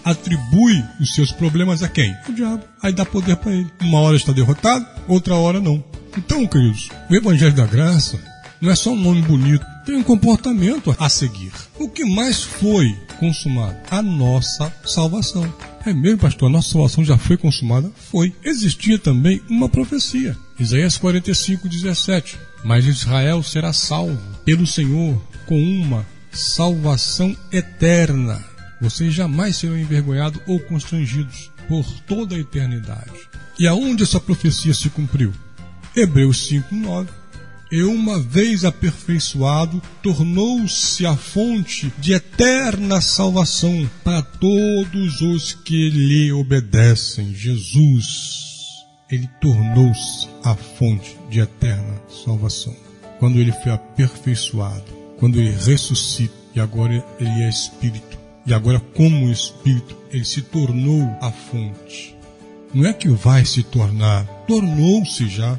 atribui 0.04 0.84
os 1.00 1.14
seus 1.14 1.32
problemas 1.32 1.84
a 1.84 1.90
quem? 1.90 2.16
O 2.28 2.34
diabo. 2.34 2.64
Aí 2.82 2.94
dá 2.94 3.06
poder 3.06 3.36
para 3.38 3.52
ele. 3.52 3.70
Uma 3.82 4.00
hora 4.00 4.16
está 4.16 4.32
derrotado, 4.32 4.86
outra 5.08 5.36
hora 5.36 5.60
não. 5.60 5.84
Então, 6.18 6.46
queridos, 6.46 6.90
o 7.10 7.16
Evangelho 7.16 7.54
da 7.54 7.66
Graça 7.66 8.20
não 8.60 8.70
é 8.70 8.76
só 8.76 8.92
um 8.92 9.00
nome 9.00 9.22
bonito, 9.22 9.66
tem 9.86 9.96
um 9.96 10.04
comportamento 10.04 10.96
a 11.00 11.10
seguir. 11.10 11.52
O 11.80 11.90
que 11.90 12.06
mais 12.06 12.44
foi 12.44 12.96
consumado? 13.20 13.76
A 13.90 14.02
nossa 14.02 14.72
salvação. 14.86 15.52
É 15.86 15.94
mesmo, 15.94 16.20
pastor? 16.20 16.50
A 16.50 16.52
nossa 16.52 16.72
salvação 16.72 17.04
já 17.04 17.18
foi 17.18 17.38
consumada? 17.38 17.92
Foi. 18.12 18.34
Existia 18.44 19.00
também 19.00 19.42
uma 19.50 19.68
profecia. 19.68 20.38
Isaías 20.60 20.98
45, 20.98 21.68
17. 21.68 22.38
Mas 22.64 22.86
Israel 22.86 23.42
será 23.42 23.74
salvo 23.74 24.20
pelo 24.46 24.68
Senhor 24.68 25.20
com 25.46 25.60
uma 25.62 26.06
salvação 26.32 27.36
eterna. 27.52 28.44
Vocês 28.80 29.14
jamais 29.14 29.58
serão 29.58 29.78
envergonhados 29.78 30.42
ou 30.48 30.60
constrangidos 30.60 31.52
por 31.68 31.86
toda 32.08 32.36
a 32.36 32.40
eternidade. 32.40 33.30
E 33.58 33.68
aonde 33.68 34.04
essa 34.04 34.20
profecia 34.20 34.74
se 34.74 34.90
cumpriu? 34.90 35.34
Hebreus 35.96 36.48
5, 36.48 36.74
9 36.74 37.21
e 37.72 37.84
uma 37.84 38.20
vez 38.20 38.66
aperfeiçoado, 38.66 39.82
tornou-se 40.04 41.06
a 41.06 41.16
fonte 41.16 41.92
de 42.00 42.12
eterna 42.12 43.00
salvação 43.00 43.90
para 44.04 44.22
todos 44.22 45.22
os 45.22 45.54
que 45.54 45.90
lhe 45.90 46.34
obedecem. 46.34 47.34
Jesus, 47.34 48.84
ele 49.10 49.30
tornou-se 49.40 50.28
a 50.44 50.54
fonte 50.54 51.16
de 51.30 51.40
eterna 51.40 52.02
salvação. 52.26 52.76
Quando 53.20 53.40
ele 53.40 53.54
foi 53.54 53.72
aperfeiçoado, 53.72 54.92
quando 55.18 55.40
ele 55.40 55.52
ressuscita, 55.52 56.34
e 56.54 56.60
agora 56.60 57.06
ele 57.20 57.44
é 57.44 57.48
Espírito, 57.48 58.20
e 58.46 58.54
agora, 58.54 58.80
como 58.80 59.32
Espírito, 59.32 59.96
ele 60.12 60.26
se 60.26 60.42
tornou 60.42 61.04
a 61.22 61.32
fonte. 61.32 62.18
Não 62.74 62.86
é 62.86 62.92
que 62.92 63.08
vai 63.08 63.46
se 63.46 63.64
tornar, 63.64 64.26
tornou-se 64.48 65.30
já 65.30 65.58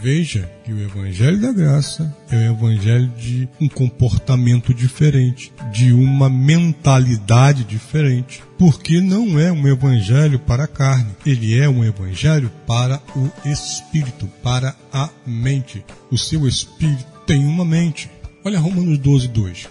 Veja 0.00 0.50
que 0.64 0.72
o 0.72 0.80
Evangelho 0.80 1.40
da 1.40 1.52
Graça 1.52 2.16
é 2.30 2.36
o 2.36 2.54
Evangelho 2.54 3.08
de 3.16 3.48
um 3.60 3.68
comportamento 3.68 4.72
diferente, 4.72 5.52
de 5.70 5.92
uma 5.92 6.30
mentalidade 6.30 7.62
diferente, 7.64 8.42
porque 8.58 9.00
não 9.00 9.38
é 9.38 9.52
um 9.52 9.68
Evangelho 9.68 10.38
para 10.38 10.64
a 10.64 10.68
carne, 10.68 11.12
ele 11.26 11.58
é 11.58 11.68
um 11.68 11.84
Evangelho 11.84 12.50
para 12.66 13.02
o 13.14 13.30
Espírito, 13.48 14.26
para 14.42 14.74
a 14.92 15.10
mente. 15.26 15.84
O 16.10 16.16
seu 16.16 16.48
Espírito 16.48 17.06
tem 17.26 17.44
uma 17.44 17.64
mente. 17.64 18.10
Olha 18.44 18.58
Romanos 18.58 18.98
12, 18.98 19.28
2 19.28 19.68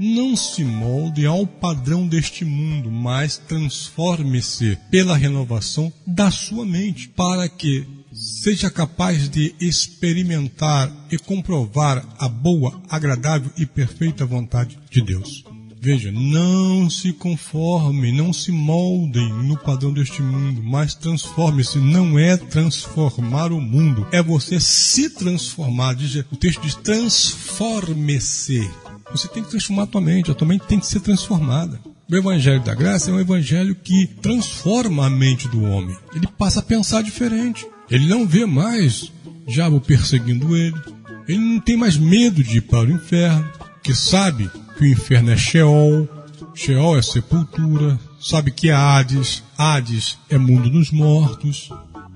não 0.00 0.34
se 0.34 0.64
molde 0.64 1.26
ao 1.26 1.46
padrão 1.46 2.08
deste 2.08 2.42
mundo, 2.42 2.90
mas 2.90 3.36
transforme-se 3.36 4.78
pela 4.90 5.14
renovação 5.14 5.92
da 6.06 6.30
sua 6.30 6.64
mente, 6.64 7.10
para 7.10 7.46
que 7.50 7.86
seja 8.20 8.70
capaz 8.70 9.28
de 9.30 9.54
experimentar 9.58 10.92
e 11.10 11.16
comprovar 11.18 12.06
a 12.18 12.28
boa, 12.28 12.82
agradável 12.88 13.50
e 13.56 13.64
perfeita 13.64 14.26
vontade 14.26 14.78
de 14.90 15.00
Deus. 15.00 15.42
Veja, 15.82 16.12
não 16.12 16.90
se 16.90 17.14
conforme, 17.14 18.12
não 18.12 18.34
se 18.34 18.52
moldem 18.52 19.32
no 19.32 19.56
padrão 19.56 19.90
deste 19.90 20.20
mundo, 20.20 20.62
mas 20.62 20.94
transforme-se. 20.94 21.78
Não 21.78 22.18
é 22.18 22.36
transformar 22.36 23.50
o 23.50 23.60
mundo, 23.62 24.06
é 24.12 24.22
você 24.22 24.60
se 24.60 25.08
transformar. 25.08 25.96
O 26.30 26.36
texto 26.36 26.60
diz: 26.60 26.74
transforme-se. 26.74 28.70
Você 29.10 29.26
tem 29.28 29.42
que 29.42 29.48
transformar 29.48 29.84
a 29.84 29.86
tua 29.86 30.02
mente, 30.02 30.30
a 30.30 30.34
tua 30.34 30.46
mente 30.46 30.66
tem 30.66 30.78
que 30.78 30.86
ser 30.86 31.00
transformada. 31.00 31.80
O 32.10 32.14
Evangelho 32.14 32.62
da 32.62 32.74
Graça 32.74 33.10
é 33.10 33.14
um 33.14 33.20
evangelho 33.20 33.74
que 33.74 34.06
transforma 34.20 35.06
a 35.06 35.10
mente 35.10 35.48
do 35.48 35.62
homem. 35.62 35.96
Ele 36.14 36.26
passa 36.26 36.60
a 36.60 36.62
pensar 36.62 37.02
diferente. 37.02 37.66
Ele 37.90 38.06
não 38.06 38.26
vê 38.26 38.46
mais 38.46 39.12
diabo 39.46 39.80
perseguindo 39.80 40.56
ele. 40.56 40.80
Ele 41.26 41.38
não 41.38 41.60
tem 41.60 41.76
mais 41.76 41.96
medo 41.96 42.42
de 42.42 42.58
ir 42.58 42.62
para 42.62 42.88
o 42.88 42.92
inferno, 42.92 43.48
que 43.82 43.94
sabe 43.94 44.50
que 44.76 44.84
o 44.84 44.86
inferno 44.86 45.30
é 45.30 45.36
Sheol, 45.36 46.08
Sheol 46.54 46.98
é 46.98 47.02
sepultura, 47.02 47.98
sabe 48.20 48.50
que 48.50 48.68
é 48.68 48.74
Hades, 48.74 49.42
Hades 49.56 50.18
é 50.28 50.38
mundo 50.38 50.70
dos 50.70 50.90
mortos, 50.90 51.70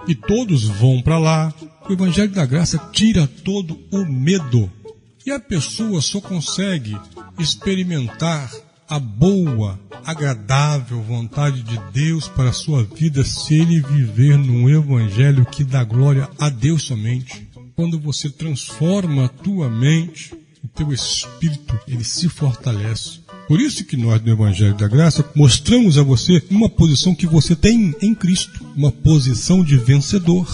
e 0.07 0.15
todos 0.15 0.65
vão 0.65 1.01
para 1.01 1.19
lá. 1.19 1.53
O 1.89 1.93
Evangelho 1.93 2.33
da 2.33 2.47
Graça 2.47 2.79
tira 2.93 3.27
todo 3.27 3.79
o 3.91 4.05
medo. 4.05 4.71
E 5.27 5.31
a 5.31 5.41
pessoa 5.41 6.01
só 6.01 6.21
consegue 6.21 6.97
experimentar 7.39 8.51
a 8.95 8.99
boa, 9.01 9.77
agradável 10.05 11.03
vontade 11.03 11.65
de 11.65 11.77
Deus 11.93 12.29
para 12.29 12.51
a 12.51 12.53
sua 12.53 12.85
vida 12.85 13.25
se 13.25 13.55
ele 13.55 13.81
viver 13.81 14.39
num 14.39 14.71
evangelho 14.71 15.45
que 15.45 15.65
dá 15.65 15.83
glória 15.83 16.31
a 16.39 16.49
Deus 16.49 16.85
somente. 16.85 17.49
Quando 17.75 17.99
você 17.99 18.31
transforma 18.31 19.25
a 19.25 19.29
tua 19.29 19.69
mente, 19.69 20.33
o 20.63 20.69
teu 20.69 20.93
espírito, 20.93 21.77
ele 21.89 22.05
se 22.05 22.29
fortalece. 22.29 23.19
Por 23.49 23.61
isso 23.61 23.85
que 23.85 23.97
nós 23.97 24.21
do 24.21 24.31
Evangelho 24.31 24.77
da 24.77 24.87
Graça 24.87 25.29
mostramos 25.35 25.99
a 25.99 26.05
você 26.05 26.41
uma 26.49 26.69
posição 26.69 27.17
que 27.17 27.27
você 27.27 27.57
tem 27.57 27.93
em 28.01 28.15
Cristo, 28.15 28.65
uma 28.77 28.93
posição 28.93 29.65
de 29.65 29.77
vencedor, 29.77 30.47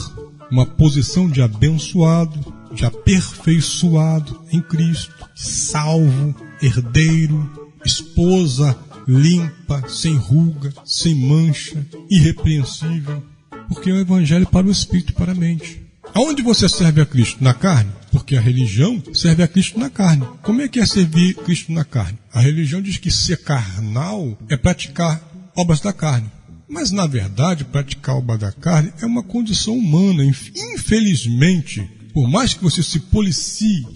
uma 0.50 0.64
posição 0.64 1.28
de 1.28 1.42
abençoado, 1.42 2.54
de 2.72 2.86
aperfeiçoado 2.86 4.40
em 4.50 4.62
Cristo, 4.62 5.12
salvo, 5.34 6.34
herdeiro, 6.62 7.69
esposa 7.84 8.76
limpa, 9.06 9.88
sem 9.88 10.14
ruga, 10.14 10.72
sem 10.84 11.14
mancha, 11.14 11.84
irrepreensível, 12.10 13.22
porque 13.68 13.90
é 13.90 13.92
o 13.92 14.00
evangelho 14.00 14.46
para 14.46 14.66
o 14.66 14.70
espírito, 14.70 15.14
para 15.14 15.32
a 15.32 15.34
mente. 15.34 15.82
Aonde 16.14 16.42
você 16.42 16.68
serve 16.68 17.00
a 17.00 17.06
Cristo? 17.06 17.42
Na 17.42 17.54
carne? 17.54 17.92
Porque 18.10 18.36
a 18.36 18.40
religião 18.40 19.00
serve 19.12 19.42
a 19.42 19.48
Cristo 19.48 19.78
na 19.78 19.88
carne. 19.88 20.26
Como 20.42 20.60
é 20.60 20.68
que 20.68 20.80
é 20.80 20.86
servir 20.86 21.34
Cristo 21.34 21.72
na 21.72 21.84
carne? 21.84 22.18
A 22.32 22.40
religião 22.40 22.82
diz 22.82 22.96
que 22.96 23.10
ser 23.10 23.38
carnal 23.38 24.36
é 24.48 24.56
praticar 24.56 25.22
obras 25.54 25.80
da 25.80 25.92
carne. 25.92 26.30
Mas, 26.68 26.90
na 26.90 27.06
verdade, 27.06 27.64
praticar 27.64 28.16
obra 28.16 28.38
da 28.38 28.52
carne 28.52 28.92
é 29.00 29.06
uma 29.06 29.22
condição 29.22 29.76
humana. 29.76 30.24
Infelizmente, 30.24 31.88
por 32.12 32.28
mais 32.28 32.54
que 32.54 32.62
você 32.62 32.82
se 32.82 33.00
policie, 33.00 33.86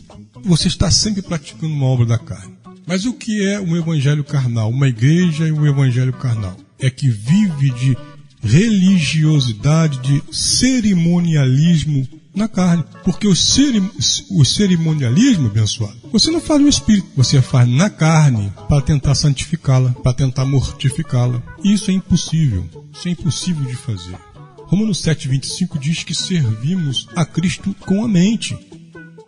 você 0.43 0.69
está 0.69 0.91
sempre 0.91 1.23
praticando 1.23 1.73
uma 1.73 1.87
obra 1.87 2.07
da 2.07 2.19
carne. 2.19 2.54
Mas 2.87 3.07
o 3.07 3.13
que 3.13 3.47
é 3.47 3.61
um 3.61 3.77
evangelho 3.77 4.25
carnal? 4.25 4.71
Uma 4.71 4.89
igreja 4.89 5.47
e 5.47 5.53
um 5.53 5.67
evangelho 5.67 6.13
carnal? 6.13 6.57
É 6.79 6.91
que 6.91 7.09
vive 7.09 7.71
de 7.71 7.97
religiosidade, 8.43 9.99
de 10.01 10.23
cerimonialismo 10.31 12.07
na 12.35 12.49
carne. 12.49 12.85
Porque 13.05 13.27
o, 13.27 13.35
cerim, 13.35 13.89
o 14.31 14.45
cerimonialismo, 14.45 15.47
abençoado, 15.47 15.97
você 16.13 16.31
não 16.31 16.41
faz 16.41 16.61
no 16.61 16.69
espírito, 16.69 17.09
você 17.17 17.41
faz 17.41 17.69
na 17.69 17.89
carne 17.89 18.53
para 18.69 18.83
tentar 18.83 19.15
santificá-la, 19.15 19.91
para 20.03 20.13
tentar 20.13 20.45
mortificá-la. 20.45 21.43
Isso 21.63 21.91
é 21.91 21.95
impossível. 21.95 22.69
Isso 22.93 23.09
é 23.09 23.13
impossível 23.13 23.65
de 23.65 23.77
fazer. 23.77 24.17
Romanos 24.67 25.03
7,25 25.03 25.79
diz 25.79 26.03
que 26.03 26.15
servimos 26.15 27.07
a 27.15 27.25
Cristo 27.25 27.75
com 27.81 28.05
a 28.05 28.09
mente. 28.09 28.57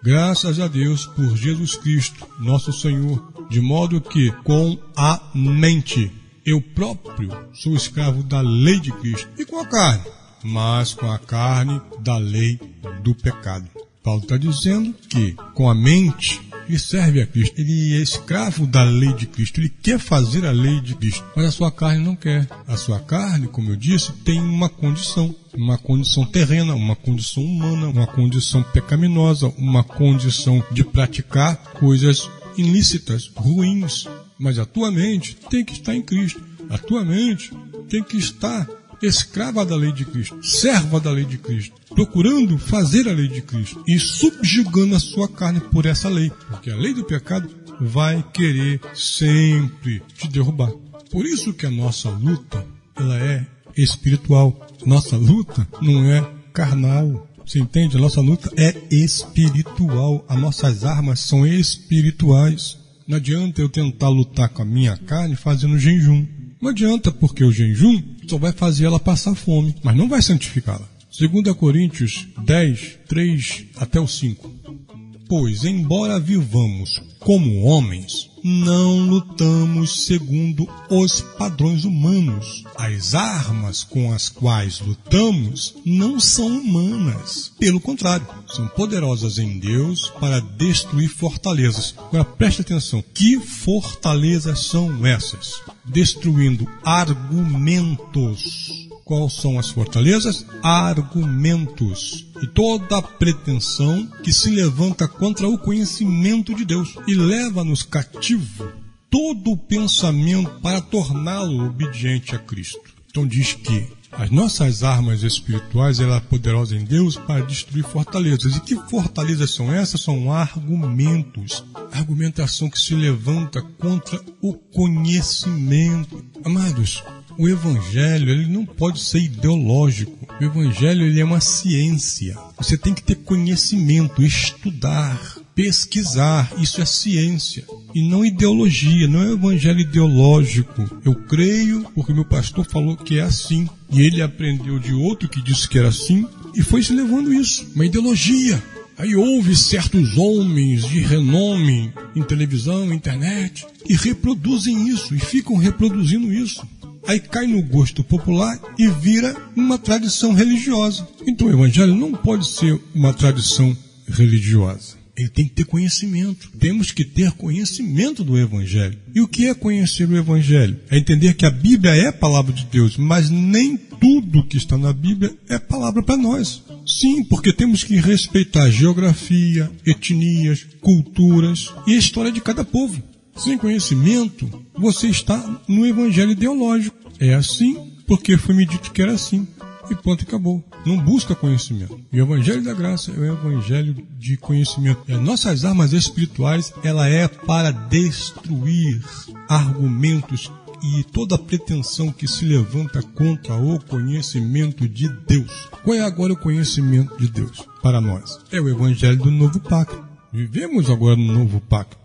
Graças 0.06 0.60
a 0.60 0.68
Deus 0.68 1.04
por 1.04 1.36
Jesus 1.36 1.74
Cristo, 1.74 2.28
nosso 2.38 2.72
Senhor, 2.72 3.20
de 3.50 3.60
modo 3.60 4.00
que 4.00 4.30
com 4.44 4.78
a 4.96 5.20
mente 5.34 6.12
eu 6.44 6.62
próprio 6.62 7.36
sou 7.52 7.74
escravo 7.74 8.22
da 8.22 8.40
lei 8.40 8.78
de 8.78 8.92
Cristo 8.92 9.28
e 9.36 9.44
com 9.44 9.58
a 9.58 9.66
carne, 9.66 10.04
mas 10.44 10.94
com 10.94 11.10
a 11.10 11.18
carne 11.18 11.82
da 11.98 12.18
lei 12.18 12.56
do 13.02 13.16
pecado. 13.16 13.68
Paulo 14.00 14.22
está 14.22 14.36
dizendo 14.36 14.94
que 15.10 15.32
com 15.54 15.68
a 15.68 15.74
mente 15.74 16.40
ele 16.68 16.78
serve 16.78 17.20
a 17.22 17.26
Cristo, 17.26 17.58
ele 17.60 17.94
é 17.94 18.02
escravo 18.02 18.66
da 18.66 18.82
lei 18.82 19.12
de 19.14 19.26
Cristo, 19.26 19.60
ele 19.60 19.72
quer 19.82 19.98
fazer 19.98 20.44
a 20.44 20.50
lei 20.50 20.80
de 20.80 20.94
Cristo, 20.94 21.24
mas 21.34 21.46
a 21.46 21.50
sua 21.50 21.70
carne 21.70 22.04
não 22.04 22.16
quer. 22.16 22.48
A 22.66 22.76
sua 22.76 23.00
carne, 23.00 23.46
como 23.46 23.70
eu 23.70 23.76
disse, 23.76 24.12
tem 24.24 24.40
uma 24.40 24.68
condição, 24.68 25.34
uma 25.54 25.78
condição 25.78 26.24
terrena, 26.24 26.74
uma 26.74 26.96
condição 26.96 27.44
humana, 27.44 27.88
uma 27.88 28.06
condição 28.06 28.62
pecaminosa, 28.62 29.52
uma 29.56 29.84
condição 29.84 30.64
de 30.70 30.84
praticar 30.84 31.56
coisas 31.78 32.28
ilícitas, 32.56 33.30
ruins. 33.34 34.06
Mas 34.38 34.58
a 34.58 34.66
tua 34.66 34.90
mente 34.90 35.36
tem 35.48 35.64
que 35.64 35.72
estar 35.72 35.94
em 35.94 36.02
Cristo. 36.02 36.42
A 36.68 36.76
tua 36.76 37.04
mente 37.04 37.52
tem 37.88 38.02
que 38.02 38.16
estar 38.16 38.68
escrava 39.02 39.64
da 39.64 39.76
lei 39.76 39.92
de 39.92 40.04
Cristo, 40.04 40.42
serva 40.42 40.98
da 41.00 41.10
lei 41.10 41.24
de 41.24 41.38
Cristo, 41.38 41.74
procurando 41.94 42.58
fazer 42.58 43.08
a 43.08 43.12
lei 43.12 43.28
de 43.28 43.42
Cristo 43.42 43.82
e 43.86 43.98
subjugando 43.98 44.94
a 44.94 45.00
sua 45.00 45.28
carne 45.28 45.60
por 45.60 45.86
essa 45.86 46.08
lei, 46.08 46.30
porque 46.48 46.70
a 46.70 46.76
lei 46.76 46.94
do 46.94 47.04
pecado 47.04 47.48
vai 47.80 48.24
querer 48.32 48.80
sempre 48.94 50.02
te 50.14 50.28
derrubar. 50.28 50.72
Por 51.10 51.24
isso 51.24 51.52
que 51.52 51.66
a 51.66 51.70
nossa 51.70 52.10
luta, 52.10 52.66
ela 52.96 53.18
é 53.18 53.46
espiritual. 53.76 54.66
Nossa 54.84 55.16
luta 55.16 55.66
não 55.80 56.10
é 56.10 56.26
carnal. 56.52 57.28
Você 57.44 57.60
entende? 57.60 57.96
A 57.96 58.00
nossa 58.00 58.20
luta 58.20 58.50
é 58.56 58.74
espiritual. 58.90 60.24
As 60.28 60.38
nossas 60.38 60.84
armas 60.84 61.20
são 61.20 61.46
espirituais. 61.46 62.78
Não 63.06 63.18
adianta 63.18 63.60
eu 63.60 63.68
tentar 63.68 64.08
lutar 64.08 64.48
com 64.48 64.62
a 64.62 64.64
minha 64.64 64.96
carne 64.96 65.36
fazendo 65.36 65.78
jejum. 65.78 66.26
Não 66.60 66.70
adianta, 66.70 67.12
porque 67.12 67.44
o 67.44 67.52
jejum 67.52 68.02
só 68.28 68.38
vai 68.38 68.52
fazer 68.52 68.86
ela 68.86 69.00
passar 69.00 69.34
fome, 69.34 69.74
mas 69.82 69.96
não 69.96 70.08
vai 70.08 70.22
santificá-la. 70.22 70.88
2 71.18 71.56
Coríntios 71.56 72.26
10, 72.44 72.98
3 73.08 73.64
até 73.76 73.98
o 73.98 74.06
5. 74.06 74.85
Pois, 75.28 75.64
embora 75.64 76.20
vivamos 76.20 77.02
como 77.18 77.64
homens, 77.64 78.30
não 78.44 79.06
lutamos 79.06 80.06
segundo 80.06 80.68
os 80.88 81.20
padrões 81.20 81.84
humanos. 81.84 82.62
As 82.76 83.12
armas 83.12 83.82
com 83.82 84.12
as 84.12 84.28
quais 84.28 84.78
lutamos 84.78 85.74
não 85.84 86.20
são 86.20 86.46
humanas. 86.46 87.50
Pelo 87.58 87.80
contrário, 87.80 88.24
são 88.46 88.68
poderosas 88.68 89.38
em 89.38 89.58
Deus 89.58 90.08
para 90.20 90.38
destruir 90.38 91.08
fortalezas. 91.08 91.92
Agora 91.98 92.24
preste 92.24 92.60
atenção: 92.60 93.02
que 93.12 93.40
fortalezas 93.40 94.60
são 94.60 95.04
essas? 95.04 95.60
Destruindo 95.84 96.68
argumentos 96.84 98.85
quais 99.06 99.34
são 99.34 99.56
as 99.56 99.68
fortalezas? 99.68 100.44
Argumentos. 100.60 102.26
E 102.42 102.46
toda 102.48 103.00
pretensão 103.00 104.04
que 104.22 104.32
se 104.32 104.50
levanta 104.50 105.06
contra 105.06 105.48
o 105.48 105.56
conhecimento 105.56 106.52
de 106.52 106.64
Deus 106.64 106.96
e 107.06 107.14
leva-nos 107.14 107.84
cativo 107.84 108.68
todo 109.08 109.52
o 109.52 109.56
pensamento 109.56 110.50
para 110.60 110.80
torná-lo 110.80 111.66
obediente 111.66 112.34
a 112.34 112.38
Cristo. 112.38 112.80
Então 113.08 113.24
diz 113.24 113.52
que 113.52 113.86
as 114.10 114.28
nossas 114.30 114.82
armas 114.82 115.22
espirituais 115.22 116.00
ela 116.00 116.16
é 116.16 116.20
poderosa 116.20 116.76
em 116.76 116.84
Deus 116.84 117.16
para 117.16 117.44
destruir 117.44 117.84
fortalezas. 117.84 118.56
E 118.56 118.60
que 118.60 118.74
fortalezas 118.90 119.54
são 119.54 119.72
essas? 119.72 120.00
São 120.00 120.32
argumentos. 120.32 121.64
Argumentação 121.92 122.68
que 122.68 122.78
se 122.78 122.94
levanta 122.94 123.62
contra 123.78 124.20
o 124.40 124.52
conhecimento. 124.52 126.24
Amados, 126.44 127.04
o 127.38 127.48
evangelho 127.48 128.30
ele 128.30 128.46
não 128.46 128.64
pode 128.64 129.00
ser 129.00 129.20
ideológico. 129.20 130.26
O 130.40 130.44
evangelho 130.44 131.06
ele 131.06 131.20
é 131.20 131.24
uma 131.24 131.40
ciência. 131.40 132.36
Você 132.56 132.76
tem 132.76 132.94
que 132.94 133.02
ter 133.02 133.16
conhecimento, 133.16 134.22
estudar, 134.22 135.38
pesquisar. 135.54 136.52
Isso 136.58 136.80
é 136.80 136.86
ciência 136.86 137.64
e 137.94 138.08
não 138.08 138.24
ideologia. 138.24 139.06
Não 139.06 139.22
é 139.22 139.32
evangelho 139.32 139.80
ideológico. 139.80 140.88
Eu 141.04 141.14
creio 141.14 141.86
porque 141.94 142.12
meu 142.12 142.24
pastor 142.24 142.66
falou 142.66 142.96
que 142.96 143.18
é 143.18 143.22
assim 143.22 143.68
e 143.90 144.02
ele 144.02 144.22
aprendeu 144.22 144.78
de 144.78 144.92
outro 144.92 145.28
que 145.28 145.42
disse 145.42 145.68
que 145.68 145.78
era 145.78 145.88
assim 145.88 146.26
e 146.54 146.62
foi 146.62 146.82
se 146.82 146.92
levando 146.92 147.32
isso. 147.32 147.66
Uma 147.74 147.86
ideologia. 147.86 148.62
Aí 148.98 149.14
houve 149.14 149.54
certos 149.54 150.16
homens 150.16 150.86
de 150.86 151.00
renome 151.00 151.92
em 152.14 152.22
televisão, 152.22 152.90
internet, 152.94 153.66
e 153.86 153.94
reproduzem 153.94 154.88
isso, 154.88 155.14
e 155.14 155.18
ficam 155.18 155.56
reproduzindo 155.56 156.32
isso 156.32 156.66
aí 157.06 157.20
cai 157.20 157.46
no 157.46 157.62
gosto 157.62 158.02
popular 158.04 158.58
e 158.78 158.88
vira 158.88 159.36
uma 159.54 159.78
tradição 159.78 160.34
religiosa. 160.34 161.06
Então 161.26 161.46
o 161.46 161.52
evangelho 161.52 161.94
não 161.94 162.12
pode 162.12 162.48
ser 162.48 162.80
uma 162.94 163.12
tradição 163.12 163.76
religiosa. 164.08 164.96
Ele 165.16 165.30
tem 165.30 165.46
que 165.46 165.54
ter 165.54 165.64
conhecimento. 165.64 166.50
Temos 166.58 166.90
que 166.90 167.02
ter 167.02 167.32
conhecimento 167.32 168.22
do 168.22 168.38
Evangelho. 168.38 168.98
E 169.14 169.20
o 169.22 169.26
que 169.26 169.46
é 169.46 169.54
conhecer 169.54 170.06
o 170.06 170.16
Evangelho? 170.16 170.78
É 170.90 170.98
entender 170.98 171.34
que 171.34 171.46
a 171.46 171.50
Bíblia 171.50 171.96
é 171.96 172.08
a 172.08 172.12
palavra 172.12 172.52
de 172.52 172.66
Deus, 172.66 172.98
mas 172.98 173.30
nem 173.30 173.78
tudo 173.78 174.44
que 174.44 174.58
está 174.58 174.76
na 174.76 174.92
Bíblia 174.92 175.34
é 175.48 175.58
palavra 175.58 176.02
para 176.02 176.18
nós. 176.18 176.62
Sim, 176.86 177.24
porque 177.24 177.52
temos 177.52 177.82
que 177.82 177.96
respeitar 177.96 178.68
geografia, 178.70 179.70
etnias, 179.86 180.66
culturas 180.80 181.70
e 181.86 181.94
a 181.94 181.98
história 181.98 182.30
de 182.30 182.42
cada 182.42 182.62
povo. 182.62 183.02
Sem 183.36 183.58
conhecimento, 183.58 184.48
você 184.74 185.08
está 185.08 185.62
no 185.68 185.86
evangelho 185.86 186.30
ideológico. 186.30 186.95
É 187.18 187.34
assim 187.34 187.92
porque 188.06 188.36
foi 188.36 188.54
me 188.54 188.64
dito 188.64 188.92
que 188.92 189.02
era 189.02 189.12
assim. 189.12 189.46
E 189.90 189.94
ponto, 189.94 190.24
acabou. 190.24 190.64
Não 190.84 190.98
busca 190.98 191.34
conhecimento. 191.34 192.00
E 192.12 192.20
o 192.20 192.24
evangelho 192.24 192.62
da 192.62 192.74
graça 192.74 193.12
é 193.12 193.18
o 193.18 193.24
evangelho 193.24 193.94
de 194.18 194.36
conhecimento. 194.36 195.02
E 195.06 195.12
as 195.12 195.20
nossas 195.20 195.64
armas 195.64 195.92
espirituais, 195.92 196.72
ela 196.82 197.08
é 197.08 197.28
para 197.28 197.70
destruir 197.70 199.00
argumentos 199.48 200.50
e 200.82 201.04
toda 201.04 201.38
pretensão 201.38 202.10
que 202.12 202.26
se 202.26 202.44
levanta 202.44 203.00
contra 203.00 203.54
o 203.54 203.78
conhecimento 203.80 204.88
de 204.88 205.08
Deus. 205.08 205.68
Qual 205.84 205.96
é 205.96 206.00
agora 206.00 206.32
o 206.32 206.36
conhecimento 206.36 207.16
de 207.16 207.28
Deus 207.28 207.64
para 207.80 208.00
nós? 208.00 208.38
É 208.50 208.60
o 208.60 208.68
evangelho 208.68 209.18
do 209.18 209.30
novo 209.30 209.60
pacto. 209.60 210.04
Vivemos 210.32 210.90
agora 210.90 211.16
no 211.16 211.32
novo 211.32 211.60
pacto 211.60 211.96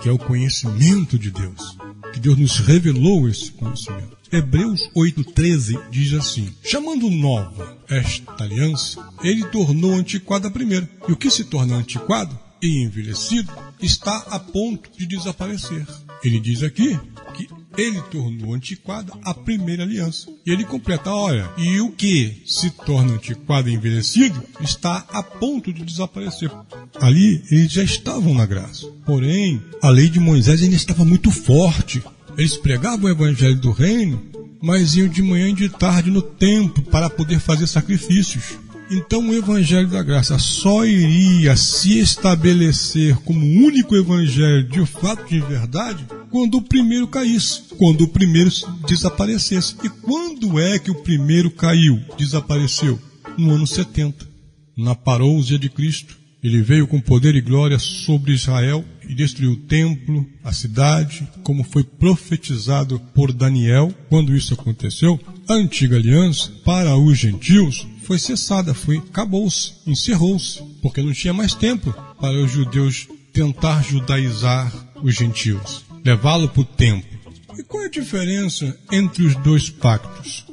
que 0.00 0.08
é 0.08 0.12
o 0.12 0.18
conhecimento 0.18 1.18
de 1.18 1.30
Deus, 1.30 1.76
que 2.12 2.20
Deus 2.20 2.38
nos 2.38 2.58
revelou 2.60 3.28
esse 3.28 3.50
conhecimento. 3.52 4.17
Hebreus 4.30 4.90
8,13 4.94 5.90
diz 5.90 6.12
assim: 6.14 6.52
Chamando 6.62 7.10
nova 7.10 7.78
esta 7.88 8.44
aliança, 8.44 9.02
ele 9.22 9.44
tornou 9.46 9.94
antiquada 9.94 10.48
a 10.48 10.50
primeira. 10.50 10.88
E 11.08 11.12
o 11.12 11.16
que 11.16 11.30
se 11.30 11.44
torna 11.44 11.76
antiquado 11.76 12.38
e 12.62 12.82
envelhecido 12.82 13.52
está 13.80 14.16
a 14.30 14.38
ponto 14.38 14.90
de 14.96 15.06
desaparecer. 15.06 15.86
Ele 16.22 16.40
diz 16.40 16.62
aqui 16.62 16.98
que 17.34 17.48
ele 17.76 18.00
tornou 18.10 18.54
antiquada 18.54 19.12
a 19.22 19.32
primeira 19.32 19.84
aliança. 19.84 20.28
E 20.44 20.50
ele 20.50 20.64
completa, 20.64 21.12
olha, 21.12 21.48
e 21.56 21.80
o 21.80 21.92
que 21.92 22.42
se 22.44 22.70
torna 22.70 23.14
antiquado 23.14 23.68
e 23.68 23.74
envelhecido 23.74 24.42
está 24.60 25.06
a 25.10 25.22
ponto 25.22 25.72
de 25.72 25.84
desaparecer. 25.84 26.50
Ali 27.00 27.42
eles 27.50 27.70
já 27.70 27.84
estavam 27.84 28.34
na 28.34 28.44
graça. 28.44 28.86
Porém, 29.06 29.62
a 29.80 29.88
lei 29.88 30.08
de 30.08 30.18
Moisés 30.18 30.62
ainda 30.62 30.76
estava 30.76 31.04
muito 31.04 31.30
forte. 31.30 32.02
Eles 32.38 32.56
pregavam 32.56 33.06
o 33.06 33.12
evangelho 33.12 33.60
do 33.60 33.72
reino, 33.72 34.22
mas 34.62 34.94
iam 34.94 35.08
de 35.08 35.20
manhã 35.20 35.48
e 35.48 35.54
de 35.54 35.68
tarde 35.68 36.08
no 36.08 36.22
templo 36.22 36.84
para 36.84 37.10
poder 37.10 37.40
fazer 37.40 37.66
sacrifícios. 37.66 38.56
Então 38.90 39.28
o 39.28 39.34
Evangelho 39.34 39.88
da 39.88 40.02
Graça 40.02 40.38
só 40.38 40.86
iria 40.86 41.54
se 41.56 41.98
estabelecer 41.98 43.16
como 43.18 43.44
único 43.44 43.94
Evangelho 43.94 44.66
de 44.66 44.86
fato 44.86 45.28
de 45.28 45.40
verdade 45.40 46.06
quando 46.30 46.56
o 46.56 46.62
primeiro 46.62 47.06
caísse, 47.06 47.64
quando 47.76 48.04
o 48.04 48.08
primeiro 48.08 48.50
desaparecesse. 48.86 49.74
E 49.84 49.90
quando 49.90 50.58
é 50.58 50.78
que 50.78 50.90
o 50.90 51.02
primeiro 51.02 51.50
caiu, 51.50 52.00
desapareceu? 52.16 52.98
No 53.36 53.50
ano 53.54 53.66
70, 53.66 54.26
na 54.76 54.94
parousia 54.94 55.58
de 55.58 55.68
Cristo. 55.68 56.16
Ele 56.42 56.62
veio 56.62 56.86
com 56.86 57.00
poder 57.00 57.34
e 57.34 57.40
glória 57.40 57.78
sobre 57.78 58.32
Israel 58.32 58.84
e 59.08 59.14
destruiu 59.14 59.52
o 59.52 59.56
templo, 59.56 60.26
a 60.44 60.52
cidade, 60.52 61.26
como 61.42 61.64
foi 61.64 61.82
profetizado 61.82 63.00
por 63.14 63.32
Daniel. 63.32 63.92
Quando 64.08 64.36
isso 64.36 64.54
aconteceu, 64.54 65.18
a 65.48 65.54
antiga 65.54 65.96
aliança 65.96 66.52
para 66.64 66.96
os 66.96 67.18
gentios 67.18 67.86
foi 68.02 68.18
cessada, 68.18 68.74
foi 68.74 68.98
acabou-se, 68.98 69.72
encerrou-se, 69.86 70.62
porque 70.82 71.02
não 71.02 71.12
tinha 71.12 71.32
mais 71.32 71.54
tempo 71.54 71.92
para 72.20 72.42
os 72.42 72.50
judeus 72.50 73.08
tentar 73.32 73.82
judaizar 73.82 74.72
os 75.02 75.14
gentios, 75.14 75.84
levá-lo 76.04 76.48
para 76.48 76.62
o 76.62 76.64
templo. 76.64 77.18
E 77.58 77.62
qual 77.62 77.82
é 77.82 77.86
a 77.86 77.90
diferença 77.90 78.78
entre 78.92 79.24
os 79.24 79.34
dois 79.36 79.68
pactos? 79.68 80.47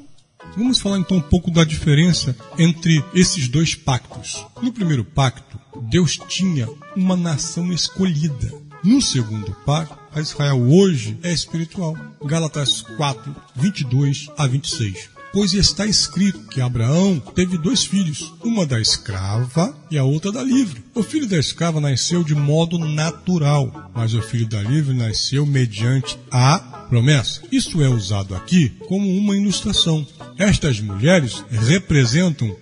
Vamos 0.55 0.79
falar 0.79 0.99
então 0.99 1.17
um 1.17 1.21
pouco 1.21 1.51
da 1.51 1.63
diferença 1.63 2.35
entre 2.57 3.03
esses 3.13 3.47
dois 3.49 3.75
pactos. 3.75 4.45
No 4.61 4.71
primeiro 4.71 5.03
pacto, 5.03 5.59
Deus 5.89 6.17
tinha 6.29 6.67
uma 6.95 7.17
nação 7.17 7.73
escolhida. 7.73 8.51
No 8.83 9.01
segundo 9.01 9.51
pacto, 9.65 9.97
a 10.13 10.21
Israel 10.21 10.61
hoje 10.61 11.17
é 11.23 11.31
espiritual. 11.31 11.97
Gálatas 12.23 12.81
4, 12.81 13.35
22 13.55 14.29
a 14.37 14.47
26. 14.47 15.14
Pois 15.35 15.53
está 15.53 15.85
escrito 15.85 16.47
que 16.47 16.61
Abraão 16.61 17.19
teve 17.19 17.57
dois 17.57 17.83
filhos, 17.83 18.33
uma 18.41 18.65
da 18.65 18.79
escrava 18.79 19.77
e 19.91 19.97
a 19.97 20.03
outra 20.05 20.31
da 20.31 20.41
livre. 20.41 20.81
O 20.95 21.03
filho 21.03 21.27
da 21.27 21.37
escrava 21.37 21.81
nasceu 21.81 22.23
de 22.23 22.33
modo 22.33 22.79
natural, 22.79 23.91
mas 23.93 24.13
o 24.13 24.21
filho 24.21 24.47
da 24.47 24.61
livre 24.63 24.95
nasceu 24.95 25.45
mediante 25.45 26.17
a 26.31 26.57
promessa. 26.87 27.41
Isso 27.51 27.83
é 27.83 27.89
usado 27.89 28.33
aqui 28.33 28.69
como 28.87 29.13
uma 29.13 29.35
ilustração. 29.35 30.07
Estas 30.37 30.79
mulheres 30.79 31.43
representam 31.49 32.55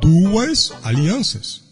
duas 0.00 0.72
alianças. 0.82 1.62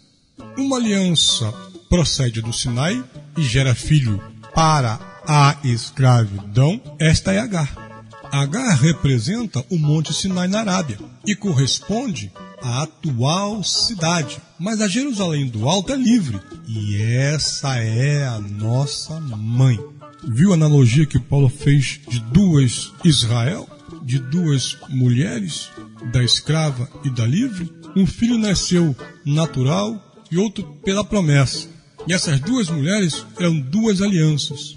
Uma 0.56 0.77
aliança 0.77 1.52
procede 1.89 2.40
do 2.40 2.52
Sinai 2.52 3.02
e 3.36 3.43
gera 3.43 3.74
filho 3.74 4.23
para 4.55 5.01
a 5.27 5.56
escravidão. 5.64 6.81
Esta 7.01 7.32
é 7.32 7.40
Agar. 7.40 7.85
Agar 8.32 8.77
representa 8.77 9.65
o 9.70 9.78
Monte 9.78 10.12
Sinai 10.12 10.48
na 10.48 10.61
Arábia 10.61 10.98
e 11.27 11.35
corresponde 11.35 12.32
à 12.62 12.82
atual 12.82 13.62
cidade. 13.62 14.39
Mas 14.59 14.81
a 14.81 14.89
Jerusalém 14.89 15.47
do 15.48 15.69
Alto 15.69 15.93
é 15.93 15.97
livre 15.97 16.40
e 16.66 16.97
essa 16.97 17.77
é 17.77 18.27
a 18.27 18.40
nossa 18.40 19.20
mãe. 19.20 19.78
Viu 20.24 20.51
a 20.51 20.55
analogia 20.55 21.07
que 21.07 21.20
Paulo 21.20 21.48
fez 21.48 22.01
de 22.09 22.20
duas 22.20 22.93
Israel? 23.05 23.69
De 24.03 24.19
duas 24.19 24.77
mulheres, 24.89 25.69
da 26.12 26.23
escrava 26.23 26.89
e 27.05 27.11
da 27.11 27.27
livre? 27.27 27.73
Um 27.94 28.07
filho 28.07 28.39
nasceu 28.39 28.94
natural 29.24 30.03
e 30.31 30.36
outro 30.36 30.65
pela 30.85 31.05
promessa. 31.05 31.69
E 32.07 32.12
essas 32.12 32.39
duas 32.40 32.69
mulheres 32.69 33.24
eram 33.39 33.59
duas 33.59 34.01
alianças. 34.01 34.77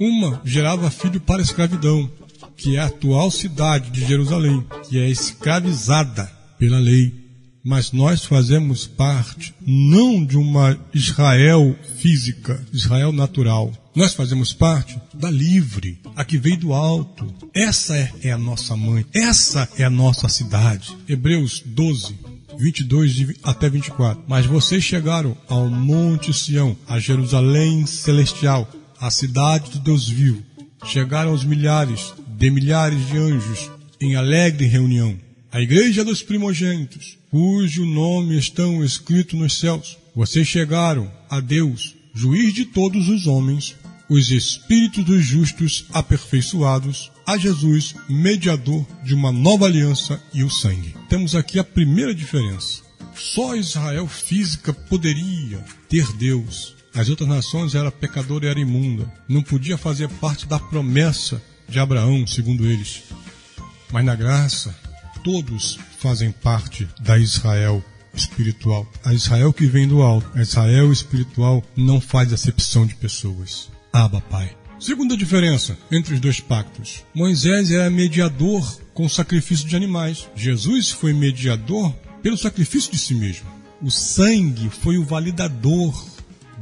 Uma 0.00 0.40
gerava 0.44 0.90
filho 0.90 1.20
para 1.20 1.40
a 1.40 1.44
escravidão, 1.44 2.10
que 2.56 2.76
é 2.76 2.80
a 2.80 2.86
atual 2.86 3.30
cidade 3.30 3.90
de 3.90 4.06
Jerusalém, 4.06 4.64
que 4.88 4.98
é 4.98 5.08
escravizada 5.08 6.30
pela 6.58 6.78
lei. 6.78 7.12
Mas 7.64 7.92
nós 7.92 8.24
fazemos 8.24 8.86
parte 8.86 9.54
não 9.64 10.24
de 10.24 10.36
uma 10.36 10.76
Israel 10.92 11.76
física, 11.96 12.64
Israel 12.72 13.12
natural. 13.12 13.72
Nós 13.94 14.14
fazemos 14.14 14.52
parte 14.52 14.98
da 15.14 15.30
livre, 15.30 16.00
a 16.16 16.24
que 16.24 16.38
veio 16.38 16.58
do 16.58 16.72
alto. 16.72 17.32
Essa 17.54 17.94
é 18.22 18.32
a 18.32 18.38
nossa 18.38 18.74
mãe, 18.74 19.04
essa 19.14 19.68
é 19.76 19.84
a 19.84 19.90
nossa 19.90 20.28
cidade. 20.28 20.96
Hebreus 21.08 21.62
12, 21.64 22.16
22 22.58 23.34
até 23.42 23.68
24. 23.68 24.24
Mas 24.26 24.46
vocês 24.46 24.82
chegaram 24.82 25.36
ao 25.48 25.68
Monte 25.68 26.32
Sião, 26.32 26.76
a 26.88 26.98
Jerusalém 26.98 27.86
celestial, 27.86 28.68
a 29.00 29.10
cidade 29.10 29.70
do 29.72 29.78
Deus 29.78 30.08
vivo. 30.08 30.42
Chegaram 30.84 31.30
aos 31.30 31.44
milhares 31.44 32.12
de 32.42 32.50
milhares 32.50 33.06
de 33.06 33.16
anjos 33.16 33.70
em 34.00 34.16
alegre 34.16 34.66
reunião. 34.66 35.16
A 35.52 35.60
igreja 35.60 36.04
dos 36.04 36.24
primogênitos, 36.24 37.16
cujo 37.30 37.86
nome 37.86 38.36
estão 38.36 38.82
escritos 38.82 39.38
nos 39.38 39.60
céus. 39.60 39.96
Vocês 40.12 40.48
chegaram 40.48 41.08
a 41.30 41.38
Deus, 41.38 41.94
juiz 42.12 42.52
de 42.52 42.64
todos 42.64 43.08
os 43.08 43.28
homens, 43.28 43.76
os 44.10 44.32
espíritos 44.32 45.04
dos 45.04 45.24
justos 45.24 45.84
aperfeiçoados, 45.92 47.12
a 47.24 47.38
Jesus, 47.38 47.94
mediador 48.08 48.84
de 49.04 49.14
uma 49.14 49.30
nova 49.30 49.66
aliança 49.66 50.20
e 50.34 50.42
o 50.42 50.50
sangue. 50.50 50.96
Temos 51.08 51.36
aqui 51.36 51.60
a 51.60 51.64
primeira 51.64 52.12
diferença. 52.12 52.82
Só 53.14 53.54
Israel 53.54 54.08
física 54.08 54.72
poderia 54.72 55.64
ter 55.88 56.12
Deus. 56.14 56.74
As 56.92 57.08
outras 57.08 57.28
nações 57.28 57.76
era 57.76 57.92
pecadora 57.92 58.46
e 58.46 58.48
era 58.48 58.58
imunda. 58.58 59.08
Não 59.28 59.44
podia 59.44 59.78
fazer 59.78 60.08
parte 60.08 60.44
da 60.44 60.58
promessa 60.58 61.40
de 61.72 61.80
Abraão, 61.80 62.26
segundo 62.26 62.66
eles. 62.66 63.02
Mas 63.90 64.04
na 64.04 64.14
graça, 64.14 64.74
todos 65.24 65.78
fazem 65.98 66.30
parte 66.30 66.86
da 67.00 67.18
Israel 67.18 67.82
espiritual. 68.14 68.86
A 69.04 69.14
Israel 69.14 69.52
que 69.52 69.66
vem 69.66 69.88
do 69.88 70.02
alto. 70.02 70.30
A 70.34 70.42
Israel 70.42 70.92
espiritual 70.92 71.64
não 71.76 72.00
faz 72.00 72.32
acepção 72.32 72.86
de 72.86 72.94
pessoas. 72.94 73.70
Aba, 73.92 74.20
Pai. 74.20 74.54
Segunda 74.78 75.16
diferença 75.16 75.78
entre 75.90 76.14
os 76.14 76.20
dois 76.20 76.40
pactos: 76.40 77.04
Moisés 77.14 77.70
era 77.70 77.88
mediador 77.88 78.80
com 78.92 79.08
sacrifício 79.08 79.66
de 79.66 79.76
animais. 79.76 80.28
Jesus 80.34 80.90
foi 80.90 81.12
mediador 81.12 81.94
pelo 82.22 82.36
sacrifício 82.36 82.90
de 82.92 82.98
si 82.98 83.14
mesmo. 83.14 83.46
O 83.80 83.90
sangue 83.90 84.70
foi 84.70 84.98
o 84.98 85.04
validador 85.04 85.94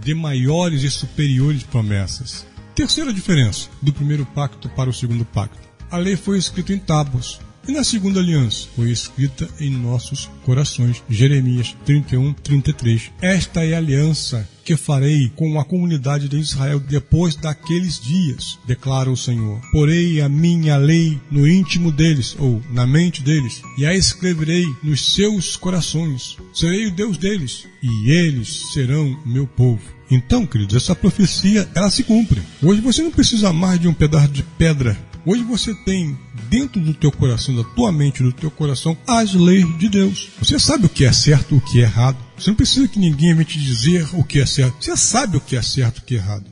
de 0.01 0.15
maiores 0.15 0.83
e 0.83 0.91
superiores 0.91 1.63
promessas. 1.63 2.47
Terceira 2.81 3.13
diferença 3.13 3.69
do 3.83 3.93
primeiro 3.93 4.25
pacto 4.25 4.67
para 4.71 4.89
o 4.89 4.93
segundo 4.93 5.23
pacto: 5.23 5.59
a 5.91 5.99
lei 5.99 6.17
foi 6.17 6.39
escrita 6.39 6.73
em 6.73 6.79
tábuas, 6.79 7.39
e 7.69 7.73
na 7.73 7.85
segunda 7.85 8.21
aliança 8.21 8.69
foi 8.75 8.91
escrita 8.91 9.47
em 9.61 9.69
nossos 9.69 10.31
corações. 10.47 11.03
Jeremias 11.07 11.77
31, 11.85 12.33
33. 12.33 13.13
Esta 13.21 13.67
é 13.67 13.75
a 13.75 13.77
aliança 13.77 14.49
que 14.65 14.79
farei 14.79 15.31
com 15.37 15.61
a 15.61 15.65
comunidade 15.65 16.27
de 16.27 16.39
Israel 16.39 16.81
depois 16.81 17.37
daqueles 17.37 18.01
dias, 18.01 18.59
declara 18.67 19.11
o 19.11 19.17
Senhor. 19.17 19.61
Porei 19.71 20.23
a 20.23 20.29
minha 20.31 20.79
lei 20.79 21.21
no 21.31 21.47
íntimo 21.47 21.93
deles, 21.93 22.35
ou 22.39 22.63
na 22.71 22.87
mente 22.87 23.23
deles, 23.23 23.61
e 23.77 23.85
a 23.85 23.95
escreverei 23.95 24.65
nos 24.83 25.15
seus 25.15 25.55
corações. 25.55 26.39
Serei 26.55 26.87
o 26.87 26.91
Deus 26.91 27.19
deles, 27.19 27.67
e 27.83 28.11
eles 28.11 28.73
serão 28.73 29.21
meu 29.27 29.47
povo. 29.47 30.00
Então, 30.11 30.47
queridos, 30.47 30.75
essa 30.75 30.95
profecia 30.95 31.69
ela 31.75 31.91
se 31.91 32.03
cumpre. 32.03 32.43
Hoje 32.63 32.81
você 32.81 33.03
não 33.03 33.11
precisa 33.11 33.53
mais 33.53 33.79
de 33.79 33.87
um 33.87 33.95
pedaço 33.95 34.29
de 34.29 34.43
pedra 34.43 34.97
Hoje 35.27 35.43
você 35.43 35.75
tem 35.75 36.19
dentro 36.49 36.81
do 36.81 36.95
teu 36.95 37.13
coração, 37.13 37.55
da 37.55 37.63
tua 37.63 37.93
mente, 37.93 38.23
do 38.23 38.33
teu 38.33 38.51
coração, 38.51 38.97
as 39.07 39.35
leis 39.35 39.67
de 39.79 39.89
Deus. 39.89 40.31
Você 40.39 40.59
sabe 40.59 40.87
o 40.87 40.89
que 40.89 41.05
é 41.05 41.13
certo, 41.13 41.57
o 41.57 41.61
que 41.61 41.81
é 41.81 41.83
errado. 41.83 42.17
Você 42.39 42.49
não 42.49 42.57
precisa 42.57 42.89
que 42.89 42.99
ninguém 42.99 43.35
venha 43.35 43.45
te 43.45 43.59
dizer 43.59 44.09
o 44.15 44.25
que 44.25 44.41
é 44.41 44.47
certo. 44.47 44.83
Você 44.83 44.97
sabe 44.97 45.37
o 45.37 45.41
que 45.41 45.57
é 45.57 45.63
certo, 45.63 45.99
o 45.99 46.03
que 46.03 46.15
é 46.15 46.19
errado. 46.19 46.51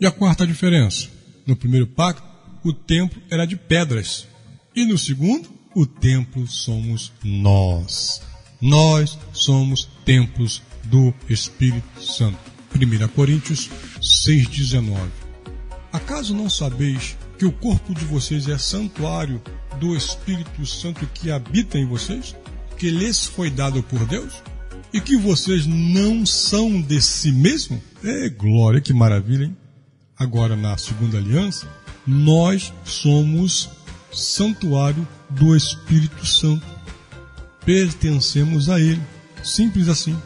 E 0.00 0.06
a 0.06 0.10
quarta 0.10 0.46
diferença? 0.46 1.08
No 1.46 1.54
primeiro 1.54 1.86
pacto, 1.86 2.22
o 2.64 2.72
templo 2.72 3.20
era 3.30 3.46
de 3.46 3.56
pedras. 3.56 4.26
E 4.74 4.86
no 4.86 4.96
segundo, 4.96 5.48
o 5.74 5.84
templo 5.86 6.46
somos 6.46 7.12
nós. 7.22 8.22
Nós 8.60 9.18
somos 9.34 9.86
templos 10.04 10.62
do 10.84 11.12
Espírito 11.28 12.02
Santo. 12.02 12.55
1 12.76 13.08
Coríntios 13.08 13.70
6,19 14.00 15.26
Acaso 15.92 16.34
não 16.34 16.50
sabeis 16.50 17.16
que 17.38 17.46
o 17.46 17.52
corpo 17.52 17.94
de 17.94 18.04
vocês 18.04 18.48
é 18.48 18.58
santuário 18.58 19.40
do 19.80 19.96
Espírito 19.96 20.64
Santo 20.66 21.06
que 21.06 21.30
habita 21.30 21.78
em 21.78 21.86
vocês, 21.86 22.36
que 22.76 22.90
lhes 22.90 23.26
foi 23.26 23.50
dado 23.50 23.82
por 23.82 24.04
Deus, 24.06 24.42
e 24.92 25.00
que 25.00 25.16
vocês 25.16 25.66
não 25.66 26.24
são 26.26 26.80
de 26.80 27.00
si 27.00 27.32
mesmo? 27.32 27.82
É 28.02 28.28
glória, 28.28 28.80
que 28.80 28.92
maravilha, 28.92 29.44
hein? 29.44 29.56
Agora, 30.18 30.56
na 30.56 30.76
segunda 30.78 31.18
aliança, 31.18 31.66
nós 32.06 32.72
somos 32.84 33.68
santuário 34.12 35.06
do 35.28 35.54
Espírito 35.54 36.24
Santo. 36.24 36.64
Pertencemos 37.64 38.70
a 38.70 38.80
Ele. 38.80 39.02
Simples 39.42 39.88
assim. 39.88 40.16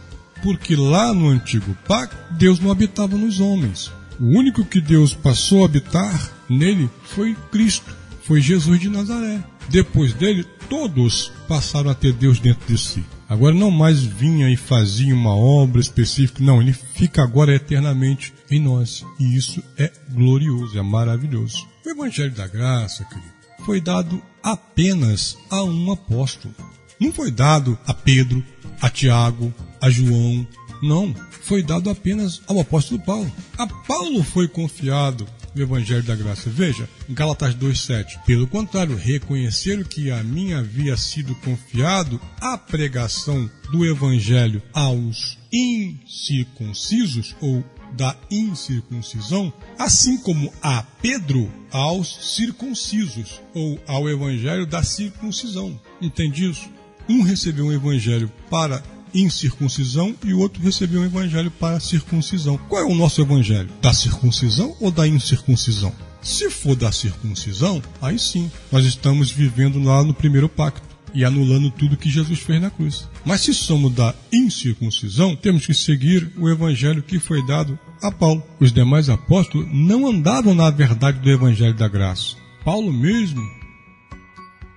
Porque 0.42 0.74
lá 0.74 1.12
no 1.12 1.28
antigo 1.28 1.76
pacto, 1.86 2.16
Deus 2.34 2.58
não 2.60 2.70
habitava 2.70 3.16
nos 3.16 3.40
homens. 3.40 3.90
O 4.18 4.26
único 4.38 4.64
que 4.64 4.80
Deus 4.80 5.14
passou 5.14 5.62
a 5.62 5.66
habitar 5.66 6.30
nele 6.48 6.90
foi 7.04 7.36
Cristo, 7.50 7.94
foi 8.22 8.40
Jesus 8.40 8.80
de 8.80 8.88
Nazaré. 8.88 9.42
Depois 9.68 10.12
dele, 10.12 10.44
todos 10.68 11.32
passaram 11.48 11.90
a 11.90 11.94
ter 11.94 12.12
Deus 12.12 12.38
dentro 12.38 12.66
de 12.66 12.78
si. 12.78 13.04
Agora 13.28 13.54
não 13.54 13.70
mais 13.70 14.02
vinha 14.02 14.50
e 14.50 14.56
fazia 14.56 15.14
uma 15.14 15.34
obra 15.34 15.80
específica, 15.80 16.42
não, 16.42 16.60
ele 16.60 16.72
fica 16.72 17.22
agora 17.22 17.54
eternamente 17.54 18.34
em 18.50 18.60
nós. 18.60 19.04
E 19.20 19.36
isso 19.36 19.62
é 19.78 19.92
glorioso, 20.10 20.76
é 20.76 20.82
maravilhoso. 20.82 21.64
O 21.86 21.88
Evangelho 21.88 22.32
da 22.32 22.48
Graça, 22.48 23.04
querido, 23.04 23.32
foi 23.64 23.80
dado 23.80 24.20
apenas 24.42 25.38
a 25.48 25.62
um 25.62 25.92
apóstolo. 25.92 26.54
Não 26.98 27.12
foi 27.12 27.30
dado 27.30 27.78
a 27.86 27.94
Pedro, 27.94 28.44
a 28.80 28.90
Tiago, 28.90 29.54
a 29.80 29.90
João, 29.90 30.46
não, 30.82 31.14
foi 31.42 31.62
dado 31.62 31.90
apenas 31.90 32.40
ao 32.46 32.60
apóstolo 32.60 33.00
Paulo. 33.00 33.30
A 33.58 33.66
Paulo 33.66 34.22
foi 34.22 34.48
confiado 34.48 35.26
o 35.54 35.60
Evangelho 35.60 36.02
da 36.02 36.14
Graça. 36.14 36.48
Veja, 36.48 36.88
Gálatas 37.08 37.54
2,7. 37.54 38.22
Pelo 38.24 38.46
contrário, 38.46 38.96
reconheceram 38.96 39.82
que 39.82 40.10
a 40.10 40.22
mim 40.22 40.52
havia 40.52 40.96
sido 40.96 41.34
confiado 41.36 42.20
a 42.40 42.56
pregação 42.56 43.50
do 43.70 43.84
Evangelho 43.84 44.62
aos 44.72 45.38
incircuncisos 45.52 47.34
ou 47.40 47.64
da 47.92 48.16
incircuncisão, 48.30 49.52
assim 49.78 50.16
como 50.18 50.52
a 50.62 50.82
Pedro 51.02 51.52
aos 51.72 52.36
circuncisos 52.36 53.40
ou 53.52 53.80
ao 53.86 54.08
Evangelho 54.08 54.66
da 54.66 54.82
circuncisão. 54.82 55.78
Entende 56.00 56.48
isso? 56.48 56.68
Um 57.08 57.22
recebeu 57.22 57.66
um 57.66 57.72
Evangelho 57.72 58.30
para 58.48 58.82
incircuncisão 59.14 60.14
e 60.24 60.32
o 60.32 60.38
outro 60.38 60.62
recebeu 60.62 61.00
um 61.00 61.04
evangelho 61.04 61.50
para 61.50 61.80
circuncisão. 61.80 62.58
Qual 62.68 62.82
é 62.82 62.84
o 62.84 62.94
nosso 62.94 63.20
evangelho? 63.20 63.68
Da 63.80 63.92
circuncisão 63.92 64.76
ou 64.80 64.90
da 64.90 65.06
incircuncisão? 65.06 65.92
Se 66.22 66.50
for 66.50 66.76
da 66.76 66.92
circuncisão, 66.92 67.82
aí 68.00 68.18
sim, 68.18 68.50
nós 68.70 68.84
estamos 68.84 69.30
vivendo 69.30 69.82
lá 69.82 70.04
no 70.04 70.12
primeiro 70.12 70.48
pacto 70.48 70.90
e 71.14 71.24
anulando 71.24 71.70
tudo 71.70 71.96
que 71.96 72.10
Jesus 72.10 72.40
fez 72.40 72.60
na 72.60 72.70
cruz. 72.70 73.08
Mas 73.24 73.40
se 73.40 73.54
somos 73.54 73.92
da 73.92 74.14
incircuncisão, 74.32 75.34
temos 75.34 75.66
que 75.66 75.74
seguir 75.74 76.30
o 76.38 76.48
evangelho 76.48 77.02
que 77.02 77.18
foi 77.18 77.44
dado 77.46 77.78
a 78.02 78.10
Paulo. 78.10 78.42
Os 78.60 78.72
demais 78.72 79.08
apóstolos 79.08 79.68
não 79.72 80.06
andavam 80.06 80.54
na 80.54 80.70
verdade 80.70 81.18
do 81.18 81.30
evangelho 81.30 81.74
da 81.74 81.88
graça. 81.88 82.36
Paulo 82.64 82.92
mesmo 82.92 83.42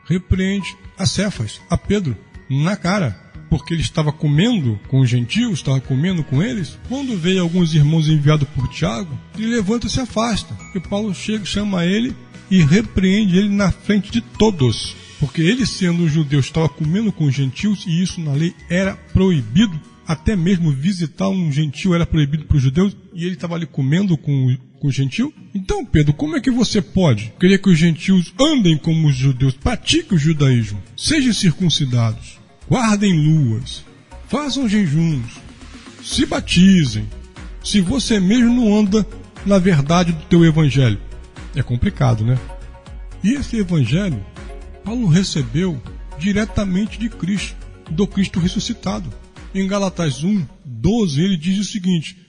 repreende 0.05 0.75
a 0.97 1.05
Cefas, 1.05 1.61
a 1.69 1.77
Pedro, 1.77 2.17
na 2.49 2.75
cara, 2.75 3.19
porque 3.53 3.71
ele 3.71 3.83
estava 3.83 4.11
comendo 4.11 4.79
com 4.87 5.01
os 5.01 5.07
gentios, 5.07 5.59
estava 5.59 5.79
comendo 5.79 6.23
com 6.23 6.41
eles. 6.41 6.79
Quando 6.89 7.15
veio 7.15 7.43
alguns 7.43 7.75
irmãos 7.75 8.09
enviados 8.09 8.49
por 8.49 8.67
Tiago, 8.67 9.15
ele 9.37 9.45
levanta 9.45 9.85
e 9.85 9.91
se 9.91 9.99
afasta. 9.99 10.57
E 10.73 10.79
Paulo 10.79 11.13
chega, 11.13 11.45
chama 11.45 11.85
ele 11.85 12.15
e 12.49 12.63
repreende 12.63 13.37
ele 13.37 13.49
na 13.49 13.71
frente 13.71 14.11
de 14.11 14.21
todos. 14.21 14.95
Porque 15.19 15.43
ele, 15.43 15.67
sendo 15.67 16.01
um 16.01 16.09
judeu, 16.09 16.39
estava 16.39 16.67
comendo 16.67 17.11
com 17.11 17.25
os 17.25 17.35
gentios 17.35 17.85
e 17.85 18.01
isso 18.01 18.19
na 18.19 18.33
lei 18.33 18.55
era 18.67 18.95
proibido. 18.95 19.79
Até 20.07 20.35
mesmo 20.35 20.71
visitar 20.71 21.29
um 21.29 21.51
gentil 21.51 21.93
era 21.93 22.07
proibido 22.07 22.45
para 22.45 22.57
os 22.57 22.63
judeus 22.63 22.97
e 23.13 23.23
ele 23.23 23.35
estava 23.35 23.53
ali 23.53 23.67
comendo 23.67 24.17
com, 24.17 24.57
com 24.79 24.87
o 24.87 24.91
gentil. 24.91 25.31
Então, 25.53 25.85
Pedro, 25.85 26.11
como 26.11 26.35
é 26.35 26.41
que 26.41 26.49
você 26.49 26.81
pode 26.81 27.31
querer 27.39 27.59
que 27.59 27.69
os 27.69 27.77
gentios 27.77 28.33
andem 28.41 28.79
como 28.79 29.09
os 29.09 29.15
judeus, 29.15 29.53
pratiquem 29.53 30.17
o 30.17 30.19
judaísmo, 30.19 30.81
sejam 30.97 31.31
circuncidados, 31.31 32.41
guardem 32.73 33.13
luas, 33.13 33.85
façam 34.27 34.67
jejuns, 34.67 35.33
se 36.01 36.25
batizem, 36.25 37.07
se 37.63 37.79
você 37.79 38.19
mesmo 38.19 38.51
não 38.51 38.79
anda 38.79 39.05
na 39.45 39.59
verdade 39.59 40.11
do 40.11 40.23
teu 40.23 40.43
evangelho? 40.43 40.99
É 41.55 41.61
complicado, 41.61 42.25
né? 42.25 42.35
E 43.23 43.33
esse 43.33 43.57
evangelho 43.57 44.25
Paulo 44.83 45.05
recebeu 45.05 45.79
diretamente 46.17 46.97
de 46.97 47.09
Cristo, 47.09 47.55
do 47.91 48.07
Cristo 48.07 48.39
ressuscitado. 48.39 49.07
Em 49.53 49.67
Galatas 49.67 50.23
1, 50.23 50.43
12, 50.65 51.21
ele 51.21 51.37
diz 51.37 51.59
o 51.59 51.71
seguinte: 51.71 52.22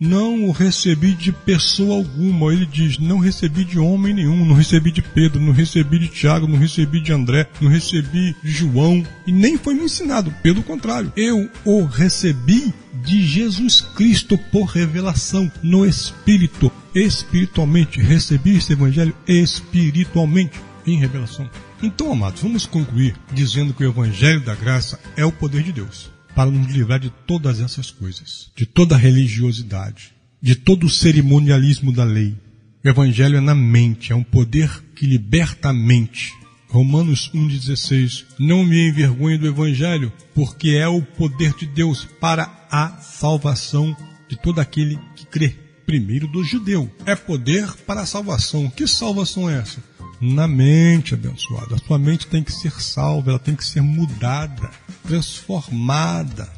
Não 0.00 0.46
o 0.48 0.50
recebi 0.50 1.12
de 1.12 1.30
pessoa 1.30 1.96
alguma. 1.96 2.54
Ele 2.54 2.64
diz: 2.64 2.98
Não 2.98 3.18
recebi 3.18 3.66
de 3.66 3.78
homem 3.78 4.14
nenhum. 4.14 4.46
Não 4.46 4.54
recebi 4.54 4.90
de 4.90 5.02
Pedro, 5.02 5.38
não 5.38 5.52
recebi 5.52 5.98
de 5.98 6.08
Tiago, 6.08 6.46
não 6.46 6.56
recebi 6.56 7.02
de 7.02 7.12
André, 7.12 7.46
não 7.60 7.68
recebi 7.68 8.34
de 8.42 8.50
João. 8.50 9.04
E 9.26 9.32
nem 9.32 9.58
foi 9.58 9.74
me 9.74 9.84
ensinado. 9.84 10.34
Pelo 10.42 10.62
contrário, 10.62 11.12
eu 11.14 11.50
o 11.66 11.84
recebi 11.84 12.72
de 13.04 13.26
Jesus 13.26 13.82
Cristo 13.82 14.38
por 14.50 14.64
revelação 14.64 15.52
no 15.62 15.84
Espírito. 15.84 16.72
Espiritualmente. 16.94 18.00
Recebi 18.00 18.56
esse 18.56 18.72
Evangelho 18.72 19.14
espiritualmente, 19.28 20.58
em 20.86 20.98
revelação. 20.98 21.48
Então, 21.82 22.10
amados, 22.10 22.40
vamos 22.40 22.64
concluir 22.64 23.14
dizendo 23.34 23.74
que 23.74 23.84
o 23.84 23.90
Evangelho 23.90 24.40
da 24.40 24.54
Graça 24.54 24.98
é 25.14 25.26
o 25.26 25.32
poder 25.32 25.62
de 25.62 25.72
Deus 25.72 26.10
para 26.40 26.50
nos 26.50 26.72
livrar 26.72 26.98
de 26.98 27.10
todas 27.26 27.60
essas 27.60 27.90
coisas, 27.90 28.50
de 28.56 28.64
toda 28.64 28.96
religiosidade, 28.96 30.14
de 30.40 30.54
todo 30.54 30.86
o 30.86 30.88
cerimonialismo 30.88 31.92
da 31.92 32.02
lei. 32.02 32.34
O 32.82 32.88
Evangelho 32.88 33.36
é 33.36 33.40
na 33.42 33.54
mente, 33.54 34.10
é 34.10 34.16
um 34.16 34.22
poder 34.22 34.70
que 34.96 35.04
liberta 35.04 35.68
a 35.68 35.72
mente. 35.74 36.32
Romanos 36.66 37.30
1,16 37.34 38.24
Não 38.38 38.64
me 38.64 38.88
envergonhe 38.88 39.36
do 39.36 39.48
Evangelho, 39.48 40.10
porque 40.34 40.70
é 40.70 40.88
o 40.88 41.02
poder 41.02 41.52
de 41.52 41.66
Deus 41.66 42.08
para 42.18 42.66
a 42.70 42.88
salvação 43.02 43.94
de 44.26 44.36
todo 44.36 44.62
aquele 44.62 44.98
que 45.14 45.26
crê. 45.26 45.54
Primeiro 45.84 46.26
do 46.26 46.42
judeu. 46.42 46.90
É 47.04 47.14
poder 47.14 47.70
para 47.86 48.00
a 48.00 48.06
salvação. 48.06 48.70
Que 48.70 48.86
salvação 48.86 49.50
é 49.50 49.58
essa? 49.58 49.89
Na 50.20 50.46
mente, 50.46 51.14
abençoado. 51.14 51.74
A 51.74 51.78
sua 51.78 51.98
mente 51.98 52.26
tem 52.26 52.42
que 52.42 52.52
ser 52.52 52.72
salva, 52.80 53.30
ela 53.30 53.38
tem 53.38 53.54
que 53.54 53.64
ser 53.64 53.80
mudada, 53.80 54.70
transformada. 55.06 56.48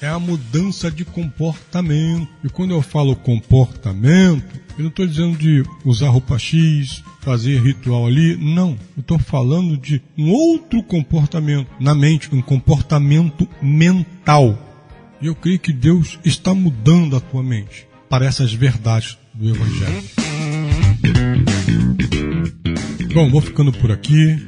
É 0.00 0.08
a 0.08 0.18
mudança 0.18 0.90
de 0.90 1.04
comportamento. 1.04 2.28
E 2.42 2.48
quando 2.48 2.72
eu 2.72 2.82
falo 2.82 3.14
comportamento, 3.14 4.60
eu 4.76 4.82
não 4.82 4.88
estou 4.88 5.06
dizendo 5.06 5.38
de 5.38 5.62
usar 5.84 6.08
roupa 6.08 6.36
X, 6.38 7.04
fazer 7.20 7.62
ritual 7.62 8.08
ali, 8.08 8.36
não. 8.36 8.70
Eu 8.96 9.00
estou 9.00 9.18
falando 9.18 9.76
de 9.76 10.02
um 10.18 10.32
outro 10.32 10.82
comportamento 10.82 11.70
na 11.78 11.94
mente, 11.94 12.28
um 12.34 12.42
comportamento 12.42 13.48
mental. 13.62 14.58
E 15.20 15.26
eu 15.26 15.36
creio 15.36 15.60
que 15.60 15.72
Deus 15.72 16.18
está 16.24 16.52
mudando 16.52 17.16
a 17.16 17.20
tua 17.20 17.44
mente 17.44 17.86
para 18.08 18.26
essas 18.26 18.52
verdades 18.52 19.16
do 19.32 19.48
Evangelho. 19.48 20.02
Bom, 23.14 23.28
vou 23.28 23.42
ficando 23.42 23.70
por 23.74 23.92
aqui. 23.92 24.38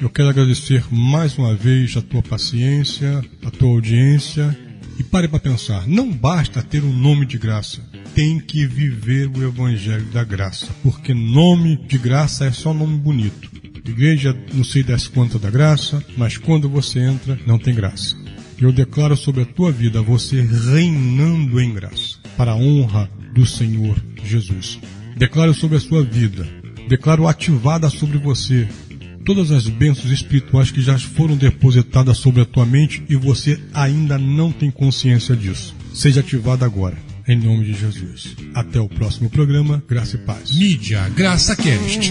Eu 0.00 0.08
quero 0.08 0.30
agradecer 0.30 0.82
mais 0.90 1.36
uma 1.36 1.54
vez 1.54 1.94
a 1.94 2.00
tua 2.00 2.22
paciência, 2.22 3.22
a 3.44 3.50
tua 3.50 3.68
audiência. 3.68 4.56
E 4.98 5.02
pare 5.02 5.28
para 5.28 5.38
pensar, 5.38 5.86
não 5.86 6.10
basta 6.10 6.62
ter 6.62 6.82
um 6.82 6.92
nome 6.92 7.26
de 7.26 7.36
graça, 7.36 7.82
tem 8.14 8.40
que 8.40 8.66
viver 8.66 9.28
o 9.28 9.46
evangelho 9.46 10.06
da 10.06 10.24
graça, 10.24 10.68
porque 10.82 11.12
nome 11.12 11.76
de 11.86 11.98
graça 11.98 12.46
é 12.46 12.50
só 12.50 12.72
nome 12.72 12.98
bonito. 12.98 13.50
Igreja, 13.86 14.34
não 14.54 14.64
sei 14.64 14.82
das 14.82 15.06
quantas 15.06 15.40
da 15.40 15.50
graça, 15.50 16.02
mas 16.16 16.38
quando 16.38 16.68
você 16.68 17.00
entra, 17.00 17.38
não 17.46 17.58
tem 17.58 17.74
graça. 17.74 18.16
Eu 18.58 18.72
declaro 18.72 19.16
sobre 19.16 19.42
a 19.42 19.46
tua 19.46 19.70
vida 19.70 20.02
você 20.02 20.40
reinando 20.40 21.60
em 21.60 21.74
graça, 21.74 22.16
para 22.38 22.52
a 22.52 22.56
honra 22.56 23.08
do 23.34 23.44
Senhor 23.44 24.02
Jesus. 24.24 24.80
Declaro 25.14 25.52
sobre 25.52 25.76
a 25.76 25.80
sua 25.80 26.02
vida 26.02 26.57
declaro 26.88 27.28
ativada 27.28 27.88
sobre 27.90 28.18
você 28.18 28.66
todas 29.24 29.50
as 29.50 29.68
bênçãos 29.68 30.10
espirituais 30.10 30.70
que 30.70 30.80
já 30.80 30.98
foram 30.98 31.36
depositadas 31.36 32.16
sobre 32.16 32.40
a 32.40 32.46
tua 32.46 32.64
mente 32.64 33.04
e 33.10 33.14
você 33.14 33.60
ainda 33.74 34.16
não 34.16 34.50
tem 34.50 34.70
consciência 34.70 35.36
disso. 35.36 35.76
Seja 35.92 36.20
ativada 36.20 36.64
agora. 36.64 36.96
Em 37.28 37.36
nome 37.36 37.66
de 37.66 37.74
Jesus. 37.74 38.34
Até 38.54 38.80
o 38.80 38.88
próximo 38.88 39.28
programa. 39.28 39.82
Graça 39.86 40.16
e 40.16 40.20
paz. 40.20 40.56
Mídia 40.56 41.06
Graça 41.10 41.54
Cast. 41.54 42.10